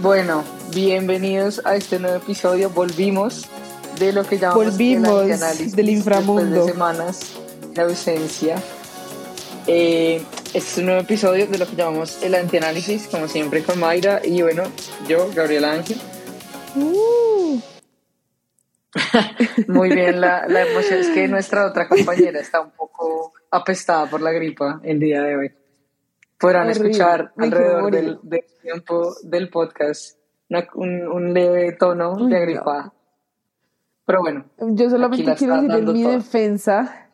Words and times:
Bueno, 0.00 0.44
bienvenidos 0.72 1.60
a 1.64 1.74
este 1.74 1.98
nuevo 1.98 2.18
episodio. 2.18 2.70
Volvimos 2.70 3.48
de 3.98 4.12
lo 4.12 4.22
que 4.22 4.38
llamamos 4.38 4.66
Volvimos 4.66 5.08
el 5.08 5.32
antianálisis 5.32 5.74
del 5.74 5.88
inframundo. 5.88 6.42
Después 6.44 6.66
de 6.66 6.72
semanas 6.72 7.20
de 7.74 7.82
ausencia. 7.82 8.62
Eh, 9.66 10.22
este 10.54 10.58
es 10.58 10.78
un 10.78 10.86
nuevo 10.86 11.00
episodio 11.00 11.48
de 11.48 11.58
lo 11.58 11.66
que 11.66 11.74
llamamos 11.74 12.22
el 12.22 12.36
antianálisis, 12.36 13.08
como 13.08 13.26
siempre 13.26 13.64
con 13.64 13.80
Mayra 13.80 14.20
y 14.24 14.40
bueno, 14.40 14.62
yo, 15.08 15.30
Gabriela 15.34 15.72
Ángel. 15.72 15.98
Uh, 16.76 17.60
Muy 19.66 19.90
bien, 19.90 20.20
la, 20.20 20.46
la 20.46 20.62
emoción 20.68 21.00
es 21.00 21.08
que 21.08 21.26
nuestra 21.26 21.66
otra 21.66 21.88
compañera 21.88 22.38
está 22.38 22.60
un 22.60 22.70
poco 22.70 23.32
apestada 23.50 24.08
por 24.08 24.20
la 24.20 24.30
gripa 24.30 24.80
el 24.84 25.00
día 25.00 25.22
de 25.22 25.36
hoy. 25.36 25.57
Podrán 26.38 26.68
Horrible. 26.68 26.90
escuchar 26.90 27.32
alrededor 27.36 27.90
del, 27.90 28.18
del 28.22 28.44
tiempo 28.62 29.14
del 29.24 29.50
podcast 29.50 30.18
una- 30.50 30.68
un, 30.74 31.06
un 31.08 31.34
leve 31.34 31.72
tono 31.72 32.14
Uy, 32.14 32.24
de 32.30 32.36
no. 32.36 32.36
agripa. 32.36 32.92
Pero 34.06 34.20
bueno, 34.20 34.44
yo 34.58 34.88
solamente 34.88 35.24
la 35.24 35.34
quiero 35.34 35.54
decir 35.60 35.70
en 35.72 35.92
mi 35.92 36.02
defensa, 36.02 37.08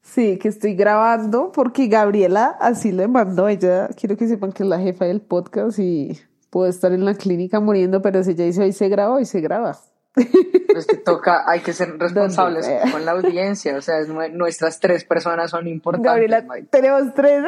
sí, 0.00 0.38
que 0.38 0.48
estoy 0.48 0.74
grabando 0.74 1.52
porque 1.52 1.86
Gabriela 1.88 2.56
así 2.60 2.92
le 2.92 3.08
mandó. 3.08 3.48
Ella, 3.48 3.88
quiero 3.88 4.16
que 4.16 4.26
sepan 4.26 4.52
que 4.52 4.62
es 4.62 4.68
la 4.68 4.78
jefa 4.78 5.04
del 5.04 5.20
podcast 5.20 5.78
y 5.78 6.18
puedo 6.48 6.66
estar 6.70 6.92
en 6.92 7.04
la 7.04 7.14
clínica 7.14 7.60
muriendo, 7.60 8.00
pero 8.00 8.22
si 8.22 8.30
ella 8.30 8.44
dice 8.46 8.62
hoy 8.62 8.72
se 8.72 8.88
graba, 8.88 9.16
hoy 9.16 9.26
se 9.26 9.40
graba. 9.42 9.76
es 10.16 10.86
que 10.86 10.96
toca, 11.04 11.42
hay 11.46 11.60
que 11.60 11.74
ser 11.74 11.98
responsables 11.98 12.66
con 12.90 13.04
la 13.04 13.12
audiencia. 13.12 13.76
O 13.76 13.82
sea, 13.82 13.98
es 13.98 14.08
nue- 14.08 14.32
nuestras 14.32 14.80
tres 14.80 15.04
personas 15.04 15.50
son 15.50 15.66
importantes. 15.68 16.10
Gabriela, 16.10 16.46
tenemos 16.70 17.12
tres. 17.14 17.44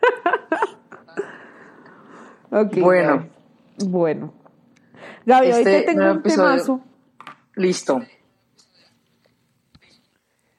ok. 2.50 2.76
Bueno. 2.80 3.28
Gaby. 3.78 3.90
Bueno. 3.90 4.34
Gaby, 5.26 5.46
hoy 5.52 5.58
Este 5.58 5.80
te 5.80 5.86
tengo 5.86 6.00
nuevo 6.00 6.14
un 6.14 6.20
episodio- 6.20 6.50
temazo. 6.50 6.80
Listo. 7.56 8.00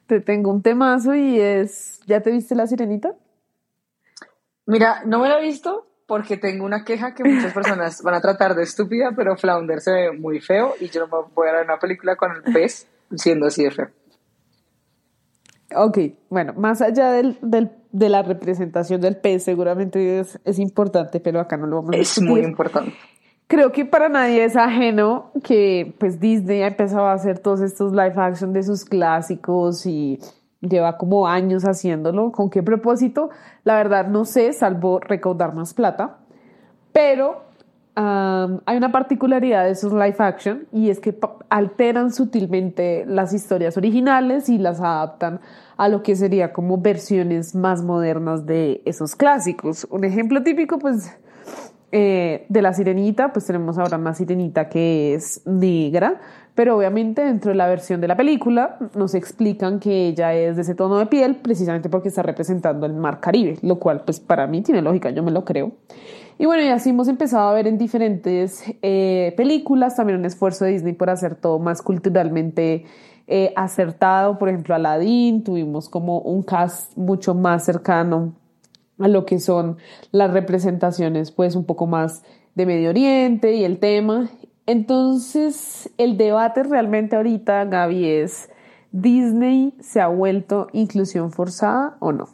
Te 0.07 0.19
tengo 0.21 0.51
un 0.51 0.61
temazo 0.61 1.13
y 1.15 1.39
es, 1.39 1.99
¿ya 2.07 2.21
te 2.21 2.31
viste 2.31 2.55
la 2.55 2.65
sirenita? 2.67 3.13
Mira, 4.65 5.03
no 5.05 5.19
me 5.19 5.29
la 5.29 5.39
he 5.39 5.43
visto 5.43 5.87
porque 6.07 6.37
tengo 6.37 6.65
una 6.65 6.83
queja 6.83 7.13
que 7.13 7.23
muchas 7.23 7.53
personas 7.53 8.01
van 8.01 8.15
a 8.15 8.21
tratar 8.21 8.55
de 8.55 8.63
estúpida, 8.63 9.11
pero 9.15 9.37
Flounder 9.37 9.79
se 9.81 9.91
ve 9.91 10.11
muy 10.11 10.39
feo 10.41 10.73
y 10.79 10.89
yo 10.89 11.05
no 11.05 11.07
me 11.25 11.31
voy 11.35 11.49
a 11.49 11.53
ver 11.53 11.65
una 11.65 11.77
película 11.77 12.15
con 12.15 12.31
el 12.35 12.41
pez 12.41 12.87
siendo 13.15 13.45
así 13.47 13.63
de 13.63 13.71
feo. 13.71 13.89
Ok, 15.75 15.99
bueno, 16.29 16.53
más 16.53 16.81
allá 16.81 17.11
del, 17.11 17.37
del- 17.41 17.69
de 17.91 18.09
la 18.09 18.21
representación 18.21 19.01
del 19.01 19.17
pez, 19.17 19.43
seguramente 19.43 20.19
es, 20.19 20.39
es 20.45 20.59
importante, 20.59 21.19
pero 21.19 21.39
acá 21.39 21.57
no 21.57 21.67
lo 21.67 21.77
vamos 21.77 21.95
a 21.95 21.99
Es 21.99 22.21
muy 22.21 22.41
importante. 22.41 22.93
Creo 23.47 23.71
que 23.71 23.83
para 23.83 24.09
nadie 24.09 24.43
es 24.43 24.55
ajeno 24.55 25.31
que 25.43 25.95
pues 25.99 26.19
Disney 26.19 26.61
ha 26.61 26.67
empezado 26.67 27.07
a 27.07 27.13
hacer 27.13 27.39
todos 27.39 27.61
estos 27.61 27.93
live 27.93 28.13
action 28.15 28.53
de 28.53 28.61
sus 28.61 28.85
clásicos 28.85 29.87
y 29.87 30.19
lleva 30.61 30.97
como 30.97 31.27
años 31.27 31.63
haciéndolo. 31.63 32.31
¿Con 32.31 32.51
qué 32.51 32.61
propósito? 32.61 33.31
La 33.63 33.75
verdad 33.75 34.07
no 34.07 34.25
sé, 34.25 34.53
salvo 34.53 34.99
recaudar 34.99 35.55
más 35.55 35.73
plata. 35.73 36.19
Pero 36.91 37.48
hay 38.02 38.78
una 38.78 38.92
particularidad 38.92 39.66
de 39.66 39.72
esos 39.72 39.92
live 39.92 40.16
action 40.19 40.67
y 40.72 40.89
es 40.89 41.00
que 41.00 41.17
alteran 41.50 42.14
sutilmente 42.14 43.03
las 43.05 43.33
historias 43.33 43.75
originales 43.75 44.47
y 44.47 44.58
las 44.58 44.80
adaptan 44.80 45.42
a 45.75 45.89
lo 45.89 46.02
que 46.02 46.16
sería 46.16 46.53
como 46.53 46.77
versiones 46.77 47.55
más 47.55 47.83
modernas 47.83 48.45
de 48.45 48.81
esos 48.86 49.16
clásicos. 49.16 49.86
Un 49.89 50.05
ejemplo 50.05 50.44
típico, 50.44 50.80
pues, 50.80 51.11
eh, 51.92 52.45
de 52.47 52.61
la 52.61 52.73
sirenita, 52.73 53.33
pues 53.33 53.45
tenemos 53.45 53.77
ahora 53.77 53.98
una 53.98 54.14
sirenita 54.14 54.70
que 54.70 55.15
es 55.15 55.42
negra, 55.45 56.21
pero 56.55 56.77
obviamente 56.77 57.23
dentro 57.23 57.49
de 57.49 57.55
la 57.55 57.67
versión 57.67 57.99
de 57.99 58.08
la 58.08 58.15
película 58.15 58.77
nos 58.95 59.14
explican 59.15 59.80
que 59.80 60.08
ella 60.08 60.33
es 60.33 60.55
de 60.55 60.61
ese 60.61 60.76
tono 60.76 60.99
de 60.99 61.08
piel 61.08 61.38
precisamente 61.38 61.89
porque 61.89 62.09
está 62.09 62.21
representando 62.21 62.86
el 62.86 62.93
mar 62.93 63.20
Caribe, 63.20 63.58
lo 63.61 63.80
cual 63.80 64.04
pues 64.05 64.20
para 64.20 64.48
mí 64.48 64.61
tiene 64.61 64.82
lógica, 64.82 65.09
yo 65.09 65.23
me 65.23 65.32
lo 65.32 65.43
creo. 65.43 65.71
Y 66.42 66.45
bueno, 66.45 66.64
y 66.64 66.70
así 66.70 66.92
hemos 66.92 67.10
empezado 67.10 67.50
a 67.50 67.54
ver 67.54 67.67
en 67.67 67.77
diferentes 67.77 68.64
eh, 68.82 69.33
películas, 69.36 69.98
también 69.98 70.20
un 70.20 70.26
esfuerzo 70.26 70.64
de 70.64 70.72
Disney 70.72 70.94
por 70.94 71.10
hacer 71.10 71.36
todo 71.36 71.60
más 71.60 71.82
culturalmente 71.82 72.86
eh, 73.27 73.52
acertado, 73.58 74.39
por 74.39 74.48
ejemplo, 74.48 74.73
Aladdin, 74.73 75.44
tuvimos 75.44 75.89
como 75.89 76.20
un 76.20 76.42
cast 76.42 76.95
mucho 76.98 77.36
más 77.36 77.66
cercano 77.66 78.33
a 79.00 79.10
lo 79.10 79.26
que 79.26 79.39
son 79.39 79.80
las 80.14 80.32
representaciones, 80.32 81.32
pues 81.32 81.58
un 81.58 81.66
poco 81.66 81.88
más 81.88 82.23
de 82.56 82.66
Medio 82.66 82.92
Oriente 82.92 83.56
y 83.56 83.66
el 83.66 83.77
tema. 83.80 84.30
Entonces, 84.66 85.89
el 85.98 86.16
debate 86.16 86.64
realmente 86.64 87.17
ahorita, 87.17 87.66
Gaby, 87.66 88.08
es, 88.08 88.50
¿Disney 88.94 89.76
se 89.82 90.00
ha 90.00 90.08
vuelto 90.08 90.67
inclusión 90.71 91.33
forzada 91.33 91.98
o 92.00 92.14
no? 92.14 92.30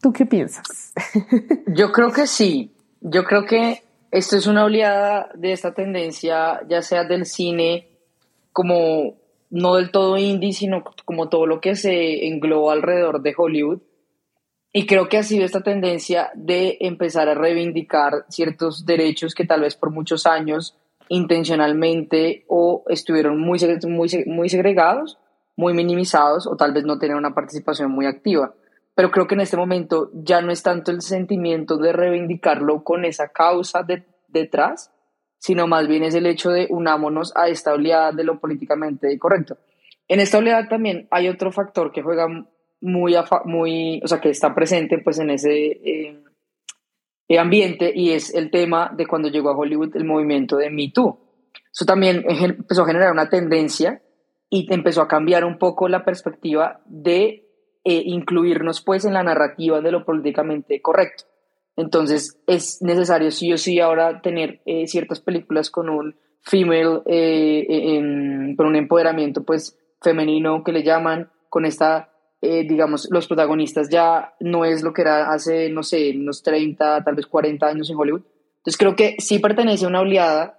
¿Tú 0.00 0.14
qué 0.14 0.24
piensas? 0.24 0.94
Yo 1.66 1.92
creo 1.92 2.10
que 2.10 2.26
sí. 2.26 2.73
Yo 3.06 3.24
creo 3.24 3.44
que 3.44 3.82
esto 4.10 4.38
es 4.38 4.46
una 4.46 4.64
oleada 4.64 5.28
de 5.34 5.52
esta 5.52 5.74
tendencia, 5.74 6.62
ya 6.66 6.80
sea 6.80 7.04
del 7.04 7.26
cine 7.26 7.88
como 8.50 9.16
no 9.50 9.74
del 9.74 9.90
todo 9.90 10.16
indie, 10.16 10.54
sino 10.54 10.82
como 11.04 11.28
todo 11.28 11.46
lo 11.46 11.60
que 11.60 11.76
se 11.76 12.26
engloba 12.26 12.72
alrededor 12.72 13.20
de 13.20 13.34
Hollywood. 13.36 13.82
Y 14.72 14.86
creo 14.86 15.10
que 15.10 15.18
ha 15.18 15.22
sido 15.22 15.44
esta 15.44 15.60
tendencia 15.60 16.30
de 16.34 16.78
empezar 16.80 17.28
a 17.28 17.34
reivindicar 17.34 18.24
ciertos 18.30 18.86
derechos 18.86 19.34
que 19.34 19.44
tal 19.44 19.60
vez 19.60 19.76
por 19.76 19.90
muchos 19.90 20.24
años 20.24 20.74
intencionalmente 21.10 22.46
o 22.48 22.84
estuvieron 22.88 23.38
muy, 23.38 23.58
muy, 23.86 24.24
muy 24.24 24.48
segregados, 24.48 25.18
muy 25.56 25.74
minimizados 25.74 26.46
o 26.46 26.56
tal 26.56 26.72
vez 26.72 26.84
no 26.84 26.98
tenían 26.98 27.18
una 27.18 27.34
participación 27.34 27.90
muy 27.90 28.06
activa. 28.06 28.54
Pero 28.94 29.10
creo 29.10 29.26
que 29.26 29.34
en 29.34 29.40
este 29.40 29.56
momento 29.56 30.10
ya 30.14 30.40
no 30.40 30.52
es 30.52 30.62
tanto 30.62 30.90
el 30.90 31.00
sentimiento 31.00 31.76
de 31.78 31.92
reivindicarlo 31.92 32.84
con 32.84 33.04
esa 33.04 33.28
causa 33.28 33.82
de- 33.82 34.06
detrás, 34.28 34.92
sino 35.38 35.66
más 35.66 35.88
bien 35.88 36.04
es 36.04 36.14
el 36.14 36.26
hecho 36.26 36.50
de 36.50 36.66
unámonos 36.70 37.32
a 37.36 37.48
esta 37.48 37.74
oleada 37.74 38.12
de 38.12 38.24
lo 38.24 38.40
políticamente 38.40 39.18
correcto. 39.18 39.58
En 40.08 40.20
esta 40.20 40.38
oleada 40.38 40.68
también 40.68 41.08
hay 41.10 41.28
otro 41.28 41.50
factor 41.50 41.92
que 41.92 42.02
juega 42.02 42.28
muy, 42.80 43.14
muy 43.44 44.00
o 44.04 44.08
sea, 44.08 44.20
que 44.20 44.30
está 44.30 44.54
presente 44.54 44.98
pues 44.98 45.18
en 45.18 45.30
ese 45.30 45.52
eh, 45.52 46.22
eh, 47.28 47.38
ambiente 47.38 47.92
y 47.94 48.10
es 48.10 48.34
el 48.34 48.50
tema 48.50 48.92
de 48.96 49.06
cuando 49.06 49.28
llegó 49.28 49.50
a 49.50 49.56
Hollywood 49.56 49.96
el 49.96 50.04
movimiento 50.04 50.56
de 50.56 50.70
Me 50.70 50.90
Too. 50.92 51.18
Eso 51.72 51.84
también 51.84 52.24
empezó 52.28 52.82
a 52.82 52.86
generar 52.86 53.12
una 53.12 53.28
tendencia 53.28 54.02
y 54.48 54.72
empezó 54.72 55.02
a 55.02 55.08
cambiar 55.08 55.44
un 55.44 55.58
poco 55.58 55.88
la 55.88 56.04
perspectiva 56.04 56.80
de 56.86 57.43
eh, 57.84 58.02
incluirnos 58.06 58.80
pues 58.80 59.04
en 59.04 59.12
la 59.12 59.22
narrativa 59.22 59.80
de 59.82 59.92
lo 59.92 60.06
políticamente 60.06 60.80
correcto. 60.80 61.24
Entonces 61.76 62.40
es 62.46 62.80
necesario 62.80 63.30
sí 63.30 63.52
o 63.52 63.58
sí 63.58 63.78
ahora 63.78 64.22
tener 64.22 64.62
eh, 64.64 64.86
ciertas 64.86 65.20
películas 65.20 65.70
con 65.70 65.90
un 65.90 66.16
female, 66.40 67.02
eh, 67.06 67.66
em, 67.68 68.56
con 68.56 68.66
un 68.66 68.76
empoderamiento 68.76 69.44
pues 69.44 69.78
femenino 70.00 70.64
que 70.64 70.72
le 70.72 70.82
llaman, 70.82 71.30
con 71.50 71.66
esta, 71.66 72.10
digamos, 72.42 73.08
los 73.10 73.26
protagonistas 73.26 73.88
ya 73.88 74.34
no 74.40 74.64
es 74.64 74.82
lo 74.82 74.92
que 74.92 75.02
era 75.02 75.32
hace, 75.32 75.70
no 75.70 75.82
sé, 75.82 76.12
unos 76.16 76.42
30, 76.42 77.04
tal 77.04 77.14
vez 77.14 77.26
40 77.26 77.66
años 77.66 77.88
en 77.88 77.96
Hollywood. 77.96 78.22
Entonces 78.56 78.76
creo 78.76 78.96
que 78.96 79.14
sí 79.18 79.38
pertenece 79.38 79.84
a 79.84 79.88
una 79.88 80.00
oleada, 80.00 80.58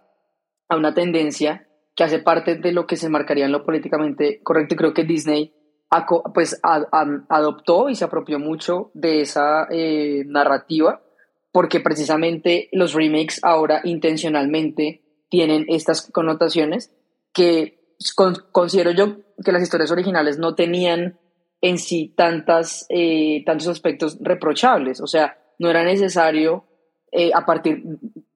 a 0.69 0.77
una 0.77 0.93
tendencia 0.93 1.67
que 1.95 2.03
hace 2.03 2.19
parte 2.19 2.55
de 2.55 2.71
lo 2.71 2.85
que 2.87 2.97
se 2.97 3.09
marcaría 3.09 3.45
en 3.45 3.51
lo 3.51 3.65
políticamente 3.65 4.41
correcto 4.43 4.75
y 4.75 4.77
creo 4.77 4.93
que 4.93 5.03
Disney 5.03 5.53
pues 6.33 6.59
adoptó 6.61 7.89
y 7.89 7.95
se 7.95 8.05
apropió 8.05 8.39
mucho 8.39 8.91
de 8.93 9.21
esa 9.21 9.67
eh, 9.69 10.23
narrativa 10.25 11.01
porque 11.51 11.79
precisamente 11.79 12.67
los 12.71 12.93
remakes 12.93 13.39
ahora 13.41 13.81
intencionalmente 13.83 15.03
tienen 15.29 15.65
estas 15.69 16.09
connotaciones 16.11 16.91
que 17.33 17.95
con- 18.15 18.35
considero 18.51 18.91
yo 18.91 19.17
que 19.43 19.51
las 19.51 19.63
historias 19.63 19.91
originales 19.91 20.37
no 20.37 20.55
tenían 20.55 21.17
en 21.61 21.77
sí 21.77 22.13
tantas, 22.15 22.85
eh, 22.89 23.43
tantos 23.45 23.67
aspectos 23.67 24.17
reprochables, 24.21 25.01
o 25.01 25.07
sea, 25.07 25.37
no 25.57 25.69
era 25.69 25.83
necesario 25.83 26.65
eh, 27.11 27.31
a 27.33 27.45
partir 27.45 27.83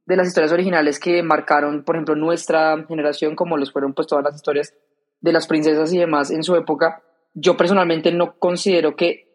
de 0.06 0.16
las 0.16 0.28
historias 0.28 0.54
originales 0.54 1.00
que 1.00 1.22
marcaron, 1.22 1.84
por 1.84 1.96
ejemplo, 1.96 2.16
nuestra 2.16 2.86
generación, 2.88 3.36
como 3.36 3.58
los 3.58 3.72
fueron 3.72 3.94
pues 3.94 4.08
todas 4.08 4.24
las 4.24 4.36
historias 4.36 4.74
de 5.22 5.34
las 5.34 5.46
princesas 5.48 5.94
y 5.94 6.00
demás 6.00 6.32
en 6.32 6.44
su 6.44 6.56
época, 6.56 7.04
yo 7.34 7.58
personalmente 7.58 8.12
no 8.12 8.38
considero 8.38 8.96
que 8.96 9.28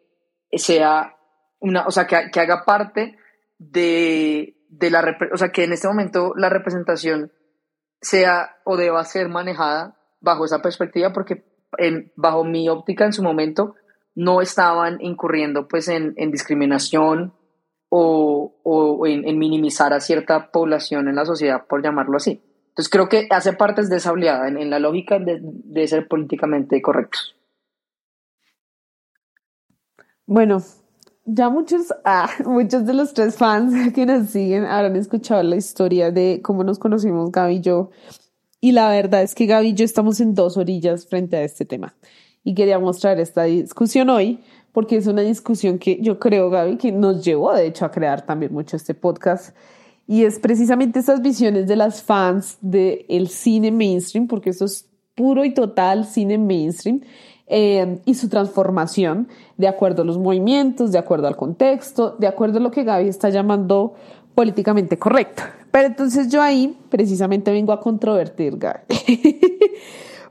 sea 0.53 1.17
una, 1.61 1.87
o 1.87 1.91
sea, 1.91 2.07
que, 2.07 2.31
que 2.33 2.41
haga 2.41 2.65
parte 2.65 3.17
de, 3.59 4.57
de 4.69 4.91
la, 4.91 5.17
o 5.33 5.37
sea, 5.37 5.51
que 5.51 5.65
en 5.65 5.73
este 5.73 5.89
momento 5.89 6.33
la 6.37 6.49
representación 6.49 7.33
sea 8.01 8.57
o 8.65 8.77
deba 8.77 9.05
ser 9.05 9.29
manejada 9.29 9.97
bajo 10.21 10.45
esa 10.45 10.61
perspectiva, 10.61 11.13
porque 11.13 11.45
en- 11.79 12.13
bajo 12.17 12.45
mi 12.45 12.69
óptica 12.69 13.05
en 13.05 13.13
su 13.13 13.23
momento 13.23 13.75
no 14.15 14.41
estaban 14.41 14.99
incurriendo 15.01 15.67
pues 15.67 15.89
en, 15.89 16.15
en 16.17 16.31
discriminación 16.31 17.35
o, 17.97 19.05
en, 19.07 19.39
minimizar 19.39 19.93
a 19.93 20.01
cierta 20.01 20.51
población 20.51 21.09
en 21.09 21.15
la 21.15 21.25
sociedad, 21.25 21.67
por 21.69 21.83
llamarlo 21.83 22.17
así. 22.17 22.43
Entonces 22.71 22.91
creo 22.91 23.09
que 23.09 23.29
hace 23.31 23.53
parte 23.53 23.87
de 23.87 23.97
esa 23.97 24.11
habilidad, 24.11 24.49
en, 24.49 24.69
la 24.69 24.81
lógica 24.81 25.21
de, 25.21 25.87
ser 25.87 26.09
políticamente 26.09 26.83
correctos. 26.83 27.37
Bueno, 30.27 30.63
ya 31.25 31.51
muchos, 31.51 31.93
ah, 32.05 32.31
muchos 32.45 32.87
de 32.87 32.95
los 32.95 33.15
tres 33.15 33.37
fans 33.37 33.93
que 33.95 34.07
nos 34.07 34.31
siguen 34.31 34.65
habrán 34.65 34.97
escuchado 34.97 35.43
la 35.43 35.57
historia 35.57 36.11
de 36.11 36.41
cómo 36.43 36.65
nos 36.65 36.79
conocimos 36.79 37.31
Gaby 37.31 37.57
y 37.57 37.61
yo. 37.61 37.91
Y 38.61 38.73
la 38.73 38.89
verdad 38.89 39.23
es 39.23 39.35
que 39.35 39.47
Gaby 39.47 39.69
y 39.69 39.75
yo 39.75 39.85
estamos 39.85 40.21
en 40.21 40.35
dos 40.35 40.57
orillas 40.57 41.07
frente 41.07 41.37
a 41.37 41.43
este 41.43 41.65
tema. 41.65 41.95
Y 42.43 42.55
quería 42.55 42.79
mostrar 42.79 43.21
esta 43.21 43.45
discusión 43.45 44.11
hoy 44.11 44.41
porque 44.73 44.97
es 44.97 45.07
una 45.07 45.23
discusión 45.23 45.79
que 45.79 45.99
yo 46.01 46.19
creo, 46.19 46.51
Gaby, 46.51 46.79
que 46.79 46.91
nos 46.91 47.25
llevó 47.25 47.53
de 47.55 47.67
hecho 47.67 47.85
a 47.85 47.91
crear 47.91 48.27
también 48.27 48.53
mucho 48.53 48.77
este 48.77 48.93
podcast. 48.93 49.55
Y 50.07 50.25
es 50.25 50.39
precisamente 50.39 50.99
estas 50.99 51.23
visiones 51.23 51.69
de 51.69 51.77
las 51.77 52.03
fans 52.03 52.59
del 52.61 53.29
cine 53.29 53.71
mainstream, 53.71 54.27
porque 54.27 54.51
eso 54.51 54.65
es 54.65 54.89
puro 55.15 55.45
y 55.45 55.55
total 55.55 56.05
cine 56.05 56.39
mainstream, 56.39 57.03
eh, 57.47 58.01
y 58.05 58.15
su 58.15 58.29
transformación 58.29 59.29
de 59.57 59.69
acuerdo 59.69 60.03
a 60.03 60.05
los 60.05 60.19
movimientos, 60.19 60.93
de 60.93 60.99
acuerdo 60.99 61.27
al 61.27 61.37
contexto, 61.37 62.17
de 62.19 62.27
acuerdo 62.27 62.59
a 62.59 62.63
lo 62.63 62.71
que 62.71 62.85
Gaby 62.85 63.09
está 63.09 63.29
llamando 63.29 63.95
políticamente 64.35 64.99
correcto. 64.99 65.43
Pero 65.71 65.89
entonces 65.89 66.29
yo 66.29 66.43
ahí 66.43 66.79
precisamente 66.89 67.51
vengo 67.51 67.73
a 67.73 67.81
controvertir, 67.81 68.57
Gaby. 68.57 68.83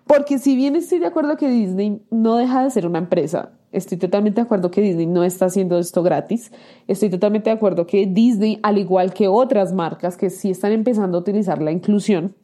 porque 0.07 0.39
si 0.39 0.55
bien 0.55 0.75
estoy 0.75 0.99
de 0.99 1.07
acuerdo 1.07 1.37
que 1.37 1.49
Disney 1.49 2.01
no 2.09 2.37
deja 2.37 2.63
de 2.63 2.71
ser 2.71 2.87
una 2.87 2.99
empresa, 2.99 3.51
Estoy 3.73 3.97
totalmente 3.97 4.39
de 4.39 4.45
acuerdo 4.45 4.69
que 4.69 4.81
Disney 4.81 5.07
no 5.07 5.23
está 5.23 5.45
haciendo 5.45 5.79
esto 5.79 6.03
gratis. 6.03 6.51
Estoy 6.87 7.09
totalmente 7.09 7.49
de 7.49 7.55
acuerdo 7.55 7.87
que 7.87 8.05
Disney, 8.05 8.59
al 8.61 8.77
igual 8.77 9.15
que 9.15 9.27
otras 9.27 9.73
marcas 9.73 10.15
que 10.15 10.29
sí 10.29 10.51
están 10.51 10.71
empezando 10.71 11.17
a 11.17 11.21
utilizar 11.21 11.59
la 11.59 11.71
inclusión, 11.71 12.35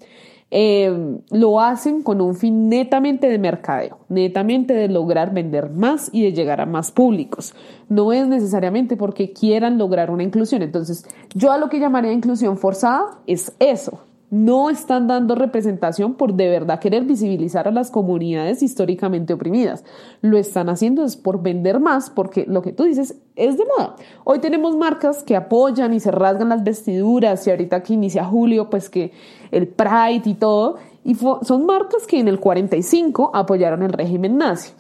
eh, 0.52 1.20
lo 1.30 1.62
hacen 1.62 2.02
con 2.02 2.22
un 2.22 2.36
fin 2.36 2.70
netamente 2.70 3.30
de 3.30 3.38
mercadeo, 3.38 4.00
netamente 4.10 4.74
de 4.74 4.88
lograr 4.88 5.34
vender 5.34 5.70
más 5.70 6.10
y 6.12 6.24
de 6.24 6.34
llegar 6.34 6.60
a 6.60 6.66
más 6.66 6.92
públicos. 6.92 7.54
No 7.88 8.14
es 8.14 8.28
necesariamente 8.28 8.98
porque 8.98 9.32
quieran 9.32 9.78
lograr 9.78 10.10
una 10.10 10.24
inclusión. 10.24 10.64
Entonces, 10.64 11.06
yo 11.36 11.52
a 11.52 11.58
lo 11.58 11.70
que 11.70 11.80
llamaría 11.80 12.12
inclusión 12.12 12.58
forzada 12.58 13.20
es 13.28 13.54
eso, 13.60 14.02
no 14.32 14.70
están 14.70 15.08
dando 15.08 15.36
representación 15.36 16.14
por 16.14 16.34
de 16.36 16.50
verdad 16.50 16.80
querer 16.80 17.04
visibilizar 17.04 17.68
a 17.68 17.72
las 17.72 17.90
comunidades 17.90 18.62
históricamente 18.62 19.34
oprimidas. 19.34 19.84
Lo 20.22 20.38
están 20.38 20.70
haciendo 20.70 21.04
es 21.04 21.18
por 21.18 21.42
vender 21.42 21.80
más, 21.80 22.10
porque 22.10 22.46
lo 22.48 22.62
que 22.62 22.72
tú 22.72 22.84
dices 22.84 23.16
es 23.36 23.58
de 23.58 23.66
moda. 23.66 23.96
Hoy 24.24 24.40
tenemos 24.40 24.78
marcas 24.78 25.24
que 25.24 25.36
apoyan 25.36 25.94
y 25.94 26.00
se 26.00 26.12
rasgan 26.12 26.50
las 26.50 26.64
vestiduras, 26.64 27.46
y 27.48 27.50
ahorita 27.50 27.82
que 27.82 27.94
inicia 27.94 28.24
julio, 28.24 28.70
pues 28.70 28.90
que 28.90 29.12
el 29.52 29.68
Pride 29.68 30.24
y 30.26 30.36
todo, 30.36 30.78
y 31.04 31.16
son 31.16 31.66
marcas 31.66 32.06
que 32.06 32.20
en 32.20 32.28
el 32.28 32.40
45 32.40 33.32
apoyaron 33.34 33.82
el 33.84 33.94
régimen 33.94 34.38
nazi. 34.38 34.72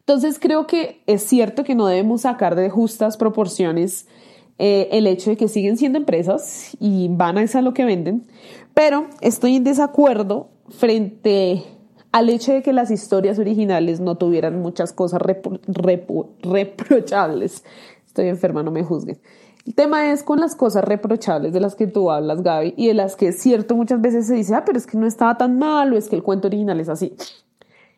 Entonces 0.00 0.38
creo 0.38 0.66
que 0.66 1.02
es 1.06 1.22
cierto 1.22 1.64
que 1.64 1.74
no 1.74 1.86
debemos 1.86 2.22
sacar 2.22 2.54
de 2.54 2.70
justas 2.70 3.16
proporciones 3.16 4.06
eh, 4.58 4.88
el 4.92 5.06
hecho 5.06 5.30
de 5.30 5.36
que 5.36 5.48
siguen 5.48 5.76
siendo 5.76 5.98
empresas 5.98 6.74
y 6.80 7.08
van 7.10 7.36
a 7.36 7.42
hacer 7.42 7.62
lo 7.62 7.74
que 7.74 7.84
venden, 7.84 8.26
pero 8.76 9.06
estoy 9.22 9.56
en 9.56 9.64
desacuerdo 9.64 10.50
frente 10.68 11.64
al 12.12 12.28
hecho 12.28 12.52
de 12.52 12.62
que 12.62 12.74
las 12.74 12.90
historias 12.90 13.38
originales 13.38 14.00
no 14.00 14.16
tuvieran 14.16 14.60
muchas 14.60 14.92
cosas 14.92 15.22
reprochables. 16.42 17.64
Estoy 18.06 18.28
enferma, 18.28 18.62
no 18.62 18.70
me 18.70 18.84
juzguen. 18.84 19.18
El 19.64 19.74
tema 19.74 20.12
es 20.12 20.22
con 20.22 20.40
las 20.40 20.54
cosas 20.54 20.84
reprochables 20.84 21.54
de 21.54 21.60
las 21.60 21.74
que 21.74 21.86
tú 21.86 22.10
hablas, 22.10 22.42
Gaby, 22.42 22.74
y 22.76 22.88
de 22.88 22.94
las 22.94 23.16
que 23.16 23.28
es 23.28 23.40
cierto 23.40 23.76
muchas 23.76 24.02
veces 24.02 24.26
se 24.26 24.34
dice, 24.34 24.54
ah, 24.54 24.64
pero 24.66 24.76
es 24.76 24.86
que 24.86 24.98
no 24.98 25.06
estaba 25.06 25.38
tan 25.38 25.58
malo, 25.58 25.96
es 25.96 26.10
que 26.10 26.16
el 26.16 26.22
cuento 26.22 26.48
original 26.48 26.78
es 26.78 26.90
así. 26.90 27.16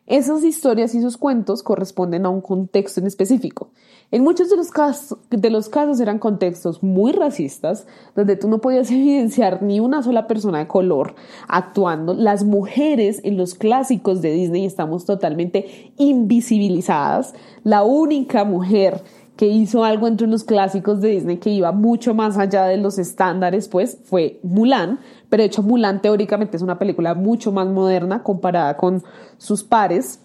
Esas 0.09 0.43
historias 0.43 0.95
y 0.95 0.97
esos 0.97 1.17
cuentos 1.17 1.61
corresponden 1.61 2.25
a 2.25 2.29
un 2.29 2.41
contexto 2.41 2.99
en 2.99 3.05
específico. 3.05 3.69
En 4.09 4.23
muchos 4.23 4.49
de 4.49 4.57
los, 4.57 4.71
casos, 4.71 5.19
de 5.29 5.51
los 5.51 5.69
casos 5.69 5.99
eran 5.99 6.17
contextos 6.17 6.81
muy 6.81 7.11
racistas, 7.11 7.85
donde 8.15 8.35
tú 8.35 8.49
no 8.49 8.59
podías 8.59 8.89
evidenciar 8.91 9.61
ni 9.61 9.79
una 9.79 10.01
sola 10.01 10.25
persona 10.25 10.57
de 10.57 10.67
color 10.67 11.13
actuando. 11.47 12.15
Las 12.15 12.43
mujeres 12.43 13.21
en 13.23 13.37
los 13.37 13.53
clásicos 13.53 14.23
de 14.23 14.31
Disney 14.31 14.65
estamos 14.65 15.05
totalmente 15.05 15.93
invisibilizadas. 15.97 17.35
La 17.63 17.83
única 17.83 18.43
mujer 18.45 19.03
que 19.39 19.47
hizo 19.47 19.85
algo 19.85 20.05
entre 20.05 20.27
los 20.27 20.43
clásicos 20.43 20.99
de 20.99 21.11
Disney 21.11 21.37
que 21.37 21.49
iba 21.49 21.71
mucho 21.71 22.13
más 22.13 22.37
allá 22.37 22.65
de 22.65 22.75
los 22.75 22.99
estándares, 22.99 23.69
pues 23.69 23.97
fue 24.03 24.37
Mulan, 24.43 24.99
pero 25.29 25.41
de 25.41 25.47
hecho 25.47 25.63
Mulan 25.63 26.01
teóricamente 26.01 26.57
es 26.57 26.61
una 26.61 26.77
película 26.77 27.13
mucho 27.13 27.53
más 27.53 27.65
moderna 27.65 28.21
comparada 28.21 28.75
con 28.75 29.01
sus 29.37 29.63
pares 29.63 30.19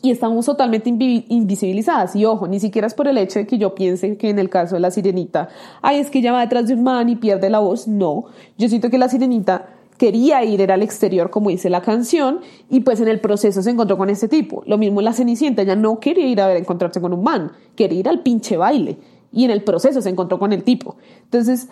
y 0.00 0.10
estamos 0.10 0.46
totalmente 0.46 0.88
invisibilizadas. 0.88 2.16
Y 2.16 2.24
ojo, 2.24 2.48
ni 2.48 2.58
siquiera 2.58 2.86
es 2.86 2.94
por 2.94 3.06
el 3.06 3.18
hecho 3.18 3.38
de 3.38 3.46
que 3.46 3.58
yo 3.58 3.74
piense 3.74 4.16
que 4.16 4.30
en 4.30 4.38
el 4.38 4.48
caso 4.48 4.76
de 4.76 4.80
la 4.80 4.90
sirenita, 4.90 5.50
ay, 5.82 6.00
es 6.00 6.08
que 6.08 6.20
ella 6.20 6.32
va 6.32 6.40
detrás 6.40 6.68
de 6.68 6.72
un 6.72 6.84
man 6.84 7.10
y 7.10 7.16
pierde 7.16 7.50
la 7.50 7.58
voz. 7.58 7.86
No, 7.86 8.24
yo 8.56 8.66
siento 8.70 8.88
que 8.88 8.96
la 8.96 9.10
sirenita 9.10 9.68
quería 10.02 10.42
ir, 10.42 10.60
era 10.60 10.74
al 10.74 10.82
exterior, 10.82 11.30
como 11.30 11.50
dice 11.50 11.70
la 11.70 11.80
canción, 11.80 12.40
y 12.68 12.80
pues 12.80 13.00
en 13.00 13.06
el 13.06 13.20
proceso 13.20 13.62
se 13.62 13.70
encontró 13.70 13.96
con 13.96 14.10
este 14.10 14.26
tipo. 14.26 14.64
Lo 14.66 14.76
mismo 14.76 15.00
la 15.00 15.12
Cenicienta, 15.12 15.62
ella 15.62 15.76
no 15.76 16.00
quería 16.00 16.26
ir 16.26 16.40
a 16.40 16.48
ver, 16.48 16.56
encontrarse 16.56 17.00
con 17.00 17.12
un 17.12 17.22
man, 17.22 17.52
quería 17.76 18.00
ir 18.00 18.08
al 18.08 18.18
pinche 18.18 18.56
baile, 18.56 18.98
y 19.32 19.44
en 19.44 19.52
el 19.52 19.62
proceso 19.62 20.02
se 20.02 20.08
encontró 20.08 20.40
con 20.40 20.52
el 20.52 20.64
tipo. 20.64 20.96
Entonces, 21.22 21.68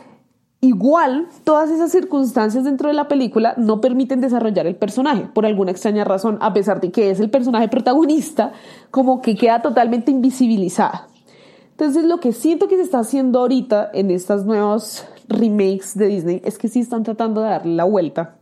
Igual, 0.63 1.29
todas 1.43 1.71
esas 1.71 1.91
circunstancias 1.91 2.65
dentro 2.65 2.89
de 2.89 2.95
la 2.95 3.09
película 3.09 3.55
no 3.57 3.81
permiten 3.81 4.21
desarrollar 4.21 4.67
el 4.67 4.77
personaje, 4.77 5.23
por 5.33 5.47
alguna 5.47 5.71
extraña 5.71 6.05
razón, 6.05 6.37
a 6.43 6.53
pesar 6.53 6.83
de 6.83 6.93
que 6.93 7.11
es 7.11 7.19
el 7.19 7.31
personaje 7.31 7.69
protagonista, 7.69 8.53
como 8.91 9.23
que 9.23 9.37
queda 9.37 9.63
totalmente 9.63 10.11
invisibilizada. 10.11 11.09
Entonces, 11.71 12.05
lo 12.05 12.21
que 12.21 12.35
siento 12.35 12.69
que 12.69 12.77
se 12.77 12.83
está 12.83 12.99
haciendo 12.99 13.41
ahorita 13.41 13.89
en 13.95 14.11
estas 14.11 14.45
nuevos 14.45 15.07
remakes 15.31 15.97
de 15.97 16.07
Disney 16.07 16.43
es 16.45 16.59
que 16.59 16.69
sí 16.69 16.81
están 16.81 17.03
tratando 17.03 17.41
de 17.43 17.49
darle 17.49 17.75
la 17.75 17.85
vuelta 17.85 18.37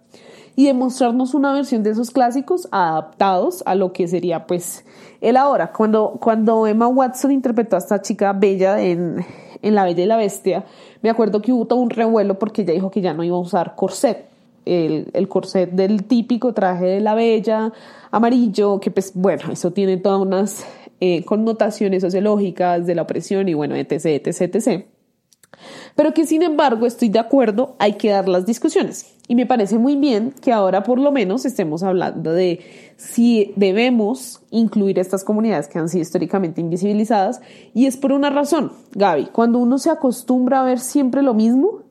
y 0.56 0.66
de 0.66 0.74
mostrarnos 0.74 1.34
una 1.34 1.52
versión 1.52 1.84
de 1.84 1.90
esos 1.90 2.10
clásicos 2.10 2.66
adaptados 2.72 3.62
a 3.64 3.76
lo 3.76 3.92
que 3.92 4.08
sería 4.08 4.44
pues 4.44 4.84
el 5.20 5.36
ahora. 5.36 5.70
Cuando, 5.72 6.18
cuando 6.20 6.66
Emma 6.66 6.88
Watson 6.88 7.30
interpretó 7.30 7.76
a 7.76 7.78
esta 7.78 8.02
chica 8.02 8.32
bella 8.32 8.82
en, 8.82 9.24
en 9.62 9.74
La 9.76 9.84
Bella 9.84 10.02
y 10.02 10.06
la 10.06 10.16
Bestia, 10.16 10.64
me 11.00 11.10
acuerdo 11.10 11.40
que 11.40 11.52
hubo 11.52 11.66
todo 11.66 11.78
un 11.78 11.90
revuelo 11.90 12.40
porque 12.40 12.62
ella 12.62 12.72
dijo 12.72 12.90
que 12.90 13.00
ya 13.00 13.14
no 13.14 13.22
iba 13.22 13.36
a 13.36 13.40
usar 13.40 13.76
corset. 13.76 14.26
El, 14.64 15.08
el, 15.14 15.28
corset 15.28 15.70
del 15.70 16.04
típico 16.04 16.52
traje 16.52 16.86
de 16.86 17.00
la 17.00 17.14
bella 17.14 17.72
amarillo, 18.10 18.80
que 18.80 18.90
pues 18.90 19.12
bueno, 19.14 19.50
eso 19.50 19.70
tiene 19.70 19.96
todas 19.96 20.20
unas 20.20 20.66
eh, 21.00 21.24
connotaciones 21.24 22.02
sociológicas 22.02 22.84
de 22.84 22.96
la 22.96 23.02
opresión 23.02 23.48
y 23.48 23.54
bueno, 23.54 23.76
etc, 23.76 24.06
etc, 24.06 24.40
etc. 24.56 24.86
Pero 25.94 26.14
que 26.14 26.26
sin 26.26 26.42
embargo 26.42 26.86
estoy 26.86 27.08
de 27.08 27.18
acuerdo, 27.18 27.74
hay 27.78 27.94
que 27.94 28.10
dar 28.10 28.28
las 28.28 28.46
discusiones. 28.46 29.14
Y 29.26 29.34
me 29.34 29.46
parece 29.46 29.78
muy 29.78 29.96
bien 29.96 30.32
que 30.40 30.52
ahora 30.52 30.82
por 30.82 30.98
lo 30.98 31.12
menos 31.12 31.44
estemos 31.44 31.82
hablando 31.82 32.32
de 32.32 32.60
si 32.96 33.52
debemos 33.56 34.40
incluir 34.50 34.98
estas 34.98 35.24
comunidades 35.24 35.68
que 35.68 35.78
han 35.78 35.88
sido 35.88 36.02
históricamente 36.02 36.60
invisibilizadas. 36.60 37.40
Y 37.74 37.86
es 37.86 37.96
por 37.96 38.12
una 38.12 38.30
razón, 38.30 38.72
Gaby, 38.92 39.26
cuando 39.26 39.58
uno 39.58 39.78
se 39.78 39.90
acostumbra 39.90 40.60
a 40.60 40.64
ver 40.64 40.78
siempre 40.78 41.22
lo 41.22 41.34
mismo, 41.34 41.82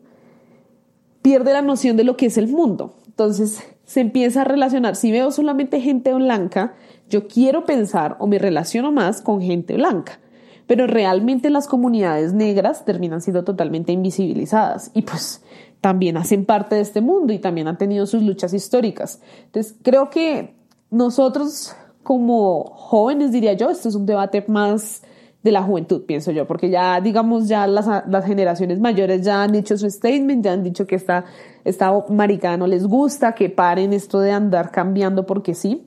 pierde 1.22 1.54
la 1.54 1.62
noción 1.62 1.98
de 1.98 2.06
lo 2.06 2.18
que 2.18 2.28
es 2.28 2.38
el 2.38 2.48
mundo. 2.48 2.96
Entonces 3.06 3.62
se 3.86 4.02
empieza 4.02 4.42
a 4.42 4.46
relacionar, 4.46 4.96
si 4.96 5.12
veo 5.12 5.32
solamente 5.32 5.80
gente 5.80 6.14
blanca, 6.14 6.76
yo 7.10 7.28
quiero 7.28 7.66
pensar 7.66 8.18
o 8.20 8.28
me 8.28 8.40
relaciono 8.40 8.92
más 8.92 9.22
con 9.22 9.42
gente 9.42 9.76
blanca 9.76 10.20
pero 10.68 10.86
realmente 10.86 11.50
las 11.50 11.68
comunidades 11.68 12.34
negras 12.34 12.86
terminan 12.86 13.22
siendo 13.22 13.44
totalmente 13.44 13.92
invisibilizadas 13.92 14.92
y 14.94 15.02
pues 15.02 15.42
también 15.82 16.18
hacen 16.18 16.46
parte 16.46 16.76
de 16.76 16.82
este 16.82 17.02
mundo 17.02 17.34
y 17.34 17.40
también 17.40 17.68
han 17.68 17.78
tenido 17.78 18.06
sus 18.06 18.22
luchas 18.22 18.54
históricas. 18.54 19.22
Entonces, 19.46 19.76
creo 19.82 20.10
que 20.10 20.56
nosotros 20.90 21.76
como 22.08 22.64
jóvenes, 22.64 23.34
diría 23.34 23.52
yo, 23.52 23.70
esto 23.70 23.90
es 23.90 23.96
un 23.96 24.06
debate 24.06 24.42
más 24.48 25.04
de 25.44 25.52
la 25.52 25.62
juventud, 25.62 26.06
pienso 26.06 26.32
yo, 26.32 26.48
porque 26.48 26.70
ya, 26.70 27.02
digamos, 27.02 27.50
ya 27.50 27.68
las, 27.68 27.86
las 28.08 28.26
generaciones 28.26 28.80
mayores 28.80 29.24
ya 29.24 29.44
han 29.44 29.56
hecho 29.56 29.78
su 29.78 29.90
statement, 29.90 30.46
ya 30.46 30.54
han 30.54 30.64
dicho 30.64 30.88
que 30.88 30.96
esta, 30.96 31.26
esta 31.66 31.92
marica 32.08 32.56
no 32.56 32.66
les 32.66 32.86
gusta, 32.88 33.36
que 33.36 33.50
paren 33.50 33.92
esto 33.92 34.22
de 34.22 34.32
andar 34.32 34.72
cambiando 34.72 35.26
porque 35.26 35.54
sí. 35.54 35.86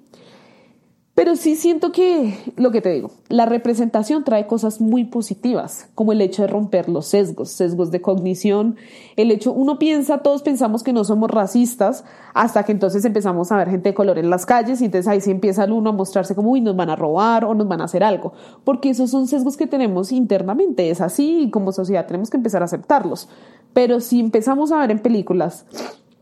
Pero 1.15 1.35
sí 1.35 1.57
siento 1.57 1.91
que, 1.91 2.39
lo 2.57 2.71
que 2.71 2.81
te 2.81 2.91
digo, 2.91 3.11
la 3.29 3.45
representación 3.45 4.23
trae 4.23 4.47
cosas 4.47 4.81
muy 4.81 5.05
positivas, 5.05 5.89
como 5.97 6.13
el 6.13 6.21
hecho 6.21 6.43
de 6.43 6.49
romper 6.49 6.89
los 6.89 7.07
sesgos, 7.07 7.51
sesgos 7.51 7.91
de 7.91 8.01
cognición, 8.01 8.77
el 9.17 9.33
hecho, 9.33 9.53
uno 9.53 9.79
piensa, 9.79 10.19
todos 10.19 10.43
pensamos 10.43 10.85
que 10.85 10.93
no 10.93 11.03
somos 11.05 11.29
racistas, 11.29 12.05
hasta 12.33 12.63
que 12.63 12.73
entonces 12.73 13.05
empezamos 13.05 13.51
a 13.51 13.57
ver 13.57 13.71
gente 13.71 13.91
de 13.91 13.95
color 13.95 14.19
en 14.19 14.31
las 14.31 14.47
calles 14.47 14.81
y 14.81 14.85
entonces 14.85 15.09
ahí 15.09 15.21
sí 15.21 15.33
empieza 15.33 15.65
el 15.65 15.73
uno 15.73 15.91
a 15.91 15.93
mostrarse 15.93 16.37
como, 16.37 16.53
uy, 16.53 16.61
nos 16.61 16.77
van 16.77 16.91
a 16.91 16.97
robar 16.97 17.45
o 17.45 17.55
nos 17.55 17.67
van 17.67 17.81
a 17.81 17.85
hacer 17.85 18.05
algo, 18.05 18.33
porque 18.65 18.91
esos 18.91 19.11
son 19.11 19.27
sesgos 19.27 19.57
que 19.57 19.67
tenemos 19.67 20.13
internamente, 20.13 20.91
es 20.91 21.01
así 21.01 21.43
y 21.43 21.51
como 21.51 21.73
sociedad 21.73 22.07
tenemos 22.07 22.31
que 22.31 22.37
empezar 22.37 22.63
a 22.63 22.67
aceptarlos. 22.67 23.29
Pero 23.73 24.01
si 24.01 24.21
empezamos 24.21 24.73
a 24.73 24.79
ver 24.79 24.91
en 24.91 24.99
películas 25.01 25.65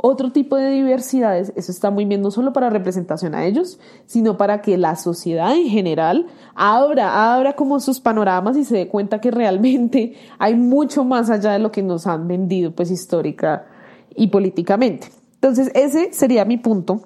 otro 0.01 0.31
tipo 0.31 0.57
de 0.57 0.71
diversidades, 0.71 1.53
eso 1.57 1.73
está 1.73 1.91
muy 1.91 2.05
bien 2.05 2.23
no 2.23 2.31
solo 2.31 2.53
para 2.53 2.71
representación 2.71 3.35
a 3.35 3.45
ellos, 3.45 3.81
sino 4.07 4.37
para 4.37 4.63
que 4.63 4.79
la 4.79 4.95
sociedad 4.95 5.53
en 5.57 5.69
general 5.69 6.27
abra, 6.55 7.35
abra 7.35 7.55
como 7.55 7.81
sus 7.81 7.99
panoramas 7.99 8.57
y 8.57 8.65
se 8.65 8.77
dé 8.77 8.89
cuenta 8.89 9.21
que 9.21 9.33
realmente 9.33 10.15
hay 10.39 10.55
mucho 10.55 11.05
más 11.05 11.31
allá 11.31 11.53
de 11.53 11.59
lo 11.59 11.73
que 11.73 11.83
nos 11.83 12.07
han 12.07 12.29
vendido 12.29 12.71
pues 12.71 12.93
histórica 12.93 13.67
y 14.15 14.29
políticamente. 14.29 15.09
Entonces 15.35 15.73
ese 15.75 16.13
sería 16.13 16.45
mi 16.45 16.59
punto, 16.59 17.03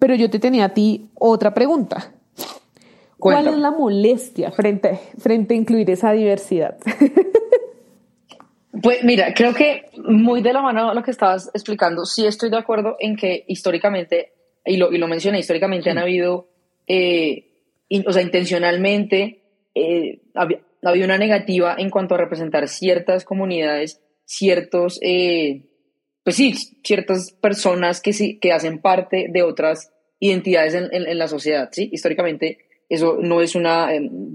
pero 0.00 0.16
yo 0.16 0.28
te 0.28 0.40
tenía 0.40 0.64
a 0.64 0.74
ti 0.74 1.08
otra 1.14 1.54
pregunta. 1.54 2.12
¿Cuál 3.18 3.46
es 3.46 3.56
la 3.56 3.70
molestia 3.70 4.50
frente, 4.50 5.00
frente 5.18 5.54
a 5.54 5.56
incluir 5.56 5.88
esa 5.90 6.10
diversidad? 6.10 6.76
Pues 8.82 9.04
mira, 9.04 9.32
creo 9.32 9.54
que 9.54 9.86
muy 9.96 10.42
de 10.42 10.52
la 10.52 10.60
mano 10.60 10.92
lo 10.92 11.02
que 11.02 11.10
estabas 11.10 11.50
explicando, 11.54 12.04
sí 12.04 12.26
estoy 12.26 12.50
de 12.50 12.58
acuerdo 12.58 12.96
en 12.98 13.16
que 13.16 13.44
históricamente, 13.46 14.32
y 14.64 14.76
lo, 14.76 14.92
y 14.92 14.98
lo 14.98 15.08
mencioné, 15.08 15.38
históricamente 15.38 15.90
han 15.90 15.98
habido, 15.98 16.48
eh, 16.86 17.48
o 18.06 18.12
sea, 18.12 18.22
intencionalmente, 18.22 19.42
eh, 19.74 20.20
había, 20.34 20.60
una 21.04 21.18
negativa 21.18 21.74
en 21.78 21.90
cuanto 21.90 22.14
a 22.14 22.18
representar 22.18 22.68
ciertas 22.68 23.24
comunidades, 23.24 24.00
ciertos, 24.24 24.98
eh, 25.02 25.62
pues 26.22 26.36
sí, 26.36 26.54
ciertas 26.84 27.32
personas 27.32 28.00
que, 28.00 28.12
sí, 28.12 28.38
que 28.38 28.52
hacen 28.52 28.80
parte 28.80 29.26
de 29.30 29.42
otras 29.42 29.92
identidades 30.20 30.74
en, 30.74 30.88
en, 30.92 31.18
la 31.18 31.28
sociedad, 31.28 31.70
¿sí? 31.72 31.88
Históricamente 31.92 32.58
eso 32.88 33.18
no 33.20 33.40
es 33.40 33.54
una, 33.54 33.94
em, 33.94 34.34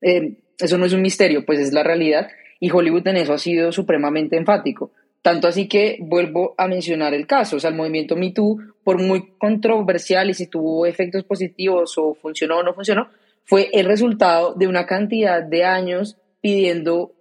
em, 0.00 0.36
eso 0.58 0.78
no 0.78 0.86
es 0.86 0.92
un 0.92 1.02
misterio, 1.02 1.44
pues 1.44 1.60
es 1.60 1.72
la 1.72 1.82
realidad 1.82 2.28
y 2.64 2.70
Hollywood 2.70 3.06
en 3.08 3.18
eso 3.18 3.34
ha 3.34 3.38
sido 3.38 3.72
supremamente 3.72 4.38
enfático. 4.38 4.90
Tanto 5.20 5.48
así 5.48 5.68
que 5.68 5.98
vuelvo 6.00 6.54
a 6.56 6.66
mencionar 6.66 7.12
el 7.12 7.26
caso, 7.26 7.56
o 7.56 7.60
sea, 7.60 7.68
el 7.68 7.76
movimiento 7.76 8.16
Me 8.16 8.30
Too, 8.30 8.58
por 8.82 9.02
muy 9.02 9.34
controversial 9.36 10.30
y 10.30 10.34
si 10.34 10.46
tuvo 10.46 10.86
efectos 10.86 11.24
positivos 11.24 11.92
o 11.98 12.14
funcionó 12.14 12.60
o 12.60 12.62
no 12.62 12.72
funcionó, 12.72 13.08
fue 13.44 13.68
el 13.74 13.84
resultado 13.84 14.54
de 14.54 14.66
una 14.66 14.86
cantidad 14.86 15.42
de 15.42 15.64
años 15.64 16.16
pidiendo 16.40 17.12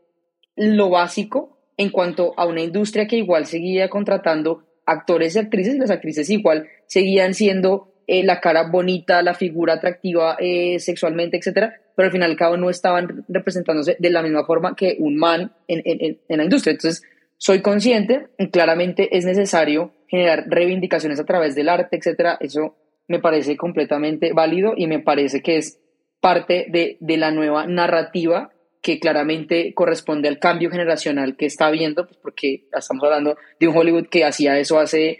lo 0.55 0.89
básico 0.89 1.57
en 1.75 1.89
cuanto 1.89 2.33
a 2.38 2.45
una 2.45 2.62
industria 2.62 3.05
que 3.05 3.17
igual 3.17 3.45
seguía 3.45 3.89
contratando 3.89 4.63
actores 4.85 5.35
y 5.35 5.39
actrices 5.39 5.75
y 5.75 5.79
las 5.79 5.91
actrices 5.91 6.29
igual 6.29 6.69
seguían 6.85 7.33
siendo 7.33 7.91
eh, 8.07 8.23
la 8.23 8.39
cara 8.39 8.69
bonita, 8.69 9.21
la 9.21 9.33
figura 9.33 9.73
atractiva 9.73 10.38
eh, 10.39 10.79
sexualmente, 10.79 11.35
etcétera, 11.35 11.81
pero 11.95 12.07
al 12.07 12.12
final 12.12 12.29
y 12.29 12.33
al 12.33 12.38
cabo 12.38 12.57
no 12.57 12.69
estaban 12.69 13.25
representándose 13.27 13.95
de 14.00 14.09
la 14.09 14.21
misma 14.21 14.45
forma 14.45 14.75
que 14.75 14.97
un 15.00 15.15
man 15.15 15.53
en, 15.67 15.81
en, 15.85 16.19
en 16.27 16.38
la 16.38 16.43
industria. 16.43 16.71
Entonces, 16.71 17.03
soy 17.38 17.62
consciente 17.62 18.27
y 18.38 18.50
claramente 18.50 19.17
es 19.17 19.25
necesario 19.25 19.91
generar 20.07 20.45
reivindicaciones 20.47 21.19
a 21.19 21.25
través 21.25 21.55
del 21.55 21.69
arte, 21.69 21.97
etcétera. 21.97 22.38
Eso 22.39 22.75
me 23.07 23.19
parece 23.19 23.57
completamente 23.57 24.33
válido 24.33 24.73
y 24.77 24.88
me 24.88 25.00
parece 25.00 25.41
que 25.41 25.57
es 25.57 25.79
parte 26.21 26.67
de, 26.69 26.97
de 27.00 27.17
la 27.17 27.31
nueva 27.31 27.67
narrativa 27.67 28.51
que 28.81 29.00
claramente 29.00 29.73
corresponde 29.73 30.27
al 30.27 30.39
cambio 30.39 30.69
generacional 30.69 31.38
que 31.38 31.45
está 31.45 31.67
habiendo, 31.67 32.05
pues 32.05 32.19
porque 32.21 32.67
estamos 32.71 33.03
hablando 33.03 33.38
de 33.59 33.67
un 33.67 33.77
Hollywood 33.77 34.07
que 34.07 34.25
hacía 34.25 34.59
eso 34.59 34.77
hace 34.77 35.19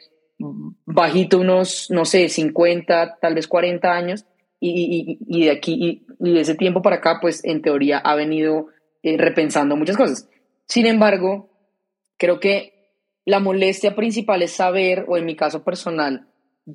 bajito 0.86 1.40
unos, 1.40 1.90
no 1.90 2.06
sé, 2.06 2.28
50, 2.28 3.20
tal 3.22 3.36
vez 3.36 3.48
40 3.48 3.92
años, 3.92 4.26
y, 4.70 5.18
y, 5.28 5.46
de 5.46 5.52
aquí 5.52 6.06
y, 6.20 6.32
de 6.32 6.40
ese 6.40 6.56
tiempo 6.56 6.82
para 6.82 6.98
acá, 6.98 7.20
pues 7.22 7.44
en 7.44 7.62
teoría 7.62 7.98
ha 7.98 8.16
venido 8.16 8.68
eh, 9.02 9.18
repensando 9.18 9.76
muchas 9.76 9.98
cosas. 9.98 10.30
Sin 10.68 10.86
embargo, 10.86 11.50
creo 12.18 12.40
que 12.40 12.74
la 13.26 13.40
molestia 13.40 13.96
principal 13.96 14.42
es 14.42 14.52
saber, 14.52 15.06
o 15.08 15.18
en 15.18 15.26
mi 15.26 15.36
caso 15.36 15.64
personal, 15.64 16.28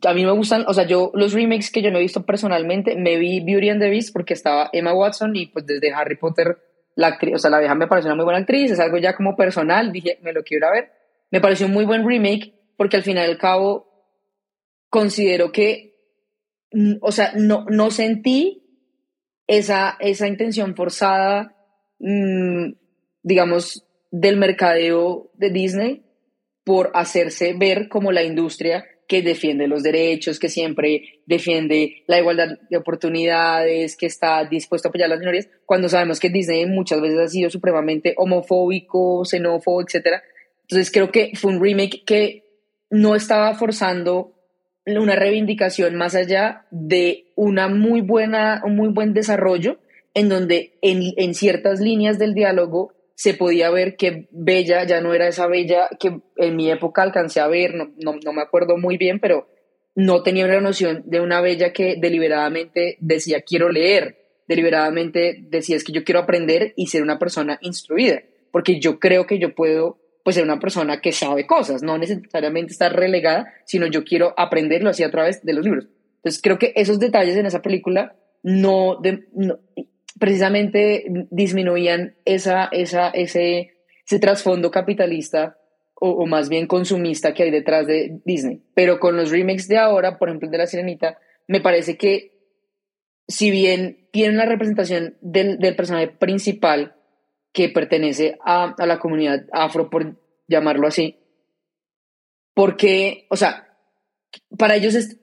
a 0.04 0.12
mí 0.12 0.24
me 0.24 0.32
gustan, 0.32 0.64
o 0.66 0.74
sea, 0.74 0.86
yo 0.86 1.10
los 1.14 1.32
remakes 1.32 1.70
que 1.70 1.82
yo 1.82 1.90
no 1.90 1.98
he 1.98 2.02
visto 2.02 2.26
personalmente, 2.26 2.96
me 2.96 3.16
vi 3.16 3.40
Beauty 3.40 3.70
and 3.70 3.80
the 3.80 3.88
Beast 3.88 4.12
porque 4.12 4.34
estaba 4.34 4.68
Emma 4.72 4.92
Watson 4.92 5.34
y 5.34 5.46
pues 5.46 5.66
desde 5.66 5.92
Harry 5.92 6.16
Potter, 6.16 6.58
la 6.94 7.08
actriz, 7.08 7.36
o 7.36 7.38
sea, 7.38 7.50
la 7.50 7.60
vieja 7.60 7.74
me 7.74 7.86
pareció 7.86 8.08
una 8.08 8.16
muy 8.16 8.24
buena 8.24 8.40
actriz, 8.40 8.70
es 8.70 8.80
algo 8.80 8.98
ya 8.98 9.14
como 9.14 9.36
personal, 9.36 9.92
dije, 9.92 10.18
me 10.22 10.32
lo 10.32 10.42
quiero 10.42 10.70
ver. 10.70 10.90
Me 11.30 11.40
pareció 11.40 11.66
un 11.66 11.72
muy 11.72 11.84
buen 11.84 12.06
remake 12.06 12.54
porque 12.76 12.96
al 12.96 13.02
final 13.02 13.28
y 13.28 13.30
al 13.30 13.38
cabo 13.38 13.88
considero 14.90 15.52
que, 15.52 15.87
o 17.00 17.12
sea, 17.12 17.32
no, 17.34 17.64
no 17.68 17.90
sentí 17.90 18.62
esa, 19.46 19.96
esa 20.00 20.28
intención 20.28 20.76
forzada, 20.76 21.56
mm, 21.98 22.72
digamos, 23.22 23.84
del 24.10 24.36
mercadeo 24.36 25.30
de 25.34 25.50
Disney 25.50 26.04
por 26.64 26.90
hacerse 26.94 27.54
ver 27.54 27.88
como 27.88 28.12
la 28.12 28.22
industria 28.22 28.84
que 29.08 29.22
defiende 29.22 29.66
los 29.66 29.82
derechos, 29.82 30.38
que 30.38 30.50
siempre 30.50 31.22
defiende 31.24 32.04
la 32.06 32.18
igualdad 32.18 32.58
de 32.68 32.76
oportunidades, 32.76 33.96
que 33.96 34.04
está 34.04 34.44
dispuesto 34.44 34.88
a 34.88 34.90
apoyar 34.90 35.08
las 35.08 35.18
minorías, 35.18 35.48
cuando 35.64 35.88
sabemos 35.88 36.20
que 36.20 36.28
Disney 36.28 36.66
muchas 36.66 37.00
veces 37.00 37.18
ha 37.18 37.28
sido 37.28 37.48
supremamente 37.48 38.14
homofóbico, 38.18 39.24
xenófobo, 39.24 39.80
etc. 39.80 40.22
Entonces 40.62 40.90
creo 40.90 41.10
que 41.10 41.32
fue 41.34 41.52
un 41.52 41.62
remake 41.62 42.04
que 42.04 42.44
no 42.90 43.14
estaba 43.14 43.54
forzando 43.54 44.37
una 44.96 45.16
reivindicación 45.16 45.96
más 45.96 46.14
allá 46.14 46.66
de 46.70 47.26
una 47.34 47.68
muy 47.68 48.00
buena, 48.00 48.62
un 48.64 48.76
muy 48.76 48.88
buen 48.88 49.12
desarrollo 49.12 49.78
en 50.14 50.28
donde 50.28 50.78
en, 50.82 51.34
ciertas 51.34 51.80
líneas 51.80 52.18
del 52.18 52.34
diálogo 52.34 52.92
se 53.14 53.34
podía 53.34 53.70
ver 53.70 53.96
que 53.96 54.28
Bella 54.30 54.84
ya 54.84 55.00
no 55.00 55.12
era 55.12 55.28
esa 55.28 55.46
Bella 55.46 55.88
que 55.98 56.20
en 56.36 56.56
mi 56.56 56.70
época 56.70 57.02
alcancé 57.02 57.40
a 57.40 57.48
ver, 57.48 57.74
no, 57.74 57.92
no, 57.96 58.32
me 58.32 58.42
acuerdo 58.42 58.78
muy 58.78 58.96
bien, 58.96 59.20
pero 59.20 59.48
no 59.94 60.22
tenía 60.22 60.46
una 60.46 60.60
noción 60.60 61.02
de 61.06 61.20
una 61.20 61.40
Bella 61.40 61.72
que 61.72 61.96
deliberadamente 62.00 62.96
decía 63.00 63.42
quiero 63.42 63.68
leer, 63.68 64.16
deliberadamente 64.46 65.38
decía 65.48 65.76
es 65.76 65.84
que 65.84 65.92
yo 65.92 66.04
quiero 66.04 66.20
aprender 66.20 66.72
y 66.76 66.86
ser 66.86 67.02
una 67.02 67.18
persona 67.18 67.58
instruida, 67.60 68.22
porque 68.50 68.80
yo 68.80 68.98
creo 68.98 69.26
que 69.26 69.38
yo 69.38 69.54
puedo 69.54 69.98
pues 70.28 70.34
ser 70.34 70.44
una 70.44 70.60
persona 70.60 71.00
que 71.00 71.10
sabe 71.10 71.46
cosas, 71.46 71.82
no 71.82 71.96
necesariamente 71.96 72.70
estar 72.70 72.94
relegada, 72.94 73.50
sino 73.64 73.86
yo 73.86 74.04
quiero 74.04 74.34
aprenderlo 74.36 74.90
así 74.90 75.02
a 75.02 75.10
través 75.10 75.42
de 75.42 75.54
los 75.54 75.64
libros. 75.64 75.86
Entonces 76.16 76.42
creo 76.42 76.58
que 76.58 76.74
esos 76.76 77.00
detalles 77.00 77.34
en 77.38 77.46
esa 77.46 77.62
película 77.62 78.14
no, 78.42 79.00
precisamente 80.20 81.06
disminuían 81.30 82.16
esa, 82.26 82.68
esa, 82.72 83.08
ese, 83.08 83.70
ese 84.04 84.18
trasfondo 84.18 84.70
capitalista 84.70 85.56
o, 85.94 86.10
o, 86.10 86.26
más 86.26 86.50
bien 86.50 86.66
consumista 86.66 87.32
que 87.32 87.44
hay 87.44 87.50
detrás 87.50 87.86
de 87.86 88.20
Disney. 88.26 88.60
Pero 88.74 89.00
con 89.00 89.16
los 89.16 89.30
remakes 89.30 89.66
de 89.66 89.78
ahora, 89.78 90.18
por 90.18 90.28
ejemplo 90.28 90.48
el 90.48 90.52
de 90.52 90.58
La 90.58 90.66
Sirenita, 90.66 91.16
me 91.46 91.62
parece 91.62 91.96
que 91.96 92.32
si 93.26 93.50
bien 93.50 94.08
tienen 94.12 94.36
la 94.36 94.44
representación 94.44 95.16
del, 95.22 95.58
del 95.58 95.74
personaje 95.74 96.08
principal, 96.08 96.96
que 97.58 97.68
pertenece 97.68 98.38
a, 98.44 98.72
a 98.78 98.86
la 98.86 99.00
comunidad 99.00 99.46
afro, 99.50 99.90
por 99.90 100.16
llamarlo 100.46 100.86
así, 100.86 101.18
porque, 102.54 103.26
o 103.30 103.36
sea, 103.36 103.66
para 104.56 104.76
ellos 104.76 104.94
es 104.94 105.18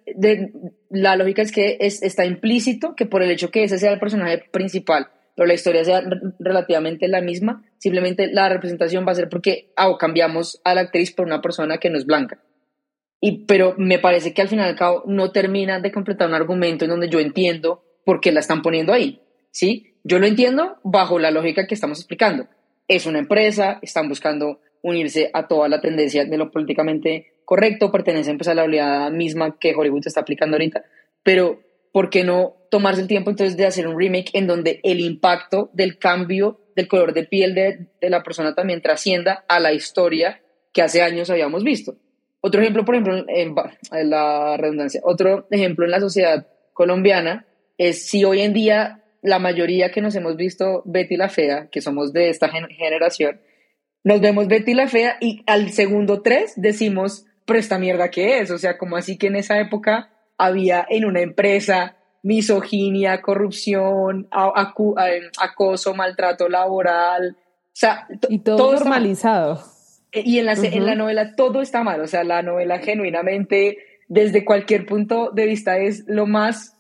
la 0.90 1.16
lógica 1.16 1.44
es 1.44 1.54
que 1.54 1.78
es, 1.80 2.04
está 2.04 2.26
implícito 2.26 2.94
que 2.94 3.06
por 3.06 3.24
el 3.24 3.32
hecho 3.32 3.52
que 3.52 3.64
ese 3.64 3.80
sea 3.80 3.94
el 3.94 4.02
personaje 4.02 4.44
principal, 4.52 5.08
pero 5.34 5.48
la 5.48 5.54
historia 5.54 5.86
sea 5.86 6.04
relativamente 6.40 7.08
la 7.08 7.22
misma, 7.22 7.64
simplemente 7.78 8.28
la 8.28 8.50
representación 8.50 9.08
va 9.08 9.14
a 9.14 9.16
ser 9.16 9.30
porque 9.30 9.72
ah, 9.78 9.96
cambiamos 9.98 10.60
a 10.66 10.76
la 10.76 10.82
actriz 10.82 11.14
por 11.14 11.28
una 11.28 11.40
persona 11.40 11.78
que 11.78 11.90
no 11.90 11.98
es 11.98 12.06
blanca. 12.06 12.44
Y, 13.22 13.46
pero 13.46 13.76
me 13.78 14.00
parece 14.00 14.34
que 14.34 14.42
al 14.42 14.50
final 14.50 14.68
al 14.68 14.76
cabo 14.76 15.04
no 15.06 15.32
termina 15.32 15.80
de 15.80 15.94
completar 15.94 16.28
un 16.28 16.36
argumento 16.36 16.84
en 16.84 16.92
donde 16.92 17.08
yo 17.08 17.22
entiendo 17.22 17.82
por 18.04 18.20
qué 18.20 18.34
la 18.34 18.42
están 18.42 18.62
poniendo 18.62 18.92
ahí. 18.92 19.22
¿sí? 19.56 19.95
Yo 20.08 20.20
lo 20.20 20.28
entiendo 20.28 20.78
bajo 20.84 21.18
la 21.18 21.32
lógica 21.32 21.66
que 21.66 21.74
estamos 21.74 21.98
explicando. 21.98 22.48
Es 22.88 23.08
una 23.08 23.18
empresa, 23.18 23.80
están 23.82 24.08
buscando 24.08 24.60
unirse 24.84 25.32
a 25.34 25.48
toda 25.48 25.68
la 25.68 25.82
tendencia 25.82 26.26
de 26.26 26.38
lo 26.38 26.52
políticamente 26.52 27.34
correcto, 27.44 27.92
pertenecen 27.92 28.38
pues, 28.38 28.48
a 28.48 28.54
la 28.54 28.64
oleada 28.64 29.10
misma 29.10 29.58
que 29.60 29.74
Hollywood 29.74 30.06
está 30.06 30.20
aplicando 30.22 30.58
ahorita, 30.58 30.84
pero 31.24 31.60
¿por 31.92 32.12
qué 32.12 32.24
no 32.24 32.56
tomarse 32.70 33.02
el 33.02 33.08
tiempo 33.08 33.32
entonces 33.32 33.58
de 33.58 33.66
hacer 33.66 33.88
un 33.88 33.98
remake 33.98 34.30
en 34.34 34.46
donde 34.46 34.80
el 34.84 35.00
impacto 35.00 35.72
del 35.74 35.98
cambio 35.98 36.60
del 36.76 36.88
color 36.88 37.14
de 37.14 37.24
piel 37.24 37.56
de, 37.56 37.88
la 38.02 38.22
persona 38.22 38.54
también 38.54 38.84
trascienda 38.84 39.44
a 39.48 39.60
la 39.60 39.74
historia 39.74 40.40
que 40.72 40.84
hace 40.84 41.02
años 41.02 41.32
habíamos 41.32 41.64
visto? 41.64 41.96
Otro 42.42 42.62
ejemplo, 42.62 42.86
por 42.86 42.94
ejemplo, 42.94 43.26
en 43.28 43.56
la 44.12 44.56
redundancia, 44.56 45.02
otro 45.04 45.48
ejemplo 45.50 45.84
en 45.84 45.92
la 45.92 46.00
sociedad 46.00 46.46
colombiana 46.74 47.48
es 47.80 48.08
si 48.08 48.24
hoy 48.24 48.42
en 48.42 48.54
día 48.54 49.02
la 49.26 49.40
mayoría 49.40 49.92
que 49.92 50.02
nos 50.02 50.16
hemos 50.16 50.36
visto 50.36 50.84
Betty 50.86 51.18
la 51.18 51.30
Fea, 51.30 51.68
que 51.72 51.82
somos 51.82 52.14
de 52.14 52.30
esta 52.30 52.48
generación, 52.48 53.42
nos 54.04 54.22
vemos 54.22 54.48
Betty 54.48 54.76
la 54.76 54.88
Fea 54.88 55.18
y 55.20 55.44
al 55.48 55.72
segundo 55.72 56.22
tres 56.22 56.54
decimos, 56.56 57.26
pero 57.46 57.58
esta 57.58 57.80
mierda 57.80 58.12
qué 58.12 58.40
es, 58.40 58.52
o 58.52 58.60
sea, 58.60 58.78
como 58.78 58.98
así 58.98 59.18
que 59.18 59.28
en 59.28 59.36
esa 59.36 59.60
época 59.60 60.12
había 60.38 60.86
en 60.88 61.06
una 61.06 61.22
empresa 61.22 61.98
misoginia, 62.22 63.22
corrupción, 63.22 64.28
acoso, 64.32 65.96
maltrato 65.96 66.48
laboral, 66.48 67.36
o 67.36 67.70
sea, 67.74 68.08
y 68.30 68.40
todo, 68.40 68.74
normalizado. 68.74 69.64
E, 70.12 70.22
y 70.24 70.38
en 70.38 70.46
la, 70.46 70.54
en 70.54 70.86
la 70.86 70.96
novela 70.96 71.36
todo 71.36 71.62
está 71.62 71.84
mal, 71.84 72.00
o 72.02 72.08
sea, 72.08 72.24
la 72.24 72.44
novela 72.44 72.78
genuinamente, 72.78 73.78
desde 74.08 74.46
cualquier 74.46 74.86
punto 74.86 75.32
de 75.32 75.48
vista, 75.48 75.80
es 75.80 76.04
lo 76.08 76.28
más, 76.28 76.75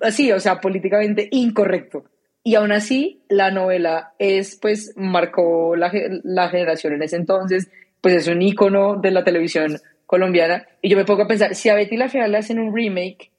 así, 0.00 0.32
o 0.32 0.40
sea, 0.40 0.60
políticamente 0.60 1.28
incorrecto. 1.30 2.04
Y 2.42 2.56
aún 2.56 2.72
así, 2.72 3.22
la 3.28 3.50
novela 3.50 4.14
es, 4.18 4.58
pues, 4.60 4.92
marcó 4.96 5.76
la, 5.76 5.90
la 6.24 6.48
generación 6.48 6.92
en 6.94 7.02
ese 7.02 7.16
entonces, 7.16 7.70
pues 8.00 8.14
es 8.14 8.28
un 8.28 8.42
ícono 8.42 8.96
de 8.96 9.10
la 9.10 9.24
televisión 9.24 9.78
colombiana. 10.04 10.66
Y 10.82 10.90
yo 10.90 10.96
me 10.96 11.06
pongo 11.06 11.22
a 11.22 11.26
pensar, 11.28 11.54
si 11.54 11.70
a 11.70 11.74
Betty 11.74 11.96
la 11.96 12.10
Fea 12.10 12.28
le 12.28 12.36
hacen 12.36 12.58
un 12.58 12.74
remake, 12.74 13.30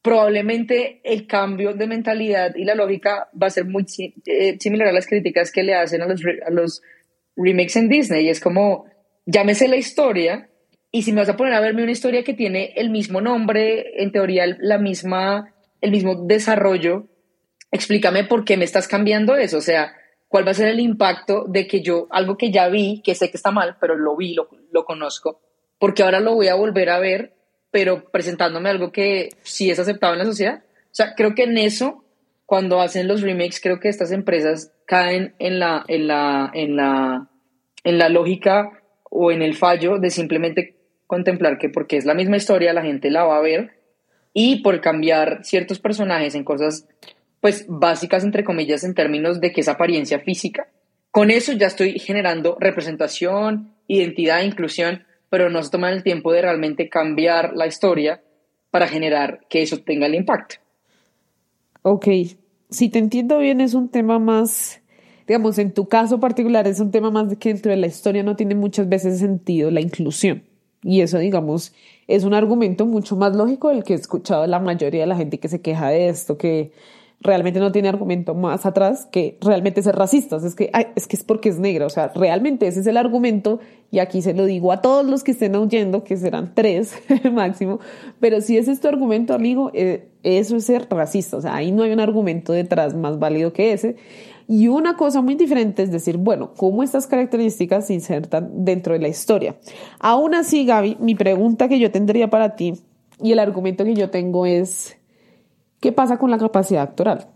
probablemente 0.00 1.00
el 1.02 1.26
cambio 1.26 1.72
de 1.72 1.86
mentalidad 1.86 2.54
y 2.54 2.64
la 2.64 2.74
lógica 2.74 3.30
va 3.40 3.46
a 3.46 3.50
ser 3.50 3.64
muy 3.64 3.86
eh, 4.26 4.56
similar 4.60 4.88
a 4.88 4.92
las 4.92 5.06
críticas 5.06 5.50
que 5.50 5.62
le 5.62 5.74
hacen 5.74 6.02
a 6.02 6.06
los, 6.06 6.20
a 6.46 6.50
los 6.50 6.82
remakes 7.36 7.76
en 7.76 7.88
Disney. 7.88 8.28
Es 8.28 8.38
como, 8.38 8.84
llámese 9.24 9.66
la 9.66 9.76
historia, 9.76 10.50
y 10.92 11.02
si 11.02 11.12
me 11.12 11.22
vas 11.22 11.28
a 11.30 11.36
poner 11.36 11.54
a 11.54 11.60
verme 11.60 11.82
una 11.82 11.90
historia 11.90 12.22
que 12.22 12.34
tiene 12.34 12.74
el 12.76 12.90
mismo 12.90 13.20
nombre, 13.20 14.00
en 14.00 14.12
teoría 14.12 14.44
la 14.60 14.78
misma, 14.78 15.53
el 15.84 15.90
mismo 15.90 16.26
desarrollo, 16.26 17.06
explícame 17.70 18.24
por 18.24 18.44
qué 18.44 18.56
me 18.56 18.64
estás 18.64 18.88
cambiando 18.88 19.36
eso. 19.36 19.58
O 19.58 19.62
sea, 19.62 19.94
cuál 20.28 20.46
va 20.46 20.50
a 20.50 20.54
ser 20.54 20.68
el 20.68 20.80
impacto 20.80 21.44
de 21.48 21.66
que 21.66 21.82
yo, 21.82 22.08
algo 22.10 22.36
que 22.36 22.50
ya 22.50 22.68
vi, 22.68 23.02
que 23.04 23.14
sé 23.14 23.30
que 23.30 23.36
está 23.36 23.50
mal, 23.50 23.76
pero 23.80 23.96
lo 23.96 24.16
vi, 24.16 24.34
lo, 24.34 24.48
lo 24.72 24.84
conozco, 24.84 25.40
porque 25.78 26.02
ahora 26.02 26.20
lo 26.20 26.34
voy 26.34 26.48
a 26.48 26.54
volver 26.54 26.90
a 26.90 26.98
ver 26.98 27.34
pero 27.74 28.04
presentándome 28.12 28.70
algo 28.70 28.92
que 28.92 29.30
sí 29.42 29.68
es 29.68 29.80
aceptado 29.80 30.12
en 30.12 30.20
la 30.20 30.24
sociedad. 30.26 30.62
O 30.62 30.94
sea, 30.94 31.16
creo 31.16 31.34
que 31.34 31.42
en 31.42 31.58
eso, 31.58 32.04
cuando 32.46 32.80
hacen 32.80 33.08
los 33.08 33.20
remakes, 33.20 33.58
creo 33.60 33.80
que 33.80 33.88
estas 33.88 34.12
empresas 34.12 34.72
caen 34.86 35.34
en 35.40 35.58
la, 35.58 35.84
en 35.88 36.06
la, 36.06 36.52
en 36.54 36.76
la, 36.76 37.28
en 37.82 37.98
la 37.98 38.08
lógica 38.10 38.80
o 39.10 39.32
en 39.32 39.42
el 39.42 39.56
fallo 39.56 39.98
de 39.98 40.10
simplemente 40.10 40.76
contemplar 41.08 41.58
que 41.58 41.68
porque 41.68 41.96
es 41.96 42.04
la 42.04 42.14
misma 42.14 42.36
historia, 42.36 42.72
la 42.72 42.82
gente 42.82 43.10
la 43.10 43.24
va 43.24 43.38
a 43.38 43.42
ver 43.42 43.72
y 44.34 44.56
por 44.56 44.82
cambiar 44.82 45.44
ciertos 45.44 45.78
personajes 45.78 46.34
en 46.34 46.44
cosas 46.44 46.86
pues 47.40 47.64
básicas 47.68 48.24
entre 48.24 48.44
comillas 48.44 48.84
en 48.84 48.94
términos 48.94 49.40
de 49.40 49.52
que 49.52 49.60
es 49.60 49.68
apariencia 49.68 50.18
física, 50.18 50.68
con 51.10 51.30
eso 51.30 51.52
ya 51.52 51.68
estoy 51.68 51.98
generando 51.98 52.56
representación, 52.58 53.70
identidad, 53.86 54.42
inclusión, 54.42 55.04
pero 55.30 55.48
no 55.48 55.62
se 55.62 55.70
toman 55.70 55.92
el 55.92 56.02
tiempo 56.02 56.32
de 56.32 56.42
realmente 56.42 56.88
cambiar 56.88 57.52
la 57.54 57.66
historia 57.66 58.22
para 58.70 58.88
generar 58.88 59.40
que 59.48 59.62
eso 59.62 59.78
tenga 59.78 60.06
el 60.06 60.16
impacto. 60.16 60.56
Ok, 61.82 62.08
si 62.70 62.88
te 62.88 62.98
entiendo 62.98 63.38
bien, 63.38 63.60
es 63.60 63.74
un 63.74 63.88
tema 63.88 64.18
más, 64.18 64.80
digamos, 65.28 65.58
en 65.58 65.72
tu 65.72 65.86
caso 65.86 66.18
particular, 66.18 66.66
es 66.66 66.80
un 66.80 66.90
tema 66.90 67.10
más 67.10 67.28
de 67.28 67.36
que 67.36 67.50
dentro 67.50 67.70
de 67.70 67.76
la 67.76 67.86
historia 67.86 68.22
no 68.22 68.36
tiene 68.36 68.54
muchas 68.54 68.88
veces 68.88 69.18
sentido 69.20 69.70
la 69.70 69.80
inclusión. 69.80 70.42
Y 70.82 71.02
eso, 71.02 71.18
digamos, 71.18 71.72
es 72.08 72.24
un 72.24 72.34
argumento 72.34 72.86
mucho 72.86 73.16
más 73.16 73.34
lógico 73.34 73.68
del 73.70 73.84
que 73.84 73.94
he 73.94 73.96
escuchado 73.96 74.46
la 74.46 74.58
mayoría 74.58 75.02
de 75.02 75.06
la 75.06 75.16
gente 75.16 75.38
que 75.38 75.48
se 75.48 75.60
queja 75.60 75.88
de 75.88 76.08
esto, 76.08 76.36
que 76.36 76.72
realmente 77.24 77.58
no 77.58 77.72
tiene 77.72 77.88
argumento 77.88 78.34
más 78.34 78.66
atrás 78.66 79.08
que 79.10 79.38
realmente 79.40 79.82
ser 79.82 79.96
racistas. 79.96 80.44
Es 80.44 80.54
que, 80.54 80.70
es 80.94 81.06
que 81.06 81.16
es 81.16 81.24
porque 81.24 81.48
es 81.48 81.58
negra. 81.58 81.86
O 81.86 81.90
sea, 81.90 82.12
realmente 82.14 82.66
ese 82.66 82.80
es 82.80 82.86
el 82.86 82.98
argumento. 82.98 83.60
Y 83.90 83.98
aquí 83.98 84.22
se 84.22 84.34
lo 84.34 84.44
digo 84.44 84.72
a 84.72 84.82
todos 84.82 85.06
los 85.06 85.24
que 85.24 85.32
estén 85.32 85.56
oyendo, 85.56 86.04
que 86.04 86.16
serán 86.16 86.54
tres 86.54 86.94
máximo. 87.32 87.80
Pero 88.20 88.40
si 88.42 88.58
es 88.58 88.80
tu 88.80 88.88
argumento, 88.88 89.34
amigo, 89.34 89.70
eh, 89.72 90.08
eso 90.22 90.56
es 90.56 90.64
ser 90.64 90.86
racista. 90.90 91.38
O 91.38 91.40
sea, 91.40 91.54
ahí 91.54 91.72
no 91.72 91.82
hay 91.82 91.92
un 91.92 92.00
argumento 92.00 92.52
detrás 92.52 92.94
más 92.94 93.18
válido 93.18 93.52
que 93.52 93.72
ese. 93.72 93.96
Y 94.46 94.68
una 94.68 94.96
cosa 94.96 95.22
muy 95.22 95.34
diferente 95.34 95.82
es 95.82 95.90
decir, 95.90 96.16
bueno, 96.18 96.52
¿cómo 96.54 96.82
estas 96.82 97.06
características 97.06 97.86
se 97.86 97.94
insertan 97.94 98.64
dentro 98.64 98.92
de 98.92 99.00
la 99.00 99.08
historia? 99.08 99.56
Aún 99.98 100.34
así, 100.34 100.66
Gaby, 100.66 100.98
mi 101.00 101.14
pregunta 101.14 101.68
que 101.68 101.78
yo 101.78 101.90
tendría 101.90 102.28
para 102.28 102.56
ti 102.56 102.74
y 103.22 103.32
el 103.32 103.38
argumento 103.38 103.84
que 103.84 103.94
yo 103.94 104.10
tengo 104.10 104.44
es, 104.44 104.96
¿Qué 105.84 105.92
pasa 105.92 106.16
con 106.16 106.30
la 106.30 106.38
capacidad 106.38 106.82
actoral? 106.82 107.26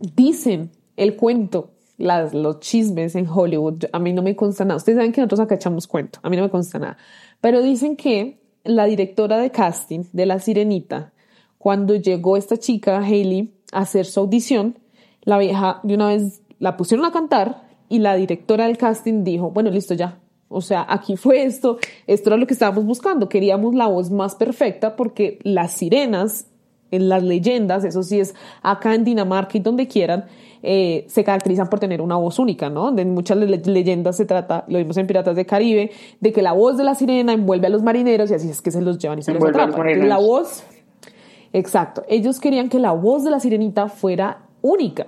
Dicen 0.00 0.70
el 0.96 1.14
cuento, 1.14 1.72
las, 1.98 2.32
los 2.32 2.60
chismes 2.60 3.14
en 3.16 3.28
Hollywood, 3.28 3.84
a 3.92 3.98
mí 3.98 4.14
no 4.14 4.22
me 4.22 4.34
consta 4.34 4.64
nada. 4.64 4.78
Ustedes 4.78 4.96
saben 4.96 5.12
que 5.12 5.20
nosotros 5.20 5.40
acá 5.40 5.56
echamos 5.56 5.86
cuento, 5.86 6.18
a 6.22 6.30
mí 6.30 6.38
no 6.38 6.44
me 6.44 6.48
consta 6.48 6.78
nada. 6.78 6.96
Pero 7.42 7.60
dicen 7.60 7.96
que 7.96 8.40
la 8.64 8.86
directora 8.86 9.36
de 9.36 9.50
casting 9.50 10.04
de 10.14 10.24
La 10.24 10.38
Sirenita, 10.38 11.12
cuando 11.58 11.96
llegó 11.96 12.38
esta 12.38 12.56
chica, 12.56 12.98
Hailey, 12.98 13.52
a 13.72 13.80
hacer 13.80 14.06
su 14.06 14.20
audición, 14.20 14.78
la 15.26 15.36
vieja 15.36 15.80
de 15.82 15.94
una 15.94 16.08
vez 16.08 16.40
la 16.58 16.78
pusieron 16.78 17.04
a 17.04 17.12
cantar 17.12 17.64
y 17.90 17.98
la 17.98 18.14
directora 18.14 18.66
del 18.66 18.78
casting 18.78 19.22
dijo, 19.22 19.50
bueno, 19.50 19.70
listo 19.70 19.92
ya. 19.92 20.18
O 20.48 20.60
sea, 20.60 20.86
aquí 20.88 21.16
fue 21.16 21.42
esto, 21.42 21.78
esto 22.06 22.30
era 22.30 22.36
lo 22.36 22.46
que 22.46 22.54
estábamos 22.54 22.86
buscando, 22.86 23.28
queríamos 23.28 23.74
la 23.74 23.88
voz 23.88 24.10
más 24.10 24.36
perfecta 24.36 24.94
porque 24.96 25.38
las 25.42 25.72
sirenas 25.72 26.46
en 26.92 27.08
las 27.08 27.24
leyendas, 27.24 27.84
eso 27.84 28.04
sí 28.04 28.20
es 28.20 28.34
acá 28.62 28.94
en 28.94 29.02
Dinamarca 29.02 29.58
y 29.58 29.60
donde 29.60 29.88
quieran, 29.88 30.26
eh, 30.62 31.04
se 31.08 31.24
caracterizan 31.24 31.68
por 31.68 31.80
tener 31.80 32.00
una 32.00 32.14
voz 32.14 32.38
única, 32.38 32.70
¿no? 32.70 32.92
De 32.92 33.04
muchas 33.04 33.36
leyendas 33.36 34.16
se 34.16 34.24
trata, 34.24 34.64
lo 34.68 34.78
vimos 34.78 34.96
en 34.96 35.08
Piratas 35.08 35.34
de 35.34 35.44
Caribe, 35.44 35.90
de 36.20 36.32
que 36.32 36.42
la 36.42 36.52
voz 36.52 36.76
de 36.76 36.84
la 36.84 36.94
sirena 36.94 37.32
envuelve 37.32 37.66
a 37.66 37.70
los 37.70 37.82
marineros 37.82 38.30
y 38.30 38.34
así 38.34 38.48
es 38.48 38.62
que 38.62 38.70
se 38.70 38.80
los 38.80 38.98
llevan 38.98 39.18
y 39.18 39.22
se 39.22 39.34
los 39.34 39.44
atrapan. 39.44 40.08
La 40.08 40.18
voz, 40.18 40.62
exacto, 41.52 42.04
ellos 42.08 42.38
querían 42.38 42.68
que 42.68 42.78
la 42.78 42.92
voz 42.92 43.24
de 43.24 43.30
la 43.30 43.40
sirenita 43.40 43.88
fuera 43.88 44.45
única. 44.68 45.06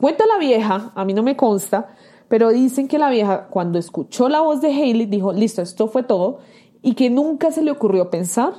Cuenta 0.00 0.24
la 0.26 0.38
vieja, 0.38 0.92
a 0.94 1.04
mí 1.04 1.14
no 1.14 1.22
me 1.22 1.36
consta, 1.36 1.94
pero 2.28 2.50
dicen 2.50 2.88
que 2.88 2.98
la 2.98 3.10
vieja 3.10 3.48
cuando 3.48 3.78
escuchó 3.78 4.28
la 4.28 4.40
voz 4.40 4.60
de 4.60 4.68
Haley 4.68 5.06
dijo, 5.06 5.32
listo, 5.32 5.62
esto 5.62 5.88
fue 5.88 6.02
todo, 6.02 6.38
y 6.82 6.94
que 6.94 7.10
nunca 7.10 7.52
se 7.52 7.62
le 7.62 7.70
ocurrió 7.70 8.10
pensar 8.10 8.54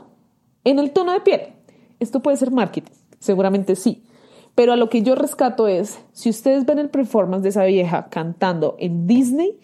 en 0.63 0.79
el 0.79 0.91
tono 0.91 1.11
de 1.11 1.19
piel 1.21 1.53
esto 2.03 2.21
puede 2.21 2.37
ser 2.37 2.51
marketing, 2.51 2.93
seguramente 3.19 3.75
sí. 3.75 4.03
Pero 4.55 4.73
a 4.73 4.75
lo 4.75 4.89
que 4.89 5.01
yo 5.01 5.15
rescato 5.15 5.67
es, 5.67 5.99
si 6.11 6.29
ustedes 6.29 6.65
ven 6.65 6.77
el 6.77 6.89
performance 6.89 7.41
de 7.41 7.49
esa 7.49 7.65
vieja 7.65 8.09
cantando 8.09 8.75
en 8.77 9.07
Disney, 9.07 9.59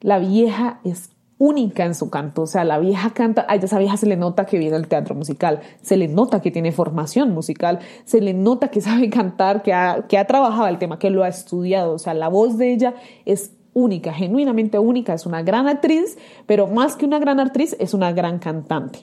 la 0.00 0.18
vieja 0.18 0.80
es 0.82 1.11
única 1.38 1.84
en 1.84 1.94
su 1.94 2.10
canto. 2.10 2.42
O 2.42 2.46
sea, 2.46 2.64
la 2.64 2.78
vieja 2.78 3.10
canta, 3.10 3.44
a 3.48 3.56
esa 3.56 3.78
vieja 3.78 3.96
se 3.96 4.06
le 4.06 4.16
nota 4.16 4.46
que 4.46 4.58
viene 4.58 4.76
del 4.76 4.88
teatro 4.88 5.14
musical, 5.14 5.60
se 5.80 5.96
le 5.96 6.08
nota 6.08 6.40
que 6.40 6.50
tiene 6.50 6.72
formación 6.72 7.30
musical, 7.32 7.80
se 8.04 8.20
le 8.20 8.34
nota 8.34 8.68
que 8.68 8.80
sabe 8.80 9.10
cantar, 9.10 9.62
que 9.62 9.72
ha, 9.72 10.06
que 10.08 10.18
ha 10.18 10.26
trabajado 10.26 10.68
el 10.68 10.78
tema, 10.78 10.98
que 10.98 11.10
lo 11.10 11.24
ha 11.24 11.28
estudiado. 11.28 11.94
O 11.94 11.98
sea, 11.98 12.14
la 12.14 12.28
voz 12.28 12.58
de 12.58 12.72
ella 12.72 12.94
es 13.24 13.52
única, 13.74 14.12
genuinamente 14.12 14.78
única. 14.78 15.14
Es 15.14 15.26
una 15.26 15.42
gran 15.42 15.68
actriz, 15.68 16.18
pero 16.46 16.66
más 16.66 16.96
que 16.96 17.06
una 17.06 17.18
gran 17.18 17.40
actriz, 17.40 17.76
es 17.78 17.94
una 17.94 18.12
gran 18.12 18.38
cantante. 18.38 19.00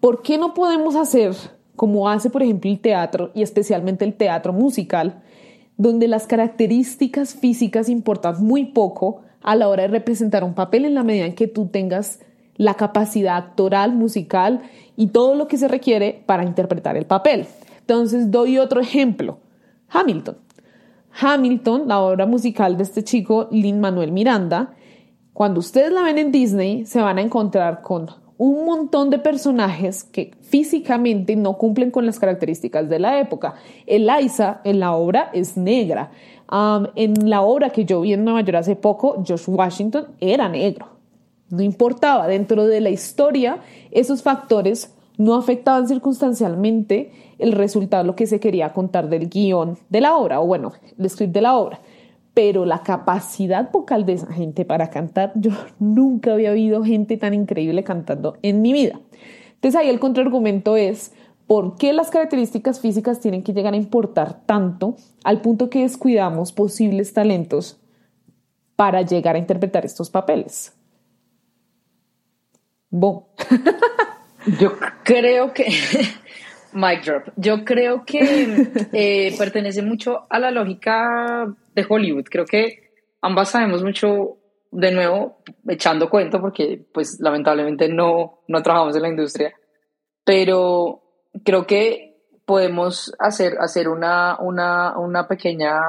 ¿Por 0.00 0.22
qué 0.22 0.38
no 0.38 0.54
podemos 0.54 0.94
hacer 0.94 1.34
como 1.76 2.08
hace, 2.08 2.30
por 2.30 2.42
ejemplo, 2.42 2.70
el 2.70 2.80
teatro 2.80 3.30
y 3.34 3.42
especialmente 3.42 4.04
el 4.04 4.14
teatro 4.14 4.52
musical, 4.52 5.22
donde 5.76 6.08
las 6.08 6.26
características 6.26 7.34
físicas 7.34 7.88
importan 7.88 8.42
muy 8.42 8.64
poco 8.64 9.20
a 9.46 9.56
la 9.56 9.68
hora 9.68 9.84
de 9.84 9.88
representar 9.88 10.44
un 10.44 10.54
papel 10.54 10.84
en 10.84 10.94
la 10.94 11.04
medida 11.04 11.24
en 11.24 11.34
que 11.34 11.46
tú 11.46 11.68
tengas 11.68 12.20
la 12.56 12.74
capacidad 12.74 13.36
actoral, 13.36 13.92
musical 13.92 14.60
y 14.96 15.08
todo 15.08 15.34
lo 15.34 15.48
que 15.48 15.56
se 15.56 15.68
requiere 15.68 16.22
para 16.26 16.44
interpretar 16.44 16.96
el 16.96 17.06
papel? 17.06 17.46
Entonces, 17.80 18.30
doy 18.30 18.58
otro 18.58 18.80
ejemplo. 18.80 19.38
Hamilton. 19.88 20.36
Hamilton, 21.18 21.86
la 21.86 22.00
obra 22.00 22.26
musical 22.26 22.76
de 22.76 22.82
este 22.82 23.04
chico, 23.04 23.48
Lin 23.50 23.80
Manuel 23.80 24.12
Miranda, 24.12 24.74
cuando 25.32 25.60
ustedes 25.60 25.92
la 25.92 26.02
ven 26.02 26.18
en 26.18 26.32
Disney, 26.32 26.84
se 26.84 27.00
van 27.00 27.18
a 27.18 27.22
encontrar 27.22 27.82
con 27.82 28.08
un 28.38 28.66
montón 28.66 29.10
de 29.10 29.18
personajes 29.18 30.04
que 30.04 30.32
físicamente 30.42 31.36
no 31.36 31.56
cumplen 31.56 31.90
con 31.90 32.04
las 32.04 32.18
características 32.18 32.88
de 32.88 32.98
la 32.98 33.20
época. 33.20 33.54
Eliza 33.86 34.60
en 34.64 34.80
la 34.80 34.94
obra 34.94 35.30
es 35.32 35.56
negra. 35.56 36.10
En 36.50 37.30
la 37.30 37.42
obra 37.42 37.70
que 37.70 37.84
yo 37.84 38.00
vi 38.00 38.12
en 38.12 38.24
Nueva 38.24 38.40
York 38.42 38.58
hace 38.58 38.76
poco, 38.76 39.22
George 39.24 39.50
Washington 39.50 40.06
era 40.20 40.48
negro. 40.48 40.86
No 41.50 41.62
importaba, 41.62 42.26
dentro 42.26 42.66
de 42.66 42.80
la 42.80 42.90
historia, 42.90 43.58
esos 43.90 44.22
factores 44.22 44.94
no 45.16 45.34
afectaban 45.34 45.88
circunstancialmente 45.88 47.12
el 47.38 47.52
resultado, 47.52 48.04
lo 48.04 48.16
que 48.16 48.26
se 48.26 48.40
quería 48.40 48.72
contar 48.72 49.08
del 49.08 49.28
guion 49.28 49.78
de 49.88 50.00
la 50.00 50.16
obra, 50.16 50.40
o 50.40 50.46
bueno, 50.46 50.72
el 50.98 51.08
script 51.08 51.32
de 51.32 51.40
la 51.40 51.56
obra 51.56 51.80
pero 52.36 52.66
la 52.66 52.82
capacidad 52.82 53.72
vocal 53.72 54.04
de 54.04 54.12
esa 54.12 54.30
gente 54.30 54.66
para 54.66 54.90
cantar, 54.90 55.32
yo 55.36 55.52
nunca 55.78 56.34
había 56.34 56.50
oído 56.50 56.84
gente 56.84 57.16
tan 57.16 57.32
increíble 57.32 57.82
cantando 57.82 58.36
en 58.42 58.60
mi 58.60 58.74
vida. 58.74 59.00
Entonces 59.54 59.80
ahí 59.80 59.88
el 59.88 59.98
contraargumento 59.98 60.76
es, 60.76 61.14
¿Por 61.46 61.76
qué 61.76 61.92
las 61.92 62.10
características 62.10 62.80
físicas 62.80 63.20
tienen 63.20 63.42
que 63.42 63.52
llegar 63.52 63.72
a 63.74 63.76
importar 63.76 64.44
tanto 64.46 64.96
al 65.22 65.40
punto 65.40 65.70
que 65.70 65.82
descuidamos 65.82 66.52
posibles 66.52 67.12
talentos 67.12 67.80
para 68.74 69.02
llegar 69.02 69.36
a 69.36 69.38
interpretar 69.38 69.84
estos 69.84 70.10
papeles? 70.10 70.76
Bo. 72.90 73.28
Yo 74.60 74.72
creo 75.02 75.52
que, 75.52 75.66
mic 76.72 77.04
drop, 77.04 77.32
yo 77.36 77.64
creo 77.64 78.04
que 78.04 78.68
eh, 78.92 79.34
pertenece 79.36 79.82
mucho 79.82 80.24
a 80.30 80.38
la 80.38 80.52
lógica 80.52 81.52
de 81.74 81.86
Hollywood. 81.88 82.26
Creo 82.30 82.44
que 82.44 82.92
ambas 83.22 83.50
sabemos 83.50 83.82
mucho, 83.82 84.38
de 84.70 84.92
nuevo, 84.92 85.38
echando 85.66 86.08
cuento, 86.08 86.40
porque 86.40 86.86
pues 86.94 87.18
lamentablemente 87.18 87.88
no, 87.88 88.42
no 88.46 88.62
trabajamos 88.62 88.94
en 88.94 89.02
la 89.02 89.08
industria, 89.08 89.52
pero 90.24 91.05
creo 91.44 91.66
que 91.66 92.16
podemos 92.44 93.12
hacer, 93.18 93.56
hacer 93.60 93.88
una, 93.88 94.38
una, 94.40 94.96
una 94.98 95.26
pequeña, 95.26 95.80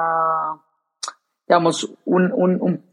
digamos, 1.48 1.94
un, 2.06 2.84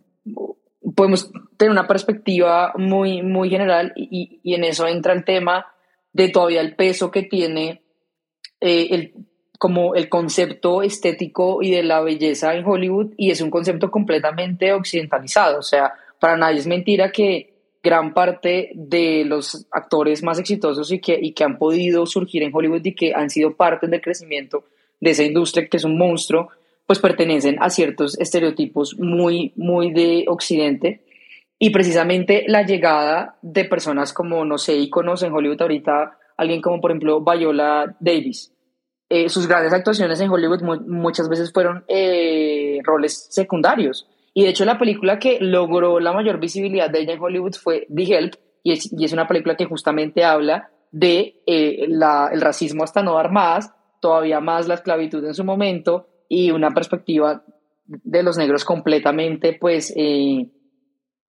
podemos 0.94 1.30
tener 1.56 1.72
una 1.72 1.86
perspectiva 1.86 2.72
muy, 2.76 3.22
muy 3.22 3.48
general 3.50 3.92
y, 3.96 4.40
y, 4.42 4.54
en 4.54 4.64
eso 4.64 4.86
entra 4.86 5.14
el 5.14 5.24
tema 5.24 5.66
de 6.12 6.28
todavía 6.28 6.60
el 6.60 6.76
peso 6.76 7.10
que 7.10 7.22
tiene 7.22 7.82
eh, 8.60 8.88
el, 8.90 9.14
como 9.58 9.94
el 9.94 10.08
concepto 10.08 10.82
estético 10.82 11.62
y 11.62 11.70
de 11.70 11.82
la 11.82 12.00
belleza 12.00 12.54
en 12.54 12.66
Hollywood 12.66 13.14
y 13.16 13.30
es 13.30 13.40
un 13.40 13.50
concepto 13.50 13.90
completamente 13.90 14.72
occidentalizado. 14.72 15.58
O 15.58 15.62
sea, 15.62 15.94
para 16.20 16.36
nadie 16.36 16.58
es 16.58 16.66
mentira 16.66 17.10
que 17.10 17.53
gran 17.84 18.14
parte 18.14 18.72
de 18.74 19.24
los 19.26 19.66
actores 19.70 20.22
más 20.22 20.38
exitosos 20.38 20.90
y 20.90 20.98
que, 20.98 21.18
y 21.20 21.32
que 21.32 21.44
han 21.44 21.58
podido 21.58 22.06
surgir 22.06 22.42
en 22.42 22.50
Hollywood 22.52 22.84
y 22.84 22.94
que 22.94 23.12
han 23.14 23.28
sido 23.28 23.54
parte 23.54 23.86
del 23.86 24.00
crecimiento 24.00 24.64
de 25.00 25.10
esa 25.10 25.22
industria 25.22 25.68
que 25.68 25.76
es 25.76 25.84
un 25.84 25.98
monstruo, 25.98 26.48
pues 26.86 26.98
pertenecen 26.98 27.56
a 27.60 27.68
ciertos 27.68 28.18
estereotipos 28.18 28.98
muy, 28.98 29.52
muy 29.56 29.92
de 29.92 30.24
Occidente. 30.28 31.04
Y 31.58 31.70
precisamente 31.70 32.44
la 32.48 32.62
llegada 32.62 33.36
de 33.42 33.66
personas 33.66 34.12
como, 34.12 34.44
no 34.44 34.58
sé, 34.58 34.74
íconos 34.76 35.22
en 35.22 35.32
Hollywood 35.32 35.60
ahorita, 35.60 36.18
alguien 36.38 36.62
como 36.62 36.80
por 36.80 36.90
ejemplo 36.90 37.20
Viola 37.20 37.94
Davis, 38.00 38.52
eh, 39.10 39.28
sus 39.28 39.46
grandes 39.46 39.72
actuaciones 39.72 40.18
en 40.20 40.30
Hollywood 40.30 40.62
muchas 40.86 41.28
veces 41.28 41.52
fueron 41.52 41.84
eh, 41.86 42.80
roles 42.82 43.28
secundarios 43.30 44.08
y 44.34 44.42
de 44.42 44.50
hecho 44.50 44.64
la 44.64 44.78
película 44.78 45.18
que 45.18 45.38
logró 45.40 46.00
la 46.00 46.12
mayor 46.12 46.40
visibilidad 46.40 46.90
de 46.90 47.00
ella 47.00 47.14
en 47.14 47.22
Hollywood 47.22 47.54
fue 47.54 47.86
The 47.94 48.02
Help, 48.02 48.34
y 48.64 48.72
es, 48.72 48.92
y 48.92 49.04
es 49.04 49.12
una 49.12 49.28
película 49.28 49.56
que 49.56 49.66
justamente 49.66 50.24
habla 50.24 50.70
de 50.90 51.42
eh, 51.46 51.86
la, 51.88 52.30
el 52.32 52.40
racismo 52.40 52.82
hasta 52.82 53.02
no 53.02 53.14
dar 53.14 53.30
más, 53.30 53.72
todavía 54.00 54.40
más 54.40 54.66
la 54.66 54.74
esclavitud 54.74 55.24
en 55.24 55.34
su 55.34 55.44
momento 55.44 56.08
y 56.28 56.50
una 56.50 56.70
perspectiva 56.70 57.44
de 57.86 58.22
los 58.22 58.38
negros 58.38 58.64
completamente, 58.64 59.56
pues, 59.60 59.92
eh, 59.96 60.50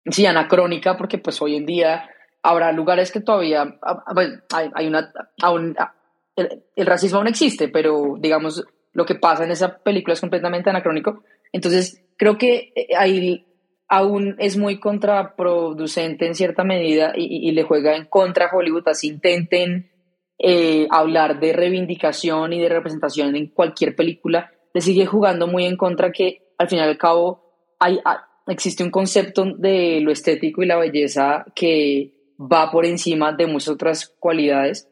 sí, 0.07 0.27
anacrónica, 0.27 0.97
porque 0.97 1.19
pues 1.19 1.40
hoy 1.43 1.57
en 1.57 1.67
día 1.67 2.09
habrá 2.43 2.73
lugares 2.73 3.11
que 3.11 3.21
todavía, 3.21 3.62
ah, 3.83 4.05
ah, 4.07 4.12
bueno, 4.14 4.40
hay, 4.53 4.71
hay 4.75 4.87
una, 4.87 5.12
aún, 5.43 5.75
ah, 5.79 5.95
el, 6.37 6.64
el, 6.77 6.87
racismo 6.87 7.19
aún 7.19 7.29
existe, 7.29 7.69
pero 7.69 8.17
digamos, 8.19 8.64
lo 8.93 9.05
que 9.05 9.14
pasa 9.14 9.45
en 9.45 9.51
esa 9.51 9.79
película 9.79 10.12
es 10.12 10.21
completamente 10.21 10.71
anacrónico. 10.71 11.25
Entonces, 11.53 12.04
creo 12.16 12.38
que 12.38 12.72
eh, 12.74 12.88
ahí 12.96 13.46
aún 13.88 14.37
es 14.38 14.57
muy 14.57 14.81
contraproducente 14.81 16.27
en 16.27 16.35
cierta 16.35 16.64
medida 16.64 17.12
y, 17.16 17.50
le 17.53 17.62
juega 17.62 17.96
en 17.96 18.07
contra 18.07 18.46
a 18.46 18.57
Hollywood, 18.57 18.88
así 18.88 19.09
intenten 19.09 19.90
eh, 20.38 20.87
hablar 20.90 21.38
de 21.38 21.53
reivindicación 21.53 22.53
y 22.53 22.61
de 22.61 22.68
representación 22.68 23.37
en 23.37 23.48
cualquier 23.48 23.94
película, 23.94 24.50
le 24.72 24.81
sigue 24.81 25.07
jugando 25.07 25.46
muy 25.46 25.64
en 25.66 25.77
contra 25.77 26.11
que 26.11 26.55
al 26.59 26.68
fin 26.68 26.79
y 26.79 26.83
al 26.83 26.98
cabo 26.98 27.77
hay, 27.79 28.00
ah, 28.05 28.27
existe 28.46 28.83
un 28.83 28.90
concepto 28.90 29.44
de 29.44 30.00
lo 30.00 30.11
estético 30.11 30.62
y 30.62 30.66
la 30.66 30.77
belleza 30.77 31.44
que 31.55 32.14
va 32.38 32.70
por 32.70 32.85
encima 32.87 33.33
de 33.33 33.46
muchas 33.46 33.68
otras 33.68 34.14
cualidades. 34.18 34.88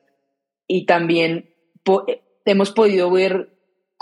Y 0.67 0.87
también 0.87 1.55
hemos 2.45 2.71
podido 2.71 3.11
ver 3.11 3.52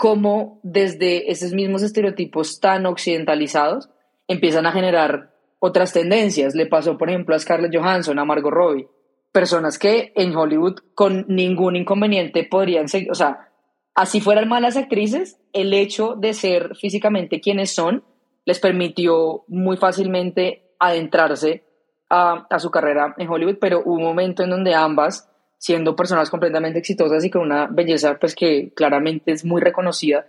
cómo 0.01 0.59
desde 0.63 1.31
esos 1.31 1.53
mismos 1.53 1.83
estereotipos 1.83 2.59
tan 2.59 2.87
occidentalizados 2.87 3.87
empiezan 4.27 4.65
a 4.65 4.71
generar 4.71 5.35
otras 5.59 5.93
tendencias. 5.93 6.55
Le 6.55 6.65
pasó, 6.65 6.97
por 6.97 7.11
ejemplo, 7.11 7.35
a 7.35 7.39
Scarlett 7.39 7.75
Johansson, 7.75 8.17
a 8.17 8.25
Margot 8.25 8.51
Robbie, 8.51 8.87
personas 9.31 9.77
que 9.77 10.11
en 10.15 10.35
Hollywood 10.35 10.79
con 10.95 11.25
ningún 11.27 11.75
inconveniente 11.75 12.43
podrían 12.49 12.87
seguir, 12.87 13.11
o 13.11 13.13
sea, 13.13 13.51
así 13.93 14.21
fueran 14.21 14.49
malas 14.49 14.75
actrices, 14.75 15.39
el 15.53 15.71
hecho 15.71 16.15
de 16.15 16.33
ser 16.33 16.75
físicamente 16.75 17.39
quienes 17.39 17.71
son 17.71 18.03
les 18.43 18.59
permitió 18.59 19.43
muy 19.49 19.77
fácilmente 19.77 20.73
adentrarse 20.79 21.63
a, 22.09 22.47
a 22.49 22.57
su 22.57 22.71
carrera 22.71 23.13
en 23.19 23.29
Hollywood, 23.29 23.59
pero 23.61 23.83
hubo 23.85 23.97
un 23.97 24.03
momento 24.03 24.41
en 24.41 24.49
donde 24.49 24.73
ambas 24.73 25.30
siendo 25.61 25.95
personas 25.95 26.31
completamente 26.31 26.79
exitosas 26.79 27.23
y 27.23 27.29
con 27.29 27.43
una 27.43 27.67
belleza 27.67 28.17
pues 28.19 28.33
que 28.33 28.73
claramente 28.75 29.31
es 29.31 29.45
muy 29.45 29.61
reconocida, 29.61 30.25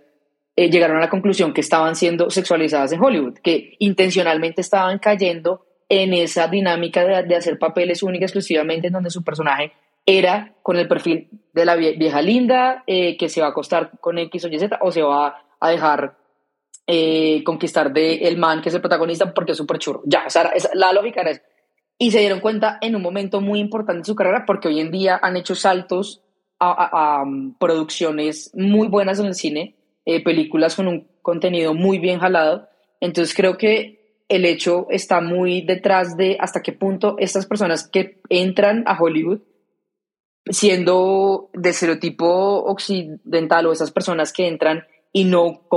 eh, 0.55 0.69
llegaron 0.69 0.97
a 0.97 0.99
la 0.99 1.09
conclusión 1.09 1.55
que 1.55 1.61
estaban 1.61 1.95
siendo 1.95 2.29
sexualizadas 2.29 2.91
en 2.91 3.03
Hollywood, 3.03 3.39
que 3.39 3.75
intencionalmente 3.79 4.61
estaban 4.61 4.99
cayendo 4.99 5.65
en 5.89 6.13
esa 6.13 6.47
dinámica 6.47 7.23
de, 7.23 7.35
hacer 7.35 7.57
papeles 7.57 8.03
únicos 8.03 8.25
exclusivamente 8.25 8.87
en 8.87 8.93
donde 8.93 9.09
su 9.09 9.23
personaje 9.23 9.71
era 10.05 10.53
con 10.61 10.77
el 10.77 10.87
perfil 10.87 11.29
de 11.51 11.65
la 11.65 11.75
vieja 11.77 12.21
linda 12.21 12.83
eh, 12.85 13.17
que 13.17 13.27
se 13.27 13.41
va 13.41 13.47
a 13.47 13.49
acostar 13.49 13.89
con 13.99 14.19
X 14.19 14.45
o 14.45 14.49
Y 14.49 14.59
Z 14.59 14.77
o 14.81 14.91
se 14.91 15.01
va 15.01 15.43
a 15.59 15.69
dejar 15.71 16.15
eh, 16.85 17.41
conquistar 17.43 17.91
de 17.91 18.27
el 18.27 18.37
man 18.37 18.61
que 18.61 18.69
es 18.69 18.75
el 18.75 18.81
protagonista 18.81 19.33
porque 19.33 19.53
es 19.53 19.57
súper 19.57 19.79
churro. 19.79 20.03
Ya, 20.05 20.25
o 20.27 20.29
sea, 20.29 20.53
la 20.75 20.93
lógica 20.93 21.21
era 21.21 21.31
esa 21.31 21.41
y 21.97 22.11
se 22.11 22.19
dieron 22.19 22.39
cuenta 22.39 22.77
en 22.81 22.95
un 22.95 23.01
momento 23.01 23.41
muy 23.41 23.59
importante 23.59 23.99
de 23.99 24.05
su 24.05 24.15
carrera 24.15 24.45
porque 24.45 24.67
hoy 24.67 24.79
en 24.79 24.91
día 24.91 25.19
han 25.21 25.37
hecho 25.37 25.55
saltos 25.55 26.21
a, 26.59 27.23
um, 27.23 27.55
producciones 27.57 28.51
muy 28.53 28.87
buenas 28.87 29.19
en 29.19 29.25
el 29.25 29.35
cine, 29.35 29.75
eh, 30.05 30.23
películas 30.23 30.75
con 30.75 30.87
un 30.87 31.07
contenido 31.21 31.73
muy 31.73 31.99
bien 31.99 32.19
jalado. 32.19 32.69
Entonces 33.01 33.35
creo 33.35 33.57
que 33.57 34.23
el 34.29 34.45
hecho 34.45 34.87
está 34.89 35.19
muy 35.19 35.61
detrás 35.61 36.15
de 36.15 36.37
hasta 36.39 36.61
qué 36.61 36.71
punto 36.71 37.15
estas 37.19 37.45
personas 37.45 37.87
que 37.87 38.21
entran 38.29 38.83
a 38.87 38.97
Hollywood 38.97 39.41
siendo 40.45 41.49
de 41.53 41.69
estereotipo 41.69 42.63
occidental 42.63 43.65
o 43.65 43.71
esas 43.71 43.91
personas 43.91 44.33
que 44.33 44.47
entran 44.47 44.85
y 45.11 45.25
no, 45.25 45.67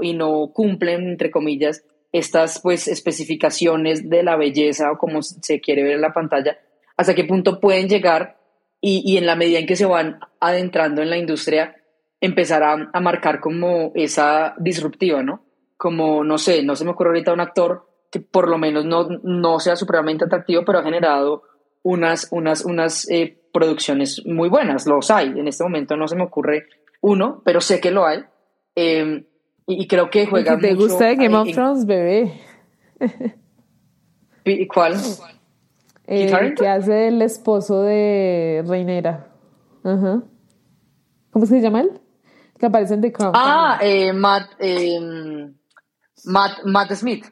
y 0.00 0.14
no 0.14 0.50
cumplen, 0.52 1.08
entre 1.08 1.30
comillas, 1.30 1.84
estas 2.14 2.60
pues 2.60 2.86
especificaciones 2.86 4.08
de 4.08 4.22
la 4.22 4.36
belleza 4.36 4.92
o 4.92 4.98
como 4.98 5.20
se 5.20 5.60
quiere 5.60 5.82
ver 5.82 5.94
en 5.94 6.00
la 6.00 6.12
pantalla, 6.12 6.56
hasta 6.96 7.12
qué 7.12 7.24
punto 7.24 7.58
pueden 7.58 7.88
llegar 7.88 8.38
y, 8.80 9.02
y 9.04 9.16
en 9.16 9.26
la 9.26 9.34
medida 9.34 9.58
en 9.58 9.66
que 9.66 9.74
se 9.74 9.84
van 9.84 10.20
adentrando 10.38 11.02
en 11.02 11.10
la 11.10 11.16
industria, 11.16 11.74
empezar 12.20 12.62
a, 12.62 13.00
marcar 13.00 13.40
como 13.40 13.90
esa 13.96 14.54
disruptiva, 14.58 15.24
¿no? 15.24 15.44
Como, 15.76 16.22
no 16.22 16.38
sé, 16.38 16.62
no 16.62 16.76
se 16.76 16.84
me 16.84 16.92
ocurre 16.92 17.10
ahorita 17.10 17.32
un 17.32 17.40
actor 17.40 17.88
que 18.12 18.20
por 18.20 18.48
lo 18.48 18.58
menos 18.58 18.84
no, 18.84 19.08
no 19.24 19.58
sea 19.58 19.74
supremamente 19.74 20.24
atractivo, 20.24 20.62
pero 20.64 20.78
ha 20.78 20.84
generado 20.84 21.42
unas, 21.82 22.28
unas, 22.30 22.64
unas 22.64 23.10
eh, 23.10 23.42
producciones 23.52 24.22
muy 24.24 24.48
buenas, 24.48 24.86
los 24.86 25.10
hay. 25.10 25.30
En 25.30 25.48
este 25.48 25.64
momento 25.64 25.96
no 25.96 26.06
se 26.06 26.14
me 26.14 26.22
ocurre 26.22 26.68
uno, 27.00 27.42
pero 27.44 27.60
sé 27.60 27.80
que 27.80 27.90
lo 27.90 28.06
hay. 28.06 28.20
Eh, 28.76 29.26
y, 29.66 29.86
creo 29.86 30.10
que 30.10 30.26
juega 30.26 30.58
¿Te 30.58 30.74
gusta 30.74 31.14
Game 31.14 31.36
of 31.36 31.50
Thrones, 31.52 31.86
bebé? 31.86 32.40
¿Cuál? 34.72 34.96
Eh, 36.06 36.54
que 36.56 36.68
hace 36.68 37.08
el 37.08 37.22
esposo 37.22 37.82
de 37.82 38.62
Reinera. 38.66 39.28
¿Cómo 39.82 41.46
se 41.46 41.60
llama 41.60 41.80
él? 41.80 42.00
Que 42.58 42.66
aparece 42.66 42.94
en 42.94 43.00
The 43.00 43.12
Crown. 43.12 43.32
Ah, 43.34 43.78
eh, 43.80 44.12
Matt, 44.12 44.50
eh, 44.58 45.00
Matt, 46.24 46.64
Matt 46.64 46.92
Smith. 46.92 47.26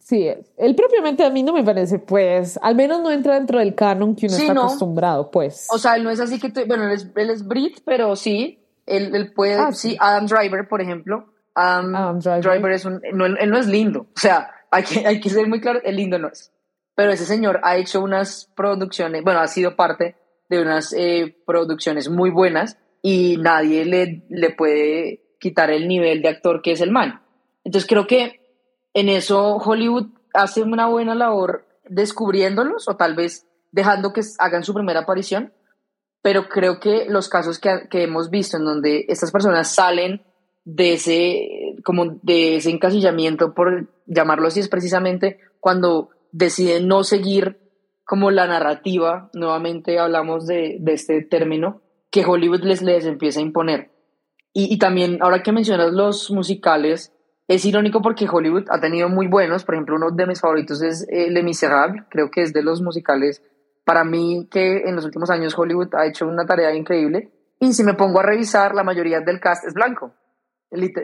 Sí, 0.00 0.28
él 0.56 0.74
propiamente 0.74 1.24
a 1.24 1.30
mí 1.30 1.42
no 1.42 1.52
me 1.52 1.62
parece, 1.62 1.98
pues, 1.98 2.58
al 2.62 2.74
menos 2.74 3.02
no 3.02 3.10
entra 3.10 3.34
dentro 3.34 3.58
del 3.58 3.74
canon 3.74 4.16
que 4.16 4.26
uno 4.26 4.36
está 4.36 4.52
acostumbrado, 4.52 5.30
pues. 5.30 5.68
O 5.70 5.78
sea, 5.78 5.96
él 5.96 6.04
no 6.04 6.10
es 6.10 6.18
así 6.20 6.40
que, 6.40 6.64
bueno, 6.64 6.84
él 6.84 6.92
es, 6.92 7.10
él 7.14 7.30
es 7.30 7.46
Brit, 7.46 7.80
pero 7.84 8.16
sí, 8.16 8.58
él, 8.86 9.14
él 9.14 9.32
puede, 9.32 9.54
ah, 9.54 9.72
sí, 9.72 9.96
Adam 10.00 10.26
Driver, 10.26 10.66
por 10.68 10.80
ejemplo, 10.80 11.26
Um, 11.60 12.18
Driver. 12.20 12.72
es 12.72 12.86
un, 12.86 13.02
no, 13.12 13.26
él 13.26 13.50
no 13.50 13.58
es 13.58 13.66
lindo, 13.66 14.06
o 14.16 14.18
sea, 14.18 14.50
hay 14.70 14.82
que, 14.82 15.06
hay 15.06 15.20
que 15.20 15.28
ser 15.28 15.46
muy 15.46 15.60
claro, 15.60 15.80
el 15.84 15.96
lindo 15.96 16.18
no 16.18 16.28
es. 16.28 16.52
Pero 16.94 17.12
ese 17.12 17.26
señor 17.26 17.60
ha 17.62 17.76
hecho 17.76 18.00
unas 18.00 18.50
producciones, 18.56 19.22
bueno, 19.22 19.40
ha 19.40 19.46
sido 19.46 19.76
parte 19.76 20.16
de 20.48 20.62
unas 20.62 20.94
eh, 20.96 21.36
producciones 21.46 22.08
muy 22.08 22.30
buenas 22.30 22.78
y 23.02 23.36
nadie 23.38 23.84
le, 23.84 24.24
le 24.30 24.50
puede 24.50 25.36
quitar 25.38 25.70
el 25.70 25.86
nivel 25.86 26.22
de 26.22 26.28
actor 26.28 26.62
que 26.62 26.72
es 26.72 26.80
el 26.80 26.90
man. 26.90 27.22
Entonces 27.64 27.88
creo 27.88 28.06
que 28.06 28.40
en 28.94 29.08
eso 29.08 29.56
Hollywood 29.56 30.08
hace 30.32 30.62
una 30.62 30.86
buena 30.86 31.14
labor 31.14 31.66
descubriéndolos 31.88 32.88
o 32.88 32.96
tal 32.96 33.14
vez 33.14 33.46
dejando 33.70 34.12
que 34.12 34.22
hagan 34.38 34.64
su 34.64 34.74
primera 34.74 35.00
aparición, 35.00 35.52
pero 36.22 36.48
creo 36.48 36.80
que 36.80 37.06
los 37.08 37.28
casos 37.28 37.58
que, 37.58 37.88
que 37.90 38.04
hemos 38.04 38.30
visto 38.30 38.56
en 38.56 38.64
donde 38.64 39.04
estas 39.08 39.30
personas 39.30 39.74
salen 39.74 40.22
de 40.64 40.94
ese, 40.94 41.76
como 41.84 42.18
de 42.22 42.56
ese 42.56 42.70
encasillamiento, 42.70 43.54
por 43.54 43.88
llamarlo 44.06 44.48
así, 44.48 44.60
es 44.60 44.68
precisamente 44.68 45.38
cuando 45.58 46.10
deciden 46.32 46.88
no 46.88 47.02
seguir 47.04 47.58
como 48.04 48.30
la 48.30 48.46
narrativa, 48.46 49.30
nuevamente 49.34 49.98
hablamos 49.98 50.46
de, 50.46 50.78
de 50.80 50.92
este 50.92 51.22
término, 51.22 51.80
que 52.10 52.24
Hollywood 52.24 52.62
les, 52.62 52.82
les 52.82 53.04
empieza 53.04 53.38
a 53.40 53.44
imponer. 53.44 53.92
Y, 54.52 54.72
y, 54.74 54.78
también, 54.78 55.18
ahora 55.20 55.44
que 55.44 55.52
mencionas 55.52 55.92
los 55.92 56.30
musicales, 56.32 57.12
es 57.46 57.64
irónico 57.64 58.02
porque 58.02 58.28
Hollywood 58.28 58.64
ha 58.70 58.80
tenido 58.80 59.08
muy 59.08 59.28
buenos, 59.28 59.64
por 59.64 59.74
ejemplo, 59.74 59.96
uno 59.96 60.10
de 60.10 60.26
mis 60.26 60.40
favoritos 60.40 60.82
es 60.82 61.06
eh, 61.08 61.30
Les 61.30 61.44
Miserables, 61.44 62.04
creo 62.10 62.30
que 62.30 62.42
es 62.42 62.52
de 62.52 62.62
los 62.62 62.82
musicales, 62.82 63.42
para 63.84 64.04
mí 64.04 64.48
que 64.50 64.88
en 64.88 64.96
los 64.96 65.04
últimos 65.04 65.30
años 65.30 65.56
Hollywood 65.56 65.94
ha 65.94 66.06
hecho 66.06 66.26
una 66.26 66.46
tarea 66.46 66.74
increíble. 66.74 67.30
Y 67.58 67.72
si 67.72 67.82
me 67.82 67.94
pongo 67.94 68.20
a 68.20 68.22
revisar, 68.22 68.74
la 68.74 68.84
mayoría 68.84 69.20
del 69.20 69.40
cast 69.40 69.66
es 69.66 69.74
blanco. 69.74 70.14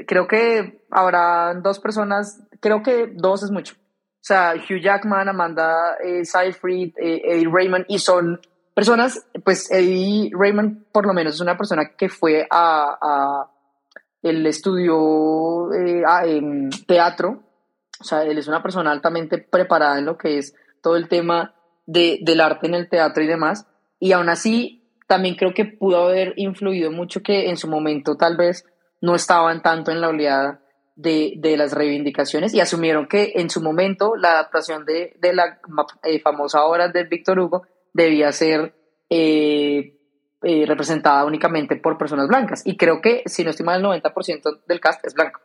Creo 0.07 0.29
que 0.29 0.85
habrá 0.91 1.55
dos 1.55 1.81
personas, 1.81 2.43
creo 2.61 2.83
que 2.83 3.09
dos 3.15 3.43
es 3.43 3.51
mucho. 3.51 3.75
O 3.75 4.27
sea, 4.27 4.55
Hugh 4.55 4.81
Jackman, 4.81 5.29
Amanda 5.29 5.97
eh, 6.03 6.25
Seyfried, 6.25 6.95
eh, 6.99 7.23
Eddie 7.25 7.49
Raymond, 7.51 7.85
y 7.89 7.99
son 7.99 8.41
personas, 8.75 9.27
pues 9.45 9.71
Eddie 9.71 10.31
Raymond 10.33 10.87
por 10.93 11.07
lo 11.07 11.15
menos 11.15 11.35
es 11.35 11.41
una 11.41 11.57
persona 11.57 11.97
que 11.97 12.09
fue 12.09 12.47
a, 12.51 12.99
a 13.01 13.51
el 14.23 14.47
estudio 14.47 15.73
eh, 15.73 16.03
teatro, 16.87 17.43
o 18.01 18.05
sea, 18.05 18.25
él 18.25 18.37
es 18.39 18.49
una 18.49 18.63
persona 18.63 18.91
altamente 18.91 19.39
preparada 19.39 19.99
en 19.99 20.07
lo 20.07 20.19
que 20.19 20.39
es 20.39 20.55
todo 20.83 20.97
el 20.97 21.09
tema 21.09 21.55
de, 21.87 22.19
del 22.23 22.41
arte 22.41 22.67
en 22.67 22.75
el 22.75 22.89
teatro 22.89 23.23
y 23.23 23.27
demás, 23.27 23.67
y 23.99 24.13
aún 24.13 24.29
así 24.29 24.83
también 25.07 25.37
creo 25.37 25.55
que 25.55 25.65
pudo 25.65 26.05
haber 26.05 26.35
influido 26.37 26.91
mucho 26.91 27.23
que 27.23 27.49
en 27.49 27.57
su 27.57 27.69
momento 27.69 28.17
tal 28.17 28.37
vez 28.37 28.65
no 29.01 29.15
estaban 29.15 29.63
tanto 29.63 29.91
en 29.91 30.01
la 30.01 30.09
oleada 30.09 30.61
de, 30.97 31.35
de 31.37 31.57
las 31.57 31.73
reivindicaciones 31.73 32.55
y 32.55 32.61
asumieron 32.61 33.07
que 33.07 33.33
en 33.37 33.51
su 33.51 33.63
momento 33.63 34.17
la 34.17 34.33
adaptación 34.33 34.85
de, 34.85 35.17
de 35.21 35.35
la 35.35 35.61
eh, 36.03 36.21
famosa 36.21 36.65
obra 36.65 36.89
de 36.89 37.05
Víctor 37.05 37.39
Hugo 37.39 37.67
debía 37.93 38.33
ser 38.33 38.75
eh, 39.11 39.97
eh, 40.43 40.65
representada 40.67 41.25
únicamente 41.25 41.77
por 41.77 41.99
personas 41.99 42.29
blancas. 42.29 42.63
Y 42.65 42.77
creo 42.77 43.01
que, 43.01 43.23
si 43.27 43.45
no 43.45 43.51
estoy 43.51 43.67
mal, 43.67 43.81
el 43.81 44.03
90% 44.03 44.61
del 44.67 44.81
cast 44.81 45.05
es 45.07 45.15
blanco. 45.15 45.41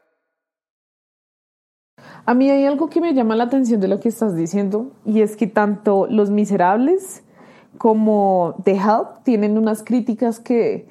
A 2.25 2.33
mí 2.33 2.49
hay 2.49 2.65
algo 2.65 2.89
que 2.89 3.01
me 3.01 3.13
llama 3.13 3.35
la 3.35 3.45
atención 3.45 3.81
de 3.81 3.87
lo 3.87 3.99
que 3.99 4.09
estás 4.09 4.35
diciendo, 4.35 4.91
y 5.05 5.21
es 5.21 5.35
que 5.35 5.47
tanto 5.47 6.07
Los 6.09 6.29
Miserables 6.29 7.23
como 7.77 8.61
The 8.63 8.73
Help 8.73 9.23
tienen 9.23 9.57
unas 9.57 9.83
críticas 9.83 10.39
que 10.39 10.87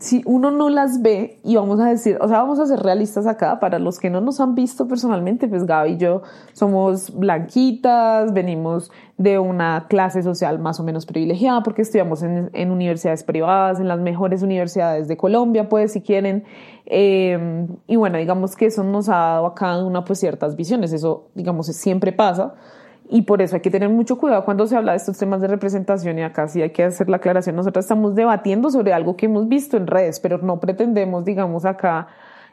si 0.00 0.22
uno 0.26 0.50
no 0.50 0.68
las 0.68 1.02
ve 1.02 1.40
y 1.42 1.56
vamos 1.56 1.80
a 1.80 1.86
decir, 1.86 2.18
o 2.20 2.28
sea, 2.28 2.38
vamos 2.38 2.58
a 2.60 2.66
ser 2.66 2.80
realistas 2.80 3.26
acá, 3.26 3.58
para 3.60 3.78
los 3.78 3.98
que 3.98 4.10
no 4.10 4.20
nos 4.20 4.40
han 4.40 4.54
visto 4.54 4.86
personalmente, 4.86 5.48
pues 5.48 5.64
Gaby 5.64 5.92
y 5.92 5.96
yo 5.96 6.22
somos 6.52 7.16
blanquitas, 7.16 8.32
venimos 8.32 8.90
de 9.16 9.38
una 9.38 9.86
clase 9.88 10.22
social 10.22 10.58
más 10.58 10.78
o 10.78 10.84
menos 10.84 11.06
privilegiada 11.06 11.62
porque 11.62 11.82
estudiamos 11.82 12.22
en, 12.22 12.50
en 12.52 12.70
universidades 12.70 13.24
privadas, 13.24 13.80
en 13.80 13.88
las 13.88 13.98
mejores 14.00 14.42
universidades 14.42 15.08
de 15.08 15.16
Colombia, 15.16 15.68
pues 15.68 15.92
si 15.92 16.02
quieren. 16.02 16.44
Eh, 16.86 17.66
y 17.86 17.96
bueno, 17.96 18.18
digamos 18.18 18.56
que 18.56 18.66
eso 18.66 18.84
nos 18.84 19.08
ha 19.08 19.16
dado 19.16 19.46
a 19.46 19.54
cada 19.54 19.84
una 19.84 20.04
pues 20.04 20.20
ciertas 20.20 20.56
visiones, 20.56 20.92
eso 20.92 21.28
digamos 21.34 21.66
siempre 21.66 22.12
pasa. 22.12 22.54
Y 23.10 23.22
por 23.22 23.40
eso 23.40 23.56
hay 23.56 23.62
que 23.62 23.70
tener 23.70 23.88
mucho 23.88 24.18
cuidado 24.18 24.44
cuando 24.44 24.66
se 24.66 24.76
habla 24.76 24.92
de 24.92 24.98
estos 24.98 25.16
temas 25.16 25.40
de 25.40 25.48
representación 25.48 26.18
y 26.18 26.22
acá 26.22 26.46
sí 26.48 26.60
hay 26.60 26.70
que 26.70 26.84
hacer 26.84 27.08
la 27.08 27.16
aclaración. 27.16 27.56
Nosotros 27.56 27.84
estamos 27.84 28.14
debatiendo 28.14 28.70
sobre 28.70 28.92
algo 28.92 29.16
que 29.16 29.26
hemos 29.26 29.48
visto 29.48 29.76
en 29.76 29.86
redes, 29.86 30.20
pero 30.20 30.38
no 30.38 30.60
pretendemos, 30.60 31.24
digamos, 31.24 31.64
acá 31.64 32.08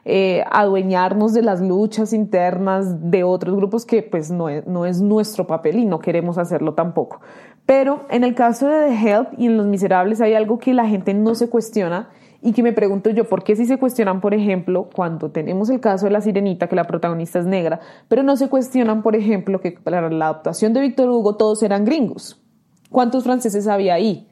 eh, 0.08 0.44
adueñarnos 0.52 1.34
de 1.34 1.42
las 1.42 1.60
luchas 1.60 2.12
internas 2.12 3.10
de 3.10 3.24
otros 3.24 3.56
grupos 3.56 3.84
que 3.84 4.04
pues 4.04 4.30
no 4.30 4.48
es, 4.48 5.00
nuestro 5.00 5.48
papel 5.48 5.80
y 5.80 5.84
no 5.84 5.98
queremos 5.98 6.38
hacerlo 6.38 6.74
tampoco. 6.74 7.20
Pero 7.66 8.06
en 8.08 8.22
el 8.22 8.36
caso 8.36 8.68
de 8.68 8.86
The 8.86 8.94
Help 8.94 9.28
y 9.36 9.46
en 9.46 9.56
Los 9.56 9.66
Miserables 9.66 10.20
hay 10.20 10.34
algo 10.34 10.60
que 10.60 10.72
la 10.74 10.86
gente 10.86 11.12
no 11.12 11.34
se 11.34 11.50
cuestiona 11.50 12.08
y 12.46 12.52
que 12.52 12.62
me 12.62 12.72
pregunto 12.72 13.10
yo, 13.10 13.28
¿por 13.28 13.42
qué 13.42 13.56
si 13.56 13.66
se 13.66 13.76
cuestionan, 13.76 14.20
por 14.20 14.32
ejemplo, 14.32 14.88
cuando 14.94 15.32
tenemos 15.32 15.68
el 15.68 15.80
caso 15.80 16.06
de 16.06 16.12
la 16.12 16.20
sirenita, 16.20 16.68
que 16.68 16.76
la 16.76 16.84
protagonista 16.84 17.40
es 17.40 17.44
negra, 17.44 17.80
pero 18.06 18.22
no 18.22 18.36
se 18.36 18.48
cuestionan, 18.48 19.02
por 19.02 19.16
ejemplo, 19.16 19.60
que 19.60 19.72
para 19.72 20.08
la 20.08 20.26
adaptación 20.26 20.72
de 20.72 20.80
Víctor 20.80 21.10
Hugo 21.10 21.34
todos 21.34 21.64
eran 21.64 21.84
gringos? 21.84 22.40
¿Cuántos 22.88 23.24
franceses 23.24 23.66
había 23.66 23.94
ahí? 23.94 24.28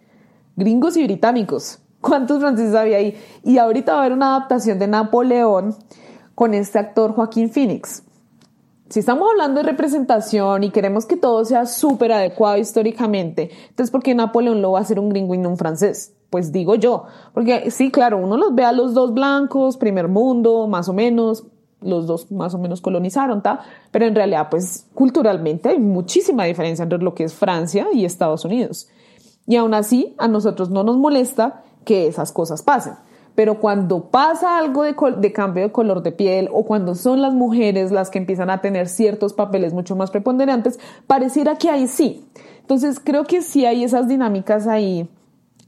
Gringos 0.54 0.96
y 0.96 1.02
británicos. 1.02 1.80
¿Cuántos 2.00 2.38
franceses 2.38 2.76
había 2.76 2.98
ahí? 2.98 3.16
Y 3.42 3.58
ahorita 3.58 3.94
va 3.94 3.98
a 3.98 4.00
haber 4.02 4.12
una 4.12 4.36
adaptación 4.36 4.78
de 4.78 4.86
Napoleón 4.86 5.74
con 6.36 6.54
este 6.54 6.78
actor 6.78 7.14
Joaquín 7.14 7.50
Phoenix. 7.50 8.03
Si 8.88 9.00
estamos 9.00 9.28
hablando 9.30 9.62
de 9.62 9.66
representación 9.66 10.64
y 10.64 10.70
queremos 10.70 11.06
que 11.06 11.16
todo 11.16 11.44
sea 11.44 11.66
súper 11.66 12.12
adecuado 12.12 12.58
históricamente, 12.58 13.50
entonces 13.68 13.90
¿por 13.90 14.02
qué 14.02 14.14
Napoleón 14.14 14.62
lo 14.62 14.72
va 14.72 14.80
a 14.80 14.82
hacer 14.82 14.98
un 14.98 15.08
gringo 15.08 15.34
y 15.34 15.38
no 15.38 15.50
un 15.50 15.56
francés? 15.56 16.14
pues 16.34 16.50
digo 16.50 16.74
yo, 16.74 17.04
porque 17.32 17.70
sí, 17.70 17.92
claro, 17.92 18.18
uno 18.18 18.36
los 18.36 18.56
ve 18.56 18.64
a 18.64 18.72
los 18.72 18.92
dos 18.92 19.14
blancos, 19.14 19.76
primer 19.76 20.08
mundo, 20.08 20.66
más 20.66 20.88
o 20.88 20.92
menos, 20.92 21.44
los 21.80 22.08
dos 22.08 22.32
más 22.32 22.52
o 22.54 22.58
menos 22.58 22.80
colonizaron, 22.80 23.40
¿ta? 23.40 23.60
pero 23.92 24.06
en 24.06 24.16
realidad, 24.16 24.48
pues 24.50 24.88
culturalmente 24.94 25.68
hay 25.68 25.78
muchísima 25.78 26.42
diferencia 26.42 26.82
entre 26.82 26.98
lo 26.98 27.14
que 27.14 27.22
es 27.22 27.34
Francia 27.34 27.86
y 27.92 28.04
Estados 28.04 28.44
Unidos. 28.44 28.88
Y 29.46 29.54
aún 29.54 29.74
así, 29.74 30.16
a 30.18 30.26
nosotros 30.26 30.70
no 30.70 30.82
nos 30.82 30.96
molesta 30.96 31.62
que 31.84 32.08
esas 32.08 32.32
cosas 32.32 32.62
pasen. 32.62 32.94
Pero 33.34 33.58
cuando 33.58 34.10
pasa 34.10 34.58
algo 34.58 34.82
de, 34.82 34.94
de, 35.18 35.32
cambio 35.32 35.64
de 35.64 35.72
color 35.72 36.02
de 36.02 36.12
piel 36.12 36.48
o 36.52 36.64
cuando 36.64 36.94
son 36.94 37.20
las 37.20 37.34
mujeres 37.34 37.90
las 37.90 38.10
que 38.10 38.18
empiezan 38.18 38.50
a 38.50 38.60
tener 38.60 38.88
ciertos 38.88 39.32
papeles 39.32 39.72
mucho 39.72 39.96
más 39.96 40.10
preponderantes, 40.10 40.78
pareciera 41.06 41.56
que 41.56 41.70
ahí 41.70 41.88
sí. 41.88 42.24
Entonces 42.60 43.00
creo 43.00 43.24
que 43.24 43.42
sí 43.42 43.66
hay 43.66 43.84
esas 43.84 44.08
dinámicas 44.08 44.66
ahí 44.66 45.08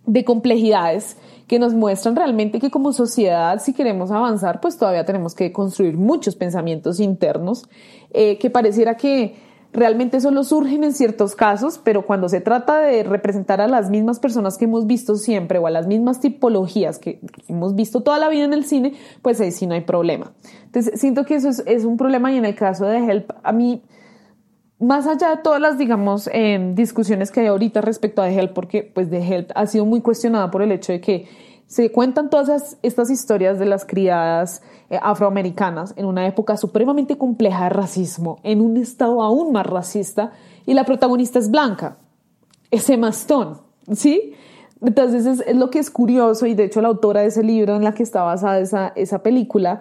de 0.06 0.24
complejidades 0.24 1.16
que 1.46 1.58
nos 1.58 1.74
muestran 1.74 2.16
realmente 2.16 2.58
que 2.58 2.70
como 2.70 2.92
sociedad, 2.92 3.60
si 3.60 3.72
queremos 3.72 4.10
avanzar, 4.10 4.60
pues 4.60 4.76
todavía 4.78 5.04
tenemos 5.04 5.34
que 5.34 5.52
construir 5.52 5.96
muchos 5.96 6.34
pensamientos 6.34 6.98
internos 6.98 7.68
eh, 8.10 8.38
que 8.38 8.50
pareciera 8.50 8.96
que 8.96 9.36
realmente 9.72 10.20
solo 10.20 10.44
surgen 10.44 10.84
en 10.84 10.92
ciertos 10.92 11.34
casos, 11.34 11.80
pero 11.82 12.06
cuando 12.06 12.28
se 12.28 12.40
trata 12.40 12.80
de 12.80 13.02
representar 13.02 13.60
a 13.60 13.68
las 13.68 13.90
mismas 13.90 14.18
personas 14.18 14.56
que 14.56 14.64
hemos 14.64 14.86
visto 14.86 15.16
siempre 15.16 15.58
o 15.58 15.66
a 15.66 15.70
las 15.70 15.86
mismas 15.86 16.20
tipologías 16.20 16.98
que, 16.98 17.20
hemos 17.48 17.74
visto 17.74 18.02
toda 18.02 18.18
la 18.18 18.28
vida 18.28 18.44
en 18.44 18.52
el 18.52 18.64
cine, 18.64 18.94
pues 19.22 19.40
ahí 19.40 19.52
sí 19.52 19.66
no 19.66 19.74
hay 19.74 19.82
problema. 19.82 20.32
Entonces, 20.64 21.00
siento 21.00 21.24
que 21.24 21.34
eso 21.34 21.48
es, 21.48 21.84
un 21.84 21.96
problema 21.96 22.32
y 22.32 22.36
en 22.36 22.44
el 22.44 22.54
caso 22.54 22.86
de 22.86 22.98
Help, 22.98 23.30
a 23.42 23.52
mí 23.52 23.82
más 24.78 25.06
allá 25.06 25.30
de 25.30 25.42
todas 25.42 25.60
las, 25.60 25.78
digamos, 25.78 26.28
eh, 26.32 26.72
discusiones 26.74 27.30
que 27.30 27.40
hay 27.40 27.46
ahorita 27.46 27.80
respecto 27.80 28.22
a 28.22 28.28
The 28.28 28.38
Help, 28.38 28.52
porque 28.52 28.82
pues 28.82 29.08
The 29.08 29.18
Help 29.18 29.50
ha 29.54 29.66
sido 29.66 29.86
muy 29.86 30.02
cuestionada 30.02 30.50
por 30.50 30.62
el 30.62 30.72
hecho 30.72 30.92
de 30.92 31.00
que 31.00 31.26
se 31.66 31.90
cuentan 31.90 32.30
todas 32.30 32.78
estas 32.82 33.10
historias 33.10 33.58
de 33.58 33.66
las 33.66 33.84
criadas 33.84 34.62
eh, 34.88 34.98
afroamericanas 35.02 35.94
en 35.96 36.06
una 36.06 36.26
época 36.26 36.56
supremamente 36.56 37.18
compleja 37.18 37.64
de 37.64 37.70
racismo, 37.70 38.38
en 38.42 38.60
un 38.60 38.76
estado 38.76 39.22
aún 39.22 39.52
más 39.52 39.66
racista, 39.66 40.32
y 40.64 40.74
la 40.74 40.84
protagonista 40.84 41.38
es 41.38 41.50
blanca, 41.50 41.98
es 42.70 42.88
Emma 42.88 43.08
Stone, 43.10 43.56
¿sí? 43.92 44.34
Entonces 44.80 45.26
es, 45.26 45.40
es, 45.46 45.56
lo 45.56 45.70
que 45.70 45.78
es 45.78 45.90
curioso, 45.90 46.46
y 46.46 46.54
de 46.54 46.64
hecho 46.64 46.80
la 46.80 46.88
autora 46.88 47.22
de 47.22 47.28
ese 47.28 47.42
libro 47.42 47.74
en 47.74 47.82
la 47.84 47.92
que 47.92 48.02
está 48.02 48.22
basada 48.22 48.60
esa, 48.60 48.92
esa 48.94 49.22
película, 49.22 49.80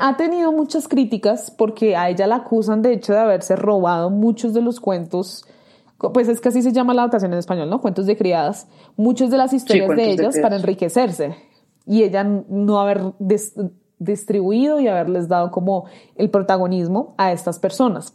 ha 0.00 0.16
tenido 0.16 0.52
muchas 0.52 0.88
críticas 0.88 1.50
porque 1.50 1.96
a 1.96 2.08
ella 2.10 2.26
la 2.26 2.36
acusan 2.36 2.82
de 2.82 2.92
hecho 2.92 3.12
de 3.12 3.20
haberse 3.20 3.54
robado 3.54 4.10
muchos 4.10 4.54
de 4.54 4.62
los 4.62 4.80
cuentos, 4.80 5.44
pues 5.98 6.28
es 6.28 6.40
que 6.40 6.48
así 6.48 6.62
se 6.62 6.72
llama 6.72 6.94
la 6.94 7.02
adaptación 7.02 7.32
en 7.32 7.38
español, 7.38 7.68
¿no? 7.68 7.80
Cuentos 7.80 8.06
de 8.06 8.16
criadas, 8.16 8.68
muchas 8.96 9.30
de 9.30 9.36
las 9.36 9.52
historias 9.52 9.88
de 9.88 10.10
ellas 10.10 10.38
para 10.40 10.56
enriquecerse 10.56 11.34
y 11.86 12.02
ella 12.02 12.24
no 12.24 12.80
haber 12.80 13.02
distribuido 13.98 14.78
y 14.78 14.88
haberles 14.88 15.28
dado 15.28 15.50
como 15.50 15.86
el 16.16 16.30
protagonismo 16.30 17.14
a 17.18 17.32
estas 17.32 17.58
personas. 17.58 18.14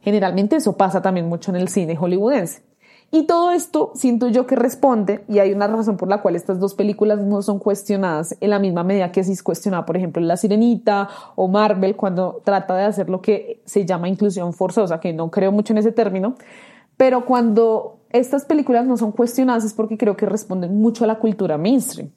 Generalmente 0.00 0.56
eso 0.56 0.76
pasa 0.76 1.02
también 1.02 1.28
mucho 1.28 1.50
en 1.50 1.56
el 1.56 1.68
cine 1.68 1.96
hollywoodense. 1.96 2.62
Y 3.10 3.26
todo 3.26 3.52
esto 3.52 3.92
siento 3.94 4.28
yo 4.28 4.46
que 4.46 4.56
responde, 4.56 5.24
y 5.28 5.38
hay 5.38 5.52
una 5.52 5.68
razón 5.68 5.96
por 5.96 6.08
la 6.08 6.20
cual 6.20 6.34
estas 6.34 6.58
dos 6.58 6.74
películas 6.74 7.20
no 7.20 7.42
son 7.42 7.60
cuestionadas 7.60 8.36
en 8.40 8.50
la 8.50 8.58
misma 8.58 8.82
medida 8.82 9.12
que 9.12 9.22
si 9.22 9.32
es 9.32 9.42
cuestionada, 9.42 9.86
por 9.86 9.96
ejemplo, 9.96 10.20
La 10.20 10.36
Sirenita 10.36 11.08
o 11.36 11.46
Marvel, 11.46 11.94
cuando 11.94 12.42
trata 12.44 12.74
de 12.74 12.82
hacer 12.82 13.08
lo 13.08 13.22
que 13.22 13.62
se 13.66 13.86
llama 13.86 14.08
inclusión 14.08 14.52
forzosa, 14.52 14.98
que 14.98 15.12
no 15.12 15.30
creo 15.30 15.52
mucho 15.52 15.72
en 15.72 15.78
ese 15.78 15.92
término, 15.92 16.34
pero 16.96 17.24
cuando 17.24 18.00
estas 18.10 18.44
películas 18.44 18.86
no 18.86 18.96
son 18.96 19.12
cuestionadas 19.12 19.64
es 19.64 19.74
porque 19.74 19.98
creo 19.98 20.16
que 20.16 20.26
responden 20.26 20.76
mucho 20.76 21.04
a 21.04 21.06
la 21.06 21.18
cultura 21.18 21.58
mainstream 21.58 22.10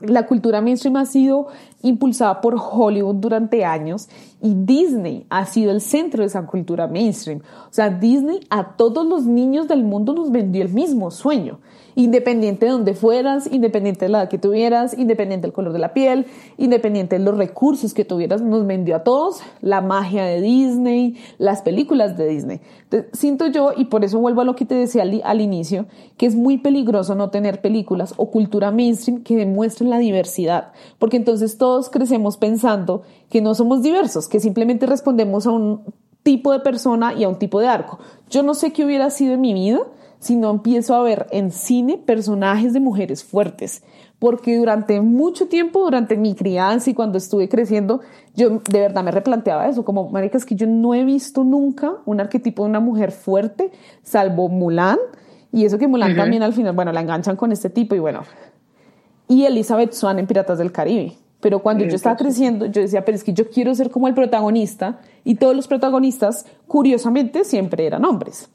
la 0.00 0.26
cultura 0.26 0.60
mainstream 0.60 0.96
ha 0.96 1.06
sido 1.06 1.46
impulsada 1.82 2.40
por 2.40 2.56
Hollywood 2.58 3.16
durante 3.16 3.64
años 3.64 4.08
y 4.42 4.54
Disney 4.54 5.26
ha 5.30 5.46
sido 5.46 5.70
el 5.70 5.80
centro 5.80 6.20
de 6.20 6.26
esa 6.26 6.44
cultura 6.46 6.86
mainstream. 6.86 7.40
O 7.68 7.72
sea, 7.72 7.88
Disney 7.88 8.40
a 8.50 8.76
todos 8.76 9.06
los 9.06 9.24
niños 9.24 9.68
del 9.68 9.84
mundo 9.84 10.12
nos 10.12 10.30
vendió 10.30 10.62
el 10.62 10.72
mismo 10.72 11.10
sueño. 11.10 11.60
Independiente 11.96 12.66
de 12.66 12.72
donde 12.72 12.94
fueras, 12.94 13.50
independiente 13.50 14.04
de 14.04 14.10
la 14.10 14.18
edad 14.20 14.28
que 14.28 14.38
tuvieras, 14.38 14.96
independiente 14.96 15.46
del 15.46 15.54
color 15.54 15.72
de 15.72 15.78
la 15.78 15.94
piel, 15.94 16.26
independiente 16.58 17.18
de 17.18 17.24
los 17.24 17.36
recursos 17.36 17.94
que 17.94 18.04
tuvieras, 18.04 18.42
nos 18.42 18.66
vendió 18.66 18.96
a 18.96 19.02
todos 19.02 19.40
la 19.62 19.80
magia 19.80 20.24
de 20.24 20.42
Disney, 20.42 21.16
las 21.38 21.62
películas 21.62 22.18
de 22.18 22.28
Disney. 22.28 22.60
Entonces, 22.84 23.18
siento 23.18 23.46
yo, 23.46 23.72
y 23.74 23.86
por 23.86 24.04
eso 24.04 24.20
vuelvo 24.20 24.42
a 24.42 24.44
lo 24.44 24.54
que 24.54 24.66
te 24.66 24.74
decía 24.74 25.02
al, 25.02 25.22
al 25.24 25.40
inicio, 25.40 25.86
que 26.18 26.26
es 26.26 26.36
muy 26.36 26.58
peligroso 26.58 27.14
no 27.14 27.30
tener 27.30 27.62
películas 27.62 28.12
o 28.18 28.30
cultura 28.30 28.70
mainstream 28.70 29.22
que 29.22 29.34
demuestren 29.34 29.88
la 29.88 29.98
diversidad, 29.98 30.72
porque 30.98 31.16
entonces 31.16 31.56
todos 31.56 31.88
crecemos 31.88 32.36
pensando 32.36 33.02
que 33.30 33.40
no 33.40 33.54
somos 33.54 33.82
diversos, 33.82 34.28
que 34.28 34.38
simplemente 34.38 34.84
respondemos 34.84 35.46
a 35.46 35.50
un 35.50 35.80
tipo 36.22 36.52
de 36.52 36.60
persona 36.60 37.14
y 37.14 37.24
a 37.24 37.28
un 37.30 37.38
tipo 37.38 37.58
de 37.58 37.68
arco. 37.68 38.00
Yo 38.28 38.42
no 38.42 38.52
sé 38.52 38.72
qué 38.72 38.84
hubiera 38.84 39.08
sido 39.08 39.32
en 39.34 39.40
mi 39.40 39.54
vida 39.54 39.80
si 40.18 40.36
no 40.36 40.50
empiezo 40.50 40.94
a 40.94 41.02
ver 41.02 41.26
en 41.30 41.50
cine 41.50 41.98
personajes 41.98 42.72
de 42.72 42.80
mujeres 42.80 43.24
fuertes, 43.24 43.82
porque 44.18 44.56
durante 44.56 45.00
mucho 45.00 45.48
tiempo, 45.48 45.84
durante 45.84 46.16
mi 46.16 46.34
crianza 46.34 46.90
y 46.90 46.94
cuando 46.94 47.18
estuve 47.18 47.48
creciendo, 47.48 48.00
yo 48.34 48.60
de 48.70 48.80
verdad 48.80 49.04
me 49.04 49.10
replanteaba 49.10 49.68
eso, 49.68 49.84
como, 49.84 50.08
marica, 50.10 50.38
es 50.38 50.44
que 50.44 50.54
yo 50.54 50.66
no 50.66 50.94
he 50.94 51.04
visto 51.04 51.44
nunca 51.44 51.94
un 52.06 52.20
arquetipo 52.20 52.64
de 52.64 52.70
una 52.70 52.80
mujer 52.80 53.12
fuerte, 53.12 53.70
salvo 54.02 54.48
Mulan, 54.48 54.98
y 55.52 55.64
eso 55.64 55.78
que 55.78 55.88
Mulan 55.88 56.16
también 56.16 56.42
al 56.42 56.52
final, 56.52 56.74
bueno, 56.74 56.92
la 56.92 57.00
enganchan 57.00 57.36
con 57.36 57.52
este 57.52 57.70
tipo 57.70 57.94
y 57.94 57.98
bueno, 57.98 58.22
y 59.28 59.44
Elizabeth 59.44 59.92
Swan 59.92 60.18
en 60.18 60.26
Piratas 60.26 60.58
del 60.58 60.72
Caribe. 60.72 61.16
Pero 61.40 61.60
cuando 61.60 61.84
yo 61.84 61.94
estaba 61.94 62.16
creciendo, 62.16 62.66
yo 62.66 62.80
decía, 62.80 63.04
pero 63.04 63.14
es 63.14 63.22
que 63.22 63.32
yo 63.32 63.50
quiero 63.50 63.74
ser 63.74 63.90
como 63.90 64.08
el 64.08 64.14
protagonista 64.14 65.00
y 65.22 65.34
todos 65.34 65.54
los 65.54 65.68
protagonistas, 65.68 66.46
curiosamente, 66.66 67.44
siempre 67.44 67.86
eran 67.86 68.04
hombres. 68.04 68.48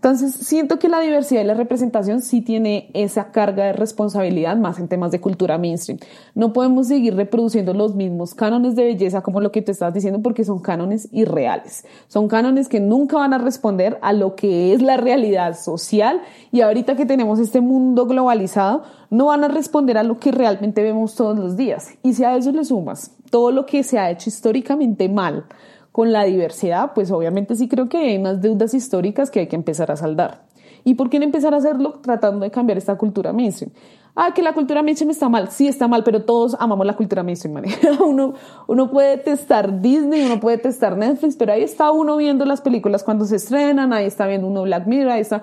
Entonces, 0.00 0.32
siento 0.32 0.78
que 0.78 0.88
la 0.88 1.00
diversidad 1.00 1.42
y 1.42 1.44
la 1.44 1.52
representación 1.52 2.22
sí 2.22 2.40
tiene 2.40 2.90
esa 2.94 3.32
carga 3.32 3.66
de 3.66 3.74
responsabilidad 3.74 4.56
más 4.56 4.78
en 4.78 4.88
temas 4.88 5.10
de 5.10 5.20
cultura 5.20 5.58
mainstream. 5.58 5.98
No 6.34 6.54
podemos 6.54 6.86
seguir 6.88 7.16
reproduciendo 7.16 7.74
los 7.74 7.94
mismos 7.94 8.34
cánones 8.34 8.76
de 8.76 8.84
belleza 8.84 9.20
como 9.20 9.42
lo 9.42 9.52
que 9.52 9.60
te 9.60 9.72
estás 9.72 9.92
diciendo 9.92 10.22
porque 10.22 10.42
son 10.42 10.60
cánones 10.60 11.06
irreales. 11.12 11.84
Son 12.08 12.28
cánones 12.28 12.70
que 12.70 12.80
nunca 12.80 13.18
van 13.18 13.34
a 13.34 13.38
responder 13.38 13.98
a 14.00 14.14
lo 14.14 14.36
que 14.36 14.72
es 14.72 14.80
la 14.80 14.96
realidad 14.96 15.54
social 15.54 16.22
y 16.50 16.62
ahorita 16.62 16.96
que 16.96 17.04
tenemos 17.04 17.38
este 17.38 17.60
mundo 17.60 18.06
globalizado, 18.06 18.84
no 19.10 19.26
van 19.26 19.44
a 19.44 19.48
responder 19.48 19.98
a 19.98 20.02
lo 20.02 20.18
que 20.18 20.32
realmente 20.32 20.82
vemos 20.82 21.14
todos 21.14 21.38
los 21.38 21.58
días. 21.58 21.90
Y 22.02 22.14
si 22.14 22.24
a 22.24 22.36
eso 22.36 22.52
le 22.52 22.64
sumas 22.64 23.10
todo 23.28 23.50
lo 23.50 23.66
que 23.66 23.82
se 23.82 23.98
ha 23.98 24.10
hecho 24.10 24.30
históricamente 24.30 25.10
mal, 25.10 25.44
con 25.92 26.12
la 26.12 26.24
diversidad, 26.24 26.92
pues 26.94 27.10
obviamente 27.10 27.56
sí 27.56 27.68
creo 27.68 27.88
que 27.88 27.98
hay 27.98 28.16
unas 28.16 28.40
deudas 28.40 28.74
históricas 28.74 29.30
que 29.30 29.40
hay 29.40 29.46
que 29.48 29.56
empezar 29.56 29.90
a 29.90 29.96
saldar. 29.96 30.42
¿Y 30.84 30.94
por 30.94 31.10
qué 31.10 31.18
no 31.18 31.24
empezar 31.24 31.52
a 31.52 31.58
hacerlo 31.58 32.00
tratando 32.00 32.44
de 32.44 32.50
cambiar 32.50 32.78
esta 32.78 32.96
cultura 32.96 33.32
mainstream? 33.32 33.72
Ah, 34.14 34.32
que 34.34 34.42
la 34.42 34.52
cultura 34.52 34.82
mainstream 34.82 35.10
está 35.10 35.28
mal. 35.28 35.50
Sí, 35.50 35.68
está 35.68 35.88
mal, 35.88 36.02
pero 36.04 36.24
todos 36.24 36.56
amamos 36.58 36.86
la 36.86 36.96
cultura 36.96 37.22
mainstream, 37.22 37.62
uno, 38.04 38.34
uno 38.66 38.90
puede 38.90 39.18
testar 39.18 39.80
Disney, 39.80 40.26
uno 40.26 40.40
puede 40.40 40.58
testar 40.58 40.96
Netflix, 40.96 41.36
pero 41.36 41.52
ahí 41.52 41.62
está 41.62 41.90
uno 41.90 42.16
viendo 42.16 42.44
las 42.44 42.60
películas 42.60 43.04
cuando 43.04 43.24
se 43.24 43.36
estrenan, 43.36 43.92
ahí 43.92 44.06
está 44.06 44.26
viendo 44.26 44.46
uno 44.46 44.62
Black 44.62 44.86
Mirror, 44.86 45.12
ahí 45.12 45.20
está... 45.20 45.42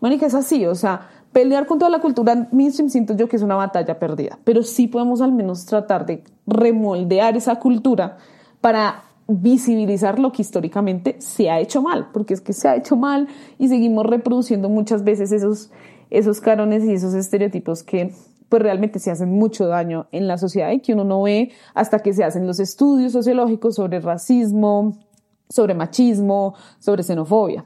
Manica, 0.00 0.26
es 0.26 0.34
así, 0.34 0.66
o 0.66 0.74
sea, 0.74 1.08
pelear 1.32 1.66
con 1.66 1.78
toda 1.78 1.90
la 1.90 2.00
cultura 2.00 2.48
mainstream 2.50 2.90
siento 2.90 3.14
yo 3.14 3.28
que 3.28 3.36
es 3.36 3.42
una 3.42 3.54
batalla 3.54 3.98
perdida, 3.98 4.38
pero 4.44 4.62
sí 4.62 4.88
podemos 4.88 5.20
al 5.20 5.32
menos 5.32 5.64
tratar 5.64 6.04
de 6.06 6.24
remoldear 6.46 7.36
esa 7.36 7.56
cultura 7.56 8.18
para 8.60 9.04
visibilizar 9.40 10.18
lo 10.18 10.32
que 10.32 10.42
históricamente 10.42 11.16
se 11.20 11.50
ha 11.50 11.60
hecho 11.60 11.80
mal, 11.80 12.08
porque 12.12 12.34
es 12.34 12.40
que 12.40 12.52
se 12.52 12.68
ha 12.68 12.76
hecho 12.76 12.96
mal 12.96 13.28
y 13.58 13.68
seguimos 13.68 14.04
reproduciendo 14.06 14.68
muchas 14.68 15.04
veces 15.04 15.32
esos, 15.32 15.70
esos 16.10 16.40
carones 16.40 16.84
y 16.84 16.92
esos 16.92 17.14
estereotipos 17.14 17.82
que 17.82 18.12
pues 18.48 18.60
realmente 18.60 18.98
se 18.98 19.10
hacen 19.10 19.30
mucho 19.30 19.66
daño 19.66 20.08
en 20.12 20.28
la 20.28 20.36
sociedad 20.36 20.70
y 20.72 20.80
que 20.80 20.92
uno 20.92 21.04
no 21.04 21.22
ve 21.22 21.52
hasta 21.74 22.00
que 22.00 22.12
se 22.12 22.22
hacen 22.22 22.46
los 22.46 22.60
estudios 22.60 23.12
sociológicos 23.12 23.76
sobre 23.76 23.98
racismo, 23.98 24.98
sobre 25.48 25.72
machismo, 25.72 26.54
sobre 26.78 27.02
xenofobia. 27.02 27.64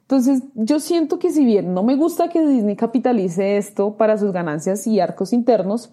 Entonces, 0.00 0.42
yo 0.54 0.80
siento 0.80 1.18
que 1.18 1.30
si 1.30 1.44
bien 1.44 1.72
no 1.72 1.82
me 1.82 1.94
gusta 1.94 2.28
que 2.28 2.44
Disney 2.46 2.74
capitalice 2.74 3.56
esto 3.56 3.96
para 3.96 4.18
sus 4.18 4.32
ganancias 4.32 4.86
y 4.86 4.98
arcos 4.98 5.32
internos, 5.32 5.92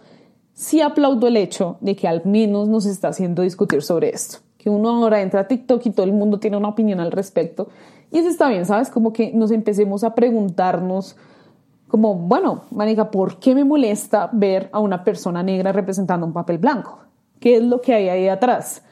sí 0.54 0.82
aplaudo 0.82 1.28
el 1.28 1.38
hecho 1.38 1.78
de 1.80 1.96
que 1.96 2.08
al 2.08 2.26
menos 2.26 2.68
nos 2.68 2.86
está 2.86 3.10
haciendo 3.10 3.44
discutir 3.44 3.84
sobre 3.84 4.10
esto 4.10 4.40
que 4.62 4.70
uno 4.70 4.90
ahora 4.90 5.22
entra 5.22 5.42
a 5.42 5.48
TikTok 5.48 5.84
y 5.88 5.90
todo 5.90 6.06
el 6.06 6.14
mundo 6.14 6.40
tiene 6.40 6.56
una 6.56 6.68
opinión 6.68 7.00
al 7.00 7.12
respecto. 7.12 7.70
Y 8.12 8.20
eso 8.20 8.30
está 8.30 8.48
bien, 8.48 8.64
¿sabes? 8.68 8.92
Como 8.92 9.12
que 9.12 9.32
nos 9.34 9.50
empecemos 9.50 10.04
a 10.04 10.14
preguntarnos, 10.14 11.16
como, 11.88 12.14
bueno, 12.14 12.66
manica, 12.70 13.10
¿por 13.10 13.40
qué 13.40 13.56
me 13.56 13.66
molesta 13.66 14.30
ver 14.32 14.70
a 14.72 14.80
una 14.80 15.04
persona 15.04 15.42
negra 15.42 15.72
representando 15.72 16.28
un 16.28 16.34
papel 16.34 16.60
blanco? 16.60 17.00
¿Qué 17.40 17.58
es 17.58 17.64
lo 17.64 17.82
que 17.82 17.96
hay 17.96 18.10
ahí 18.10 18.28
atrás? 18.28 18.84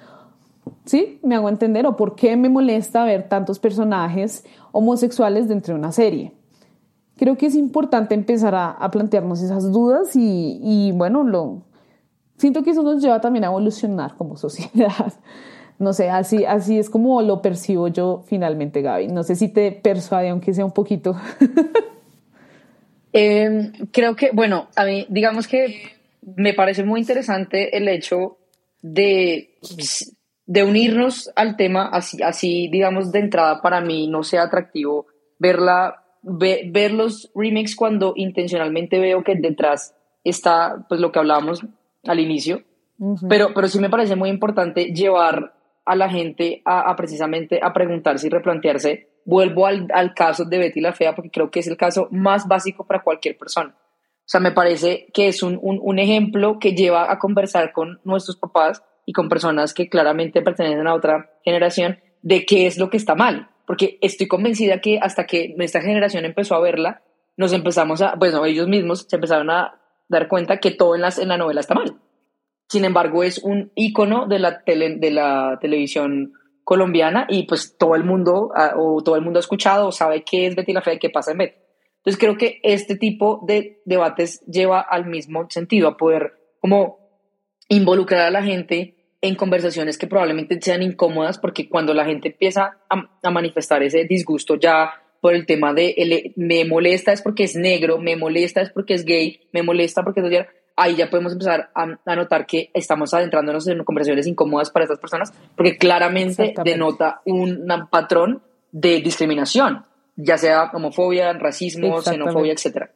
¿Sí? 0.86 1.20
¿Me 1.22 1.36
hago 1.36 1.50
entender? 1.50 1.86
¿O 1.86 1.96
por 1.96 2.16
qué 2.16 2.36
me 2.36 2.50
molesta 2.50 3.04
ver 3.04 3.30
tantos 3.30 3.60
personajes 3.60 4.46
homosexuales 4.72 5.48
dentro 5.48 5.76
de 5.76 5.80
una 5.80 5.92
serie? 5.92 6.34
Creo 7.16 7.38
que 7.38 7.46
es 7.46 7.54
importante 7.54 8.16
empezar 8.16 8.56
a, 8.56 8.90
plantearnos 8.90 9.44
esas 9.44 9.72
dudas 9.72 10.16
y, 10.16 10.60
y 10.64 10.92
bueno, 10.94 11.24
lo, 11.24 11.62
siento 12.38 12.64
que 12.64 12.72
eso 12.72 12.82
nos 12.82 13.04
lleva 13.04 13.22
también 13.22 13.44
a 13.44 13.48
evolucionar 13.48 14.16
como 14.16 14.36
sociedad. 14.38 15.14
No 15.80 15.94
sé, 15.94 16.10
así, 16.10 16.44
así 16.44 16.78
es 16.78 16.90
como 16.90 17.22
lo 17.22 17.42
percibo 17.42 17.88
yo 17.88 18.24
finalmente, 18.28 18.82
Gaby. 18.82 19.08
No 19.08 19.24
sé 19.24 19.36
si 19.36 19.48
te 19.48 19.72
persuade, 19.72 20.30
aunque 20.30 20.54
sea 20.54 20.66
un 20.66 20.74
poquito. 20.74 21.16
Em, 23.12 23.72
creo 23.92 24.16
que, 24.16 24.30
bueno, 24.34 24.68
a 24.76 24.86
mí, 24.86 25.08
digamos 25.10 25.48
que 25.48 25.98
me 26.36 26.54
parece 26.54 26.84
muy 26.84 27.00
interesante 27.00 27.76
el 27.76 27.88
hecho 27.88 28.38
de, 28.84 29.56
de 30.46 30.64
unirnos 30.64 31.32
al 31.36 31.58
tema, 31.58 31.88
así, 31.88 32.22
así, 32.22 32.68
digamos, 32.68 33.12
de 33.12 33.20
entrada 33.20 33.64
para 33.64 33.82
mí 33.82 34.08
no 34.08 34.22
sea 34.22 34.44
atractivo 34.44 35.08
verla, 35.40 36.04
ver 36.22 36.92
los 36.92 37.32
remakes 37.34 37.76
cuando 37.76 38.14
intencionalmente 38.16 39.00
veo 39.00 39.24
que 39.24 39.36
detrás 39.36 39.96
está, 40.24 40.86
pues 40.88 41.02
lo 41.02 41.12
que 41.12 41.20
hablábamos 41.20 41.66
al 42.06 42.20
inicio, 42.20 42.62
pero, 43.28 43.54
pero 43.56 43.68
sí 43.68 43.80
me 43.80 43.90
parece 43.90 44.16
muy 44.16 44.30
importante 44.30 44.94
llevar 44.94 45.54
a 45.90 45.96
la 45.96 46.10
gente 46.10 46.62
a, 46.66 46.96
precisamente 46.96 47.60
a 47.62 47.74
preguntarse 47.74 48.28
y 48.28 48.30
replantearse. 48.30 49.10
Vuelvo 49.26 49.66
al, 49.66 49.88
al, 49.94 50.14
caso 50.14 50.46
de 50.46 50.58
Betty 50.58 50.82
la 50.82 50.94
Fea 50.94 51.16
porque 51.16 51.32
creo 51.32 51.50
que 51.50 51.60
es 51.60 51.68
el 51.68 51.78
caso 51.78 52.08
más 52.12 52.48
básico 52.48 52.86
para 52.86 53.02
cualquier 53.02 53.38
persona. 53.38 53.76
O 53.76 54.32
sea, 54.32 54.40
me 54.40 54.52
parece 54.52 55.08
que 55.14 55.28
es 55.28 55.42
un, 55.42 55.60
un, 55.62 55.98
ejemplo 55.98 56.60
que 56.60 56.74
lleva 56.74 57.12
a 57.12 57.18
conversar 57.18 57.72
con 57.72 58.00
nuestros 58.04 58.38
papás 58.38 58.84
y 59.08 59.12
con 59.12 59.28
personas 59.28 59.74
que 59.74 59.90
claramente 59.90 60.44
pertenecen 60.44 60.86
a 60.86 60.94
otra 60.94 61.32
generación 61.44 62.00
de 62.22 62.46
qué 62.46 62.68
es 62.68 62.78
lo 62.78 62.92
que 62.92 62.98
está 62.98 63.16
mal. 63.16 63.50
Porque 63.66 63.98
estoy 64.02 64.28
convencida 64.28 64.82
que 64.82 65.00
hasta 65.00 65.26
que 65.26 65.56
nuestra 65.58 65.82
generación 65.82 66.26
empezó 66.26 66.54
a 66.54 66.62
verla, 66.62 67.02
nos 67.38 67.54
empezamos 67.54 68.04
a, 68.04 68.14
bueno, 68.16 68.46
ellos 68.46 68.68
mismos 68.68 69.08
se 69.10 69.16
empezaron 69.16 69.50
a 69.50 69.80
dar 70.08 70.28
cuenta 70.28 70.60
que 70.60 70.72
todo 70.72 70.94
en, 70.94 71.02
las, 71.02 71.18
en 71.18 71.30
la 71.30 71.38
novela 71.38 71.62
está 71.62 71.74
mal. 71.74 71.96
Sin 72.70 72.86
embargo, 72.86 73.24
es 73.24 73.40
un 73.40 73.72
icono 73.76 74.28
de 74.28 74.38
la, 74.40 74.64
tele, 74.64 74.98
de 74.98 75.12
la 75.12 75.58
televisión 75.60 76.34
colombiana 76.64 77.26
y 77.28 77.44
pues 77.48 77.76
todo 77.78 77.96
el 77.96 78.04
mundo 78.04 78.52
ah, 78.56 78.76
o 78.78 79.02
todo 79.02 79.16
el 79.16 79.24
mundo 79.24 79.40
ha 79.40 79.42
escuchado 79.42 79.88
o 79.88 79.92
sabe 79.92 80.24
qué 80.24 80.46
es 80.46 80.56
Betty 80.56 80.72
la 80.72 80.84
Fea 80.84 80.94
y 80.94 81.00
qué 81.00 81.10
pasa 81.10 81.32
en 81.32 81.40
Betty. 81.40 81.56
Entonces 81.98 82.20
creo 82.20 82.38
que 82.38 82.60
este 82.62 82.96
tipo 82.96 83.44
de 83.48 83.82
debates 83.86 84.46
lleva 84.46 84.80
al 84.82 85.08
mismo 85.08 85.48
sentido, 85.50 85.88
a 85.88 85.98
poder 85.98 86.34
como 86.60 87.00
involucrar 87.70 88.22
a 88.22 88.30
la 88.30 88.44
gente 88.44 89.16
en 89.20 89.34
conversaciones 89.34 89.98
que 89.98 90.06
probablemente 90.06 90.62
sean 90.62 90.84
incómodas 90.84 91.40
porque 91.40 91.68
cuando 91.68 91.96
la 91.96 92.06
gente 92.06 92.30
empieza 92.30 92.78
a, 92.88 93.10
a 93.22 93.32
manifestar 93.32 93.82
ese 93.82 94.06
disgusto 94.06 94.56
ya 94.56 94.94
por 95.22 95.34
el 95.34 95.48
tema 95.48 95.74
de 95.74 96.34
me 96.36 96.66
molesta 96.66 97.12
es 97.12 97.22
porque 97.24 97.44
es 97.44 97.56
negro, 97.56 97.98
me 97.98 98.16
molesta 98.16 98.62
es 98.62 98.70
porque 98.70 98.94
es 98.94 99.06
gay, 99.06 99.42
me 99.52 99.64
molesta 99.64 100.04
porque 100.04 100.22
es 100.22 100.30
ahí 100.80 100.96
ya 100.96 101.10
podemos 101.10 101.34
empezar 101.34 101.70
a, 101.76 102.16
notar 102.16 102.46
que 102.46 102.72
estamos 102.74 103.14
adentrándonos 103.14 103.68
en 103.68 103.84
conversaciones 103.84 104.28
incómodas 104.28 104.72
para 104.72 104.86
estas 104.86 105.00
personas, 105.00 105.34
porque 105.56 105.78
claramente 105.78 106.54
denota 106.64 107.22
un, 107.26 107.68
patrón 107.92 108.42
de 108.72 109.02
discriminación, 109.02 109.86
ya 110.16 110.38
sea 110.38 110.72
homofobia, 110.74 111.34
racismo, 111.34 112.02
xenofobia, 112.02 112.54
etc. 112.54 112.90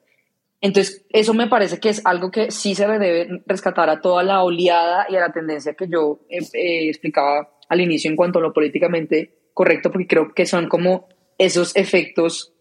Entonces, 0.61 1.05
eso 1.09 1.33
me 1.33 1.47
parece 1.47 1.79
que 1.79 1.89
es 1.89 2.05
algo 2.05 2.31
que 2.31 2.49
sí 2.49 2.73
se 2.73 2.87
debe 2.87 3.43
rescatar 3.45 3.89
a 3.89 3.99
toda 3.99 4.23
la 4.23 4.43
oleada 4.43 5.05
y 5.09 5.15
a 5.17 5.19
la 5.19 5.33
tendencia 5.33 5.73
que 5.73 5.89
yo 5.89 6.21
eh, 6.29 6.87
explicaba 6.87 7.49
al 7.67 7.81
inicio 7.81 8.09
en 8.09 8.15
cuanto 8.15 8.39
a 8.39 8.41
lo 8.41 8.53
políticamente 8.53 9.49
correcto, 9.53 9.91
porque 9.91 10.07
creo 10.07 10.33
que 10.33 10.45
son 10.45 10.69
como 10.69 11.09
esos 11.37 11.75
efectos, 11.75 12.53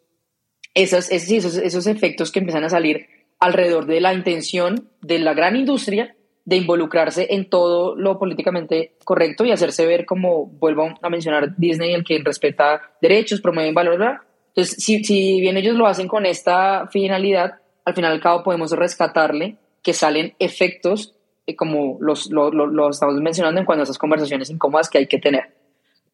esos, 0.75 1.13
esos, 1.13 1.57
esos 1.57 1.87
efectos 1.87 2.33
que 2.33 2.41
empiezan 2.41 2.65
a 2.65 2.71
salir 2.71 3.07
alrededor 3.43 3.87
de 3.87 4.01
la 4.01 4.15
intención 4.15 4.89
de 5.01 5.19
la 5.19 5.35
gran 5.35 5.57
industria 5.57 6.15
de 6.45 6.57
involucrarse 6.57 7.27
en 7.31 7.51
todo 7.51 7.97
lo 7.97 8.17
políticamente 8.17 8.95
correcto 9.05 9.45
y 9.45 9.51
hacerse 9.51 9.85
ver 9.85 10.07
como, 10.07 10.47
vuelvo 10.47 10.95
a 11.03 11.11
mencionar, 11.11 11.57
Disney, 11.57 11.93
el 11.93 12.05
que 12.05 12.21
respeta 12.23 12.81
derechos, 13.01 13.41
promueve 13.41 13.73
valores, 13.73 14.21
Entonces, 14.49 14.77
si, 14.83 15.03
si 15.03 15.41
bien 15.41 15.57
ellos 15.57 15.75
lo 15.75 15.89
hacen 15.89 16.07
con 16.07 16.25
esta 16.25 16.87
finalidad, 16.93 17.55
al 17.85 17.95
final 17.95 18.13
y 18.13 18.15
al 18.15 18.21
cabo 18.21 18.45
podemos 18.45 18.71
rescatarle 18.71 19.57
que 19.83 19.93
salen 19.93 20.35
efectos 20.39 21.17
eh, 21.45 21.57
como 21.57 21.99
los, 22.01 22.31
lo, 22.31 22.91
estamos 22.91 23.17
mencionando 23.17 23.59
en 23.59 23.67
cuanto 23.67 23.83
a 23.83 23.85
esas 23.85 23.99
conversaciones 23.99 24.51
incómodas 24.51 24.89
que 24.89 24.99
hay 24.99 25.09
que 25.09 25.19
tener. 25.19 25.57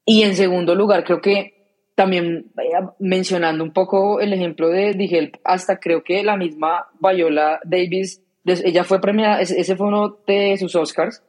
Y 0.03 0.23
en 0.23 0.35
segundo 0.35 0.73
lugar, 0.73 1.03
creo 1.03 1.21
que 1.21 1.58
también 1.99 2.45
mencionando 2.97 3.61
un 3.61 3.73
poco 3.73 4.21
el 4.21 4.31
ejemplo 4.31 4.69
de 4.69 4.93
Digel, 4.93 5.33
hasta 5.43 5.81
creo 5.81 6.01
que 6.01 6.23
la 6.23 6.37
misma 6.37 6.87
Viola 7.01 7.59
Davis, 7.65 8.23
ella 8.45 8.85
fue 8.85 9.01
premiada, 9.01 9.41
ese 9.41 9.75
fue 9.75 9.87
uno 9.87 10.17
de 10.25 10.55
sus 10.57 10.77
Oscars, 10.77 11.21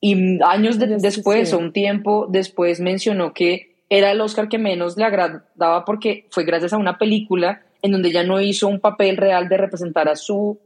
y 0.00 0.42
años 0.42 0.80
después 0.80 1.52
o 1.52 1.58
un 1.58 1.72
tiempo 1.72 2.26
después 2.28 2.80
mencionó 2.80 3.32
que 3.32 3.76
era 3.88 4.10
el 4.10 4.20
Oscar 4.20 4.48
que 4.48 4.58
menos 4.58 4.96
le 4.96 5.04
agradaba 5.04 5.84
porque 5.84 6.26
fue 6.30 6.42
gracias 6.42 6.72
a 6.72 6.76
una 6.76 6.98
película 6.98 7.62
en 7.80 7.92
donde 7.92 8.08
ella 8.08 8.24
no 8.24 8.40
hizo 8.40 8.66
un 8.66 8.80
papel 8.80 9.16
real 9.16 9.48
de 9.48 9.58
representar 9.58 10.08
a 10.08 10.16
su, 10.16 10.58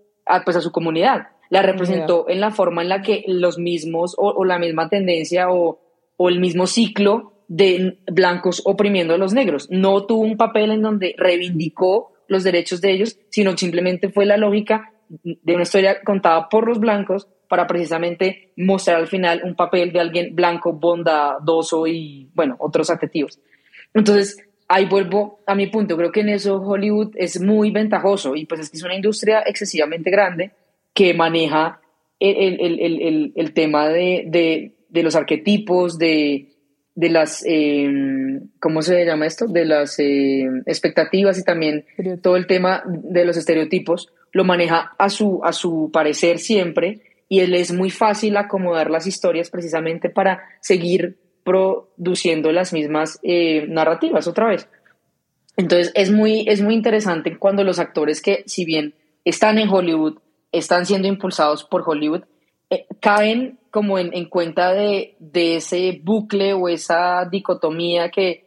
pues 0.43 0.57
a 0.57 0.63
su 0.63 0.73
comunidad. 0.73 1.29
La 1.51 1.61
representó 1.61 2.31
en 2.31 2.41
la 2.41 2.51
forma 2.51 2.81
en 2.81 2.89
la 2.89 3.03
que 3.03 3.25
los 3.27 3.59
mismos 3.59 4.15
o, 4.17 4.43
la 4.43 4.59
misma 4.59 4.89
tendencia 4.89 5.51
o, 5.51 5.81
o 6.17 6.29
el 6.31 6.41
mismo 6.41 6.67
ciclo 6.67 7.35
de 7.51 7.99
blancos 8.07 8.63
oprimiendo 8.65 9.15
a 9.15 9.19
los 9.19 9.35
negros. 9.35 9.69
No 9.71 10.07
tuvo 10.07 10.21
un 10.21 10.37
papel 10.37 10.71
en 10.71 10.83
donde 10.83 11.17
reivindicó 11.19 12.13
los 12.29 12.45
derechos 12.45 12.81
de 12.81 12.93
ellos, 12.93 13.19
sino 13.29 13.57
simplemente 13.57 14.09
fue 14.09 14.25
la 14.25 14.37
lógica 14.37 14.93
de 15.09 15.55
una 15.55 15.65
historia 15.65 16.01
contada 16.05 16.49
por 16.49 16.69
los 16.69 16.79
blancos 16.79 17.27
para 17.49 17.67
precisamente 17.67 18.53
mostrar 18.57 18.99
al 18.99 19.09
final 19.09 19.43
un 19.45 19.57
papel 19.57 19.91
de 19.93 19.99
alguien 19.99 20.37
blanco, 20.37 20.73
bondadoso 20.75 21.89
y, 21.89 22.31
bueno, 22.35 22.55
otros 22.61 22.89
adjetivos. 22.89 23.41
Entonces, 23.93 24.39
ahí 24.69 24.87
vuelvo 24.87 25.41
a 25.45 25.57
mi 25.57 25.67
punto. 25.67 25.97
Creo 25.97 26.13
que 26.13 26.21
en 26.21 26.29
eso 26.29 26.63
Hollywood 26.63 27.17
es 27.17 27.41
muy 27.41 27.73
ventajoso 27.73 28.37
y 28.37 28.47
pues 28.47 28.61
es 28.61 28.71
que 28.71 28.77
es 28.77 28.85
una 28.85 28.95
industria 28.95 29.43
excesivamente 29.45 30.09
grande 30.13 30.53
que 30.95 31.15
maneja 31.15 31.81
el, 32.21 32.61
el, 32.61 32.81
el, 32.81 33.33
el 33.35 33.55
tema 33.55 33.89
de, 33.89 34.27
de, 34.29 34.77
de, 34.89 35.03
los 35.03 35.17
arquetipos, 35.17 35.99
de, 35.99 36.51
de 36.95 37.09
las, 37.09 37.45
em, 37.47 38.49
¿cómo 38.59 38.83
se 38.83 39.05
llama 39.05 39.27
esto? 39.27 39.47
De 39.47 39.65
las 39.65 39.99
em, 39.99 40.63
expectativas 40.67 41.39
y 41.39 41.45
también 41.45 41.85
todo 42.23 42.37
el 42.37 42.47
tema 42.47 42.83
de 42.87 43.25
los 43.25 43.37
estereotipos, 43.37 44.13
lo 44.33 44.45
maneja 44.45 44.93
a 44.99 45.09
su, 45.09 45.41
a 45.45 45.53
su 45.53 45.91
parecer 45.93 46.39
siempre 46.39 47.01
y 47.29 47.41
él 47.41 47.55
es 47.55 47.73
muy 47.73 47.91
fácil 47.91 48.37
acomodar 48.37 48.91
las 48.91 49.07
historias 49.07 49.51
precisamente 49.51 50.11
para 50.11 50.43
seguir 50.61 51.17
produciendo 51.45 52.51
las 52.51 52.73
mismas 52.73 53.21
eh, 53.23 53.67
narrativas 53.69 54.27
otra 54.27 54.49
vez. 54.49 54.69
Entonces 55.57 55.93
es 55.95 56.11
muy, 56.11 56.45
es 56.49 56.61
muy 56.61 56.75
interesante 56.75 57.39
cuando 57.39 57.63
los 57.63 57.79
actores 57.79 58.21
que 58.21 58.43
si 58.47 58.65
bien 58.65 58.95
están 59.25 59.59
en 59.59 59.69
Hollywood, 59.69 60.19
están 60.51 60.87
siendo 60.87 61.07
impulsados 61.07 61.63
por 61.65 61.85
Hollywood, 61.87 62.25
eh, 62.69 62.87
caen 63.01 63.60
como 63.71 63.99
en, 63.99 64.25
cuenta 64.27 64.73
de, 64.73 65.17
ese 65.33 66.01
bucle 66.03 66.53
o 66.53 66.69
esa 66.69 67.25
dicotomía 67.31 68.11
que, 68.11 68.47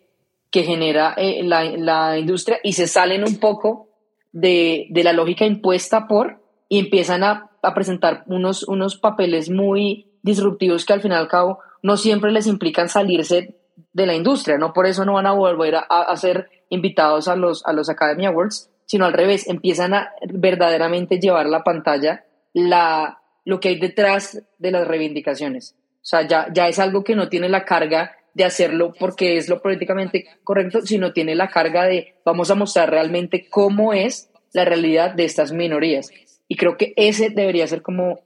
que 0.51 0.63
genera 0.63 1.13
eh, 1.17 1.41
la, 1.43 2.17
industria 2.17 2.59
y 2.63 2.74
se 2.74 2.88
salen 2.88 3.24
un 3.24 3.39
poco 3.39 3.88
de, 4.32 4.88
la 4.91 5.13
lógica 5.13 5.45
impuesta 5.45 6.07
por 6.07 6.41
y 6.67 6.80
empiezan 6.80 7.24
a, 7.24 7.49
presentar 7.74 8.24
unos, 8.28 8.67
unos 8.67 8.97
papeles 8.97 9.49
muy 9.49 10.07
disruptivos 10.21 10.86
que 10.86 10.93
al 10.93 11.01
fin 11.01 11.11
y 11.11 11.15
al 11.15 11.30
cabo 11.30 11.59
no 11.82 11.95
siempre 11.95 12.32
les 12.32 12.45
implican 12.47 12.89
salirse 12.89 13.55
de 13.93 14.05
la 14.05 14.15
industria, 14.15 14.57
no 14.57 14.74
por 14.74 14.86
eso 14.86 15.05
no 15.05 15.13
van 15.13 15.28
a 15.28 15.32
volver 15.32 15.76
a, 15.76 15.80
a, 15.80 16.17
ser 16.17 16.49
invitados 16.69 17.28
a 17.28 17.36
los, 17.36 17.65
a 17.65 17.71
los 17.71 17.89
Academy 17.89 18.26
Awards, 18.26 18.69
sino 18.86 19.05
al 19.05 19.13
revés, 19.13 19.47
empiezan 19.47 19.93
a 19.93 20.11
verdaderamente 20.28 21.19
llevar 21.19 21.45
a 21.45 21.49
la 21.49 21.63
pantalla 21.63 22.26
la, 22.53 23.22
lo 23.46 23.60
que 23.60 23.70
hay 23.70 23.80
detrás 23.80 24.41
de 24.58 24.72
las 24.72 24.88
reivindicaciones. 24.88 25.76
O 25.96 26.06
sea, 26.06 26.28
ya, 26.28 26.48
ya 26.54 26.68
es 26.68 26.80
algo 26.80 27.04
que 27.04 27.16
no 27.16 27.30
tiene 27.30 27.50
la 27.50 27.66
carga 27.66 28.16
de 28.34 28.44
hacerlo 28.44 28.94
porque 29.00 29.38
es 29.38 29.48
lo 29.48 29.62
políticamente 29.62 30.26
correcto, 30.44 30.82
sino 30.82 31.14
tiene 31.14 31.36
la 31.36 31.50
carga 31.50 31.86
de 31.86 32.16
vamos 32.26 32.50
a 32.52 32.56
mostrar 32.56 32.89
realmente 32.89 33.48
cómo 33.50 33.94
es 33.94 34.30
la 34.54 34.66
realidad 34.66 35.14
de 35.14 35.26
estas 35.26 35.52
minorías. 35.52 36.12
Y 36.48 36.56
creo 36.56 36.78
que 36.78 36.94
ese 36.96 37.30
debería 37.30 37.68
ser 37.68 37.82
como 37.82 38.22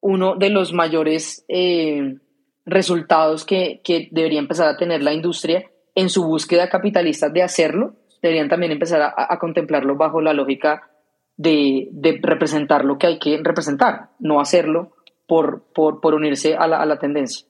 uno 0.00 0.36
de 0.36 0.50
los 0.50 0.72
mayores 0.72 1.44
eh, 1.48 2.16
resultados 2.64 3.44
que, 3.44 3.80
que, 3.82 4.08
debería 4.10 4.38
empezar 4.38 4.68
a 4.68 4.76
tener 4.76 5.02
la 5.02 5.12
industria 5.12 5.70
en 5.94 6.10
su 6.10 6.24
búsqueda 6.24 6.68
capitalista 6.68 7.28
de 7.28 7.42
hacerlo. 7.42 7.96
Deberían 8.22 8.48
también 8.48 8.72
empezar 8.72 9.02
a, 9.02 9.14
a 9.16 9.38
contemplarlo 9.38 9.96
bajo 9.96 10.20
la 10.20 10.32
lógica 10.32 10.90
de, 11.36 12.18
representar 12.22 12.84
lo 12.84 12.98
que 12.98 13.06
hay 13.06 13.18
que 13.18 13.38
representar, 13.42 14.10
no 14.18 14.40
hacerlo 14.40 14.92
por, 15.26 15.62
por, 15.74 16.00
por 16.00 16.14
unirse 16.14 16.56
a 16.56 16.66
la, 16.66 16.80
a 16.80 16.86
la 16.86 16.98
tendencia. 16.98 17.46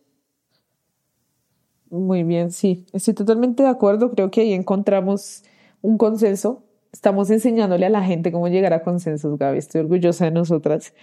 Muy 1.91 2.25
bien, 2.25 2.51
sí, 2.51 2.85
estoy 2.93 3.15
totalmente 3.15 3.63
de 3.63 3.69
acuerdo. 3.69 4.11
Creo 4.11 4.31
que 4.31 4.41
ahí 4.41 4.53
encontramos 4.53 5.45
un 5.83 5.99
consenso. 5.99 6.63
Estamos 6.93 7.31
enseñándole 7.31 7.87
a 7.87 7.91
la 7.91 8.03
gente 8.03 8.33
cómo 8.33 8.49
llegar 8.49 8.73
a 8.73 8.83
consensos, 8.83 9.39
Gaby. 9.39 9.59
Estoy 9.59 9.83
orgullosa 9.83 10.25
de 10.25 10.31
nosotras. 10.31 10.95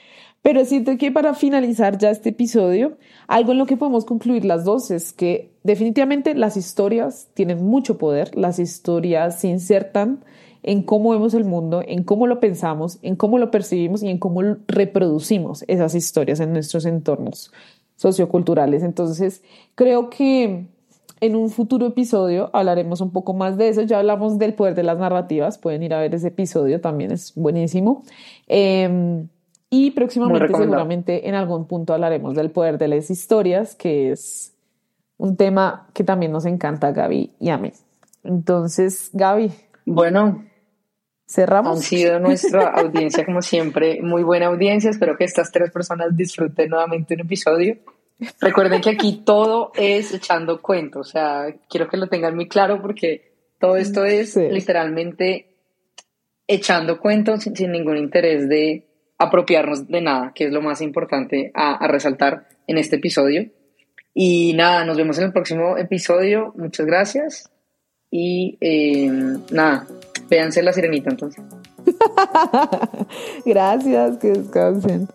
Pero 0.41 0.65
siento 0.65 0.97
que 0.97 1.11
para 1.11 1.35
finalizar 1.35 1.97
ya 1.97 2.09
este 2.09 2.29
episodio, 2.29 2.97
algo 3.27 3.53
en 3.53 3.59
lo 3.59 3.65
que 3.65 3.77
podemos 3.77 4.03
concluir 4.03 4.43
las 4.43 4.65
dos 4.65 4.91
es 4.91 5.13
que 5.13 5.53
definitivamente 5.63 6.35
las 6.35 6.57
historias 6.57 7.29
tienen 7.33 7.63
mucho 7.63 7.97
poder. 7.97 8.35
Las 8.35 8.59
historias 8.59 9.39
se 9.39 9.47
insertan 9.47 10.25
en 10.63 10.83
cómo 10.83 11.11
vemos 11.11 11.33
el 11.33 11.43
mundo, 11.43 11.83
en 11.85 12.03
cómo 12.03 12.25
lo 12.25 12.39
pensamos, 12.39 12.97
en 13.01 13.15
cómo 13.15 13.37
lo 13.37 13.51
percibimos 13.51 14.01
y 14.01 14.09
en 14.09 14.17
cómo 14.17 14.41
reproducimos 14.67 15.63
esas 15.67 15.93
historias 15.93 16.39
en 16.39 16.53
nuestros 16.53 16.85
entornos 16.85 17.51
socioculturales. 17.97 18.81
Entonces, 18.83 19.43
creo 19.75 20.09
que 20.09 20.65
en 21.19 21.35
un 21.35 21.49
futuro 21.49 21.87
episodio 21.87 22.49
hablaremos 22.53 23.01
un 23.01 23.11
poco 23.11 23.33
más 23.33 23.57
de 23.57 23.69
eso. 23.69 23.81
Ya 23.83 23.99
hablamos 23.99 24.39
del 24.39 24.53
poder 24.53 24.75
de 24.75 24.83
las 24.83 24.97
narrativas, 24.97 25.57
pueden 25.57 25.83
ir 25.83 25.93
a 25.93 25.99
ver 25.99 26.15
ese 26.15 26.29
episodio, 26.29 26.81
también 26.81 27.11
es 27.11 27.33
buenísimo. 27.35 28.03
Em, 28.47 29.27
y 29.69 29.91
próximamente, 29.91 30.53
seguramente, 30.53 31.27
en 31.27 31.35
algún 31.35 31.65
punto 31.65 31.93
hablaremos 31.93 32.35
del 32.35 32.51
poder 32.51 32.77
de 32.77 32.87
las 32.87 33.09
historias, 33.09 33.75
que 33.75 34.11
es 34.11 34.53
un 35.17 35.35
tema 35.35 35.87
que 35.93 36.03
también 36.03 36.31
nos 36.31 36.45
encanta, 36.45 36.91
Gaby 36.91 37.31
y 37.39 37.49
a 37.49 37.57
mí. 37.57 37.71
Entonces, 38.23 39.09
Gaby. 39.13 39.51
Bueno, 39.85 40.43
Cerramos. 41.25 41.77
Han 41.77 41.83
sido 41.83 42.19
nuestra 42.19 42.69
audiencia, 42.69 43.25
como 43.25 43.41
siempre, 43.41 44.01
muy 44.01 44.23
buena 44.23 44.47
audiencia. 44.47 44.89
Espero 44.89 45.17
que 45.17 45.23
estas 45.23 45.51
tres 45.51 45.71
personas 45.71 46.15
disfruten 46.15 46.69
nuevamente 46.69 47.13
un 47.13 47.21
episodio. 47.21 47.77
Recuerden 48.39 48.81
que 48.81 48.91
aquí 48.91 49.23
todo 49.25 49.71
es 49.75 50.13
echando 50.13 50.61
cuentos, 50.61 51.07
o 51.07 51.11
sea, 51.11 51.47
quiero 51.69 51.89
que 51.89 51.97
lo 51.97 52.07
tengan 52.07 52.35
muy 52.35 52.47
claro 52.47 52.81
porque 52.81 53.33
todo 53.59 53.75
esto 53.75 54.05
es 54.05 54.35
literalmente 54.35 55.47
echando 56.47 56.99
cuentos 56.99 57.43
sin, 57.43 57.71
ningún 57.71 57.97
interés 57.97 58.47
de 58.47 58.85
apropiarnos 59.17 59.87
de 59.87 60.01
nada, 60.01 60.31
que 60.35 60.45
es 60.45 60.51
lo 60.51 60.61
más 60.61 60.81
importante 60.81 61.51
a, 61.53 61.87
resaltar 61.87 62.47
en 62.67 62.77
este 62.77 62.97
episodio. 62.97 63.49
Y 64.13 64.53
nada, 64.53 64.85
nos 64.85 64.97
vemos 64.97 65.17
en 65.17 65.25
el 65.25 65.31
próximo 65.31 65.77
episodio. 65.77 66.53
Muchas 66.55 66.85
gracias. 66.85 67.49
Y 68.11 68.57
eh, 68.61 69.09
nada, 69.51 69.87
Véanse 70.33 70.63
la 70.63 70.73
sirenita 70.73 71.11
entonces. 71.11 71.43
Gracias, 73.45 74.17
que 74.17 74.29
descansen. 74.29 75.07